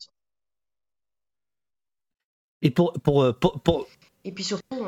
[2.60, 3.86] Et pour, pour, euh, pour,
[4.24, 4.86] Et puis surtout,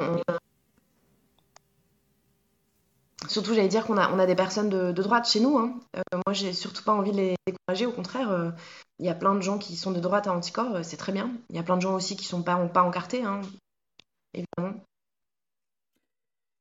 [3.36, 5.58] surtout j'allais dire qu'on a, des personnes de, droite chez nous.
[5.58, 5.78] Hein.
[5.94, 7.84] Euh, moi, j'ai surtout pas envie de les décourager.
[7.84, 8.50] Au contraire, euh,
[8.98, 11.30] il y a plein de gens qui sont de droite à Anticorps, c'est très bien.
[11.50, 13.42] Il y a plein de gens aussi qui sont pas, encartés, hein.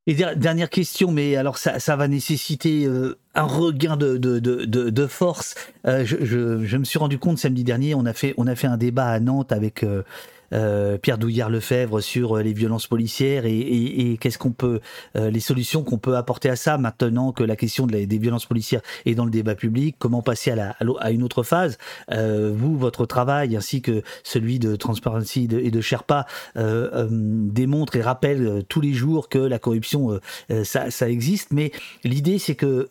[0.08, 2.88] Et dernière question, mais alors ça, va nécessiter
[3.34, 5.56] un regain de, force.
[5.86, 9.84] je, me suis rendu compte samedi dernier, on a fait, un débat à Nantes avec
[9.84, 10.04] euh,
[10.52, 14.80] Pierre Douillard-Lefebvre sur euh, les violences policières et, qu'est-ce qu'on peut,
[15.16, 18.82] euh, les solutions qu'on peut apporter à ça maintenant que la question des violences policières
[19.06, 21.78] est dans le débat public, comment passer à, la, à une autre phase?
[22.10, 28.82] vous, votre travail ainsi que celui de Transparency et de Sherpa démontre et rappelle tous
[28.82, 30.20] les jours que la corruption,
[30.64, 31.72] ça, ça, existe, mais
[32.04, 32.88] l'idée c'est que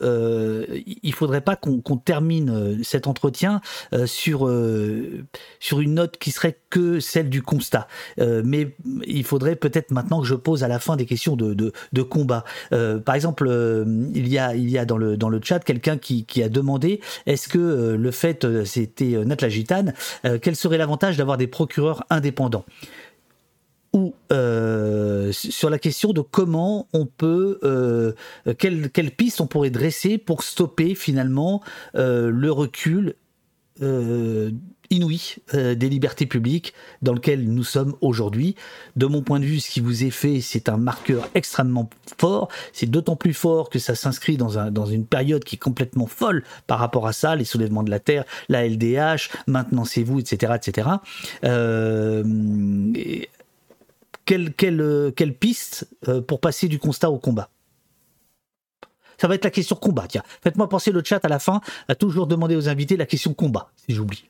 [0.84, 3.60] il faudrait pas qu'on termine cet entretien
[4.06, 4.50] sur
[5.60, 7.86] sur une note qui serait que celle du constat.
[8.18, 8.74] Euh, mais
[9.06, 11.72] il faudrait peut-être maintenant que je pose à la fin des questions de,
[12.02, 12.44] combat.
[12.72, 13.84] Euh, par exemple, euh,
[14.14, 18.64] il y a, dans, le, dans chat quelqu'un qui, a demandé est-ce que le fait,
[18.64, 19.94] c'était Nat Gitane,
[20.42, 22.64] quel serait l'avantage d'avoir des procureurs indépendants?
[23.92, 28.14] Ou sur la question de comment on peut,
[28.58, 31.62] quelle piste on pourrait dresser pour stopper finalement
[31.94, 33.14] le recul
[34.90, 38.54] inouï euh, des libertés publiques dans lequel nous sommes aujourd'hui.
[38.96, 41.88] De mon point de vue, ce qui vous est fait, c'est un marqueur extrêmement
[42.18, 42.48] fort.
[42.72, 46.06] C'est d'autant plus fort que ça s'inscrit dans, un, dans une période qui est complètement
[46.06, 50.20] folle par rapport à ça, les soulèvements de la terre, la LDH, maintenant c'est vous,
[50.20, 50.54] etc.
[50.56, 50.88] etc.
[51.44, 52.22] Euh,
[54.24, 57.50] quelle, quelle, quelle, piste euh, pour passer du constat au combat?
[59.18, 60.06] Ça va être la question combat.
[60.08, 63.34] Tiens, faites-moi penser le chat à la fin à toujours demander aux invités la question
[63.34, 64.24] combat, si j'oublie.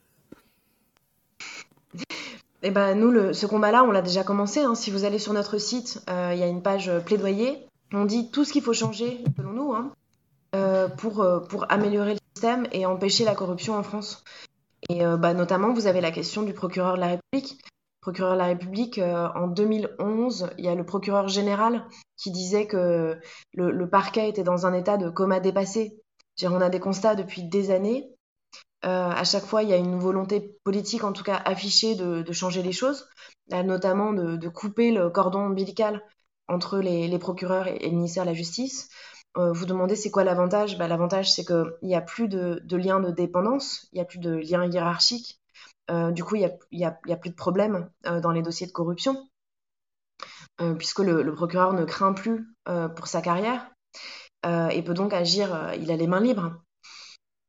[2.66, 4.60] Eh ben, nous, ce combat-là, on l'a déjà commencé.
[4.60, 4.74] Hein.
[4.74, 7.66] Si vous allez sur notre site, euh, il y a une page plaidoyer.
[7.92, 9.92] On dit tout ce qu'il faut changer, selon nous, hein,
[10.56, 14.24] euh, pour, euh, améliorer le système et empêcher la corruption en France.
[14.88, 17.58] Et bah, notamment, vous avez la question du procureur de la République.
[18.02, 21.86] Procureur de la République, en 2011, il y a le procureur général
[22.18, 23.18] qui disait que
[23.54, 26.02] le, le parquet était dans un état de coma dépassé.
[26.42, 28.13] On a des constats depuis des années euh,
[28.84, 32.62] à chaque fois, il y a une volonté politique, en tout cas affichée, de, changer
[32.62, 33.08] les choses,
[33.52, 36.02] euh, notamment de, couper le cordon ombilical
[36.48, 38.88] entre les, procureurs et, le ministère de la Justice.
[39.36, 40.78] Euh, vous demandez c'est quoi l'avantage?
[40.78, 44.18] Bah, L'avantage, c'est qu'il n'y a plus de, lien de dépendance, il n'y a plus
[44.18, 45.40] de lien hiérarchique.
[46.12, 49.28] du coup, il n'y a, plus de problème dans les dossiers de corruption.
[50.78, 52.46] puisque le, procureur ne craint plus
[52.96, 53.70] pour sa carrière
[54.44, 56.52] et peut donc agir, il a les mains libres.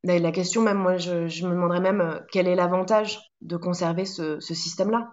[0.06, 5.12] La question même, moi, je, me demanderais même quel est l'avantage de conserver ce, système-là?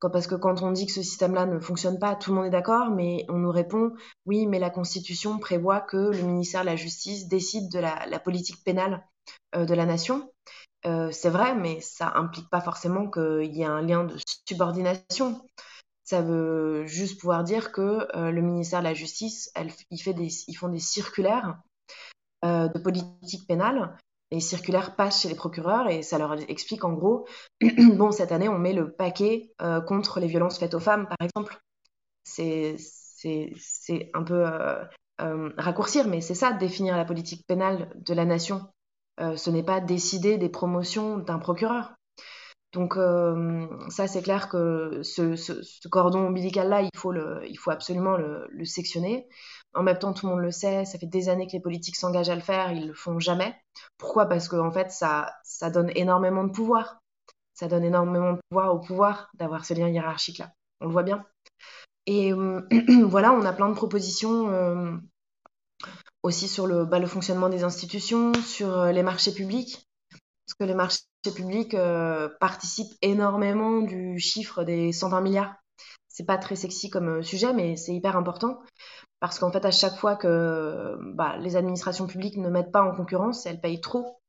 [0.00, 2.50] Parce que quand on dit que ce système-là ne fonctionne pas, tout le monde est
[2.50, 3.92] d'accord, mais on nous répond
[4.26, 8.64] oui, mais la Constitution prévoit que le ministère de la Justice décide de la, politique
[8.64, 9.06] pénale
[9.56, 10.28] de la nation.
[10.82, 14.16] c'est vrai, mais ça implique pas forcément qu'il y ait un lien de
[14.48, 15.40] subordination.
[16.02, 20.80] Ça veut juste pouvoir dire que le ministère de la Justice, des, ils font des
[20.80, 21.60] circulaires
[22.42, 23.96] de politique pénale
[24.32, 27.26] les circulaires passent chez les procureurs et ça leur explique en gros,
[27.60, 31.18] bon, cette année, on met le paquet euh, contre les violences faites aux femmes, par
[31.20, 31.60] exemple.
[32.24, 32.76] C'est
[34.14, 34.84] un peu euh,
[35.20, 38.62] euh, raccourcir, mais c'est ça, définir la politique pénale de la nation.
[39.18, 41.94] ce n'est pas décider des promotions d'un procureur.
[42.72, 42.96] Donc
[43.90, 49.28] ça, c'est clair que ce, cordon ombilical-là, il, faut il faut absolument le, le sectionner.
[49.74, 51.96] En même temps, tout le monde le sait, ça fait des années que les politiques
[51.96, 53.54] s'engagent à le faire, ils le font jamais.
[53.96, 54.26] Pourquoi?
[54.26, 56.98] Parce qu'en en fait, ça, ça donne énormément de pouvoir.
[57.54, 60.52] Ça donne énormément de pouvoir au pouvoir d'avoir ce lien hiérarchique-là.
[60.80, 61.24] On le voit bien.
[62.06, 62.60] Et euh,
[63.06, 64.96] voilà, on a plein de propositions euh,
[66.22, 69.88] aussi sur le, bah, le, fonctionnement des institutions, sur euh, les marchés publics.
[70.58, 71.00] Que les marchés
[71.34, 71.76] publics
[72.40, 75.54] participent énormément du chiffre des 120 milliards.
[76.08, 78.60] C'est pas très sexy comme sujet, mais c'est hyper important.
[79.22, 82.94] Parce qu'en fait, à chaque fois que bah, les administrations publiques ne mettent pas en
[82.94, 84.20] concurrence, elles payent trop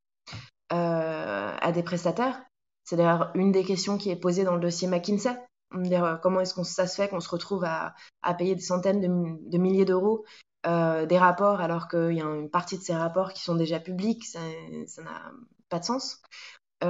[0.71, 2.43] euh, à des prestataires.
[2.83, 5.35] C'est d'ailleurs une des questions qui est posée dans le dossier McKinsey.
[5.75, 7.95] Euh, comment est-ce que ça se fait qu'on se retrouve à,
[8.37, 10.25] payer des centaines de, milliers d'euros
[10.65, 13.79] euh, des rapports alors qu'il y a une partie de ces rapports qui sont déjà
[13.79, 14.25] publics?
[14.25, 14.39] Ça
[15.79, 16.21] de sens.
[16.81, 16.87] Il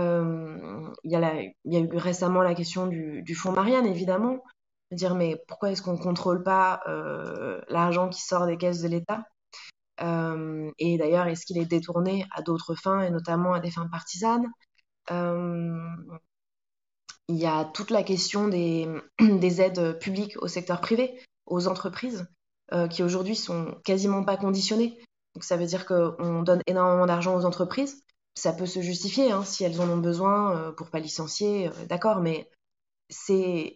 [1.04, 4.40] y, a eu récemment la question du, du fonds Marianne, évidemment
[4.94, 8.88] dire mais pourquoi est-ce qu'on ne contrôle pas euh, l'argent qui sort des caisses de
[8.88, 9.26] l'État?
[10.02, 13.88] Euh, Et d'ailleurs, est-ce qu'il est détourné à d'autres fins, et notamment à des fins
[13.88, 14.48] partisanes?
[15.12, 15.88] Euh,
[17.28, 18.88] Il y a toute la question des,
[19.20, 22.28] des, aides publiques au secteur privé, aux entreprises,
[22.90, 24.98] qui aujourd'hui sont quasiment pas conditionnées.
[25.36, 28.04] Donc ça veut dire qu'on donne énormément d'argent aux entreprises.
[28.36, 32.50] Ça peut se justifier hein, si elles en ont besoin pour pas licencier, d'accord, mais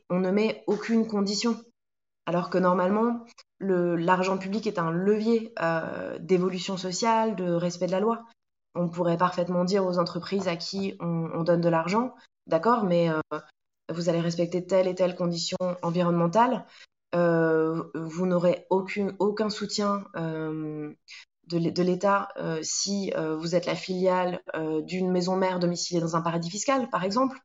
[0.09, 1.57] on ne met aucune condition.
[2.25, 3.25] Alors que normalement,
[3.59, 8.25] l'argent public est un levier euh, d'évolution sociale, de respect de la loi.
[8.75, 12.13] On pourrait parfaitement dire aux entreprises à qui on, donne de l'argent,
[12.45, 13.39] d'accord, mais euh,
[13.89, 16.65] vous allez respecter telle et telle condition environnementale,
[17.15, 20.03] euh, vous n'aurez aucun soutien
[21.47, 22.29] de l'État
[22.61, 24.41] si vous êtes la filiale
[24.83, 27.37] d'une maison mère domiciliée dans un paradis fiscal, par exemple.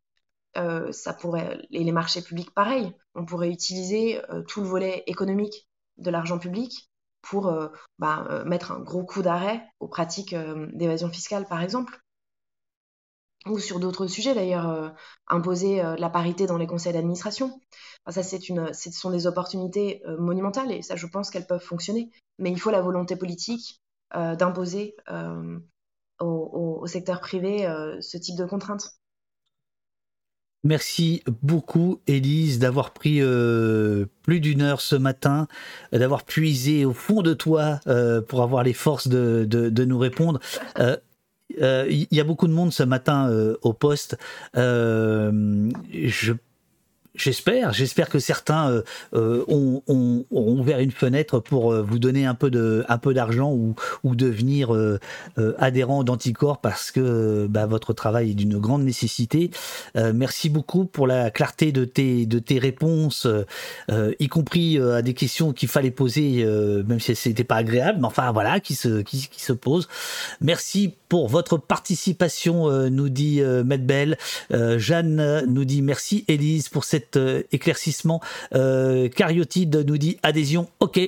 [0.58, 2.92] Euh, ça pourrait, et les marchés publics, pareil.
[3.14, 6.90] On pourrait utiliser euh, tout le volet économique de l'argent public
[7.22, 7.68] pour euh,
[7.98, 10.34] bah, mettre un gros coup d'arrêt aux pratiques
[10.74, 12.00] d'évasion fiscale, par exemple.
[13.46, 14.94] Ou sur d'autres sujets, d'ailleurs,
[15.26, 17.60] imposer la parité dans les conseils d'administration.
[18.08, 22.12] ça, c'est une, ce sont des opportunités monumentales et ça, je pense qu'elles peuvent fonctionner.
[22.38, 23.81] Mais il faut la volonté politique
[24.14, 24.96] d'imposer
[26.20, 27.66] au, secteur privé
[28.00, 29.02] ce type de contraintes.
[30.64, 35.48] Merci beaucoup, Élise, d'avoir pris euh, plus d'une heure ce matin,
[35.92, 40.38] euh, d'avoir puisé au fond de toi euh, pour avoir les forces de, nous répondre.
[41.58, 43.28] Il y a beaucoup de monde ce matin
[43.62, 44.16] au poste.
[44.54, 46.32] je
[47.14, 48.82] J'espère, j'espère que certains euh,
[49.14, 49.44] euh,
[49.86, 53.74] ont, ouvert une fenêtre pour euh, vous donner un peu de, un peu d'argent ou,
[54.14, 54.98] devenir euh,
[55.58, 59.50] adhérent d'Anticorps parce que bah, votre travail est d'une grande nécessité.
[59.94, 63.26] merci beaucoup pour la clarté de tes, de tes réponses,
[63.90, 68.30] y compris à des questions qu'il fallait poser, même si c'était pas agréable, mais enfin
[68.32, 69.88] voilà, qui se, qui se posent.
[70.40, 74.18] Merci pour votre participation, nous dit Medbel.
[74.50, 78.20] Jeanne nous dit merci, Élise, pour cette euh, éclaircissement.
[78.54, 81.00] Euh, Cariotide nous dit adhésion, ok.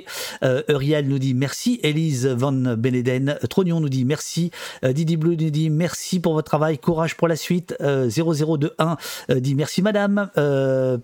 [0.42, 1.80] Euh, Uriel nous dit merci.
[1.82, 3.38] Elise Van Beneden.
[3.48, 4.50] Trognon nous dit merci.
[4.82, 6.78] Didi Blue nous dit merci pour votre travail.
[6.78, 7.76] Courage pour la suite.
[7.80, 8.96] 0021
[9.36, 10.30] dit merci madame.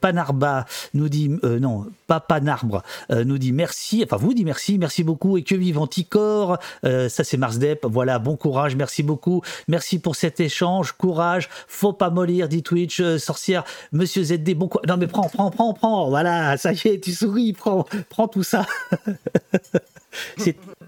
[0.01, 4.03] Panarba nous dit non, pas Panarbre nous dit merci.
[4.05, 4.79] Enfin vous dit merci.
[4.79, 5.37] Merci beaucoup.
[5.37, 6.59] Et que vive Anticor.
[6.83, 7.87] ça c'est Mars Dep.
[7.89, 8.77] Voilà, bon courage.
[8.77, 9.43] Merci beaucoup.
[9.69, 10.93] Merci pour cet échange.
[10.93, 11.49] Courage.
[11.69, 13.03] Faut pas mollir, dit Twitch.
[13.19, 13.65] sorcière.
[13.93, 14.80] Monsieur ZD, bon courage.
[14.89, 16.09] Non, mais prends, prends, prends, prends.
[16.09, 18.67] Voilà, ça y est, tu souris, prends, prends tout ça.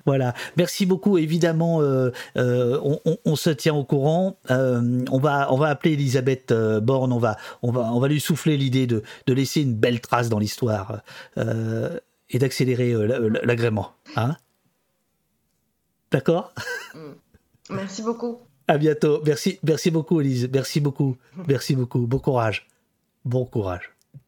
[0.05, 0.35] Voilà.
[0.57, 1.19] Merci beaucoup.
[1.19, 2.81] Évidemment, euh, euh,
[3.25, 4.37] on, se tient au courant.
[4.51, 7.13] Euh, on va, on va appeler Elisabeth Borne.
[7.13, 10.29] On va, on va, on va lui souffler l'idée de, de, laisser une belle trace
[10.29, 11.03] dans l'histoire
[11.37, 12.95] et d'accélérer
[13.45, 13.93] l'agrément.
[14.17, 14.37] Hein
[16.11, 16.53] D'accord?
[16.95, 16.99] Mm.
[17.71, 18.41] Merci beaucoup.
[18.69, 19.23] À bientôt.
[19.25, 20.49] Merci, merci beaucoup, Elise.
[20.53, 21.17] Merci beaucoup.
[21.49, 22.07] Merci beaucoup.
[22.07, 22.67] Bon courage.
[23.25, 23.92] Bon courage.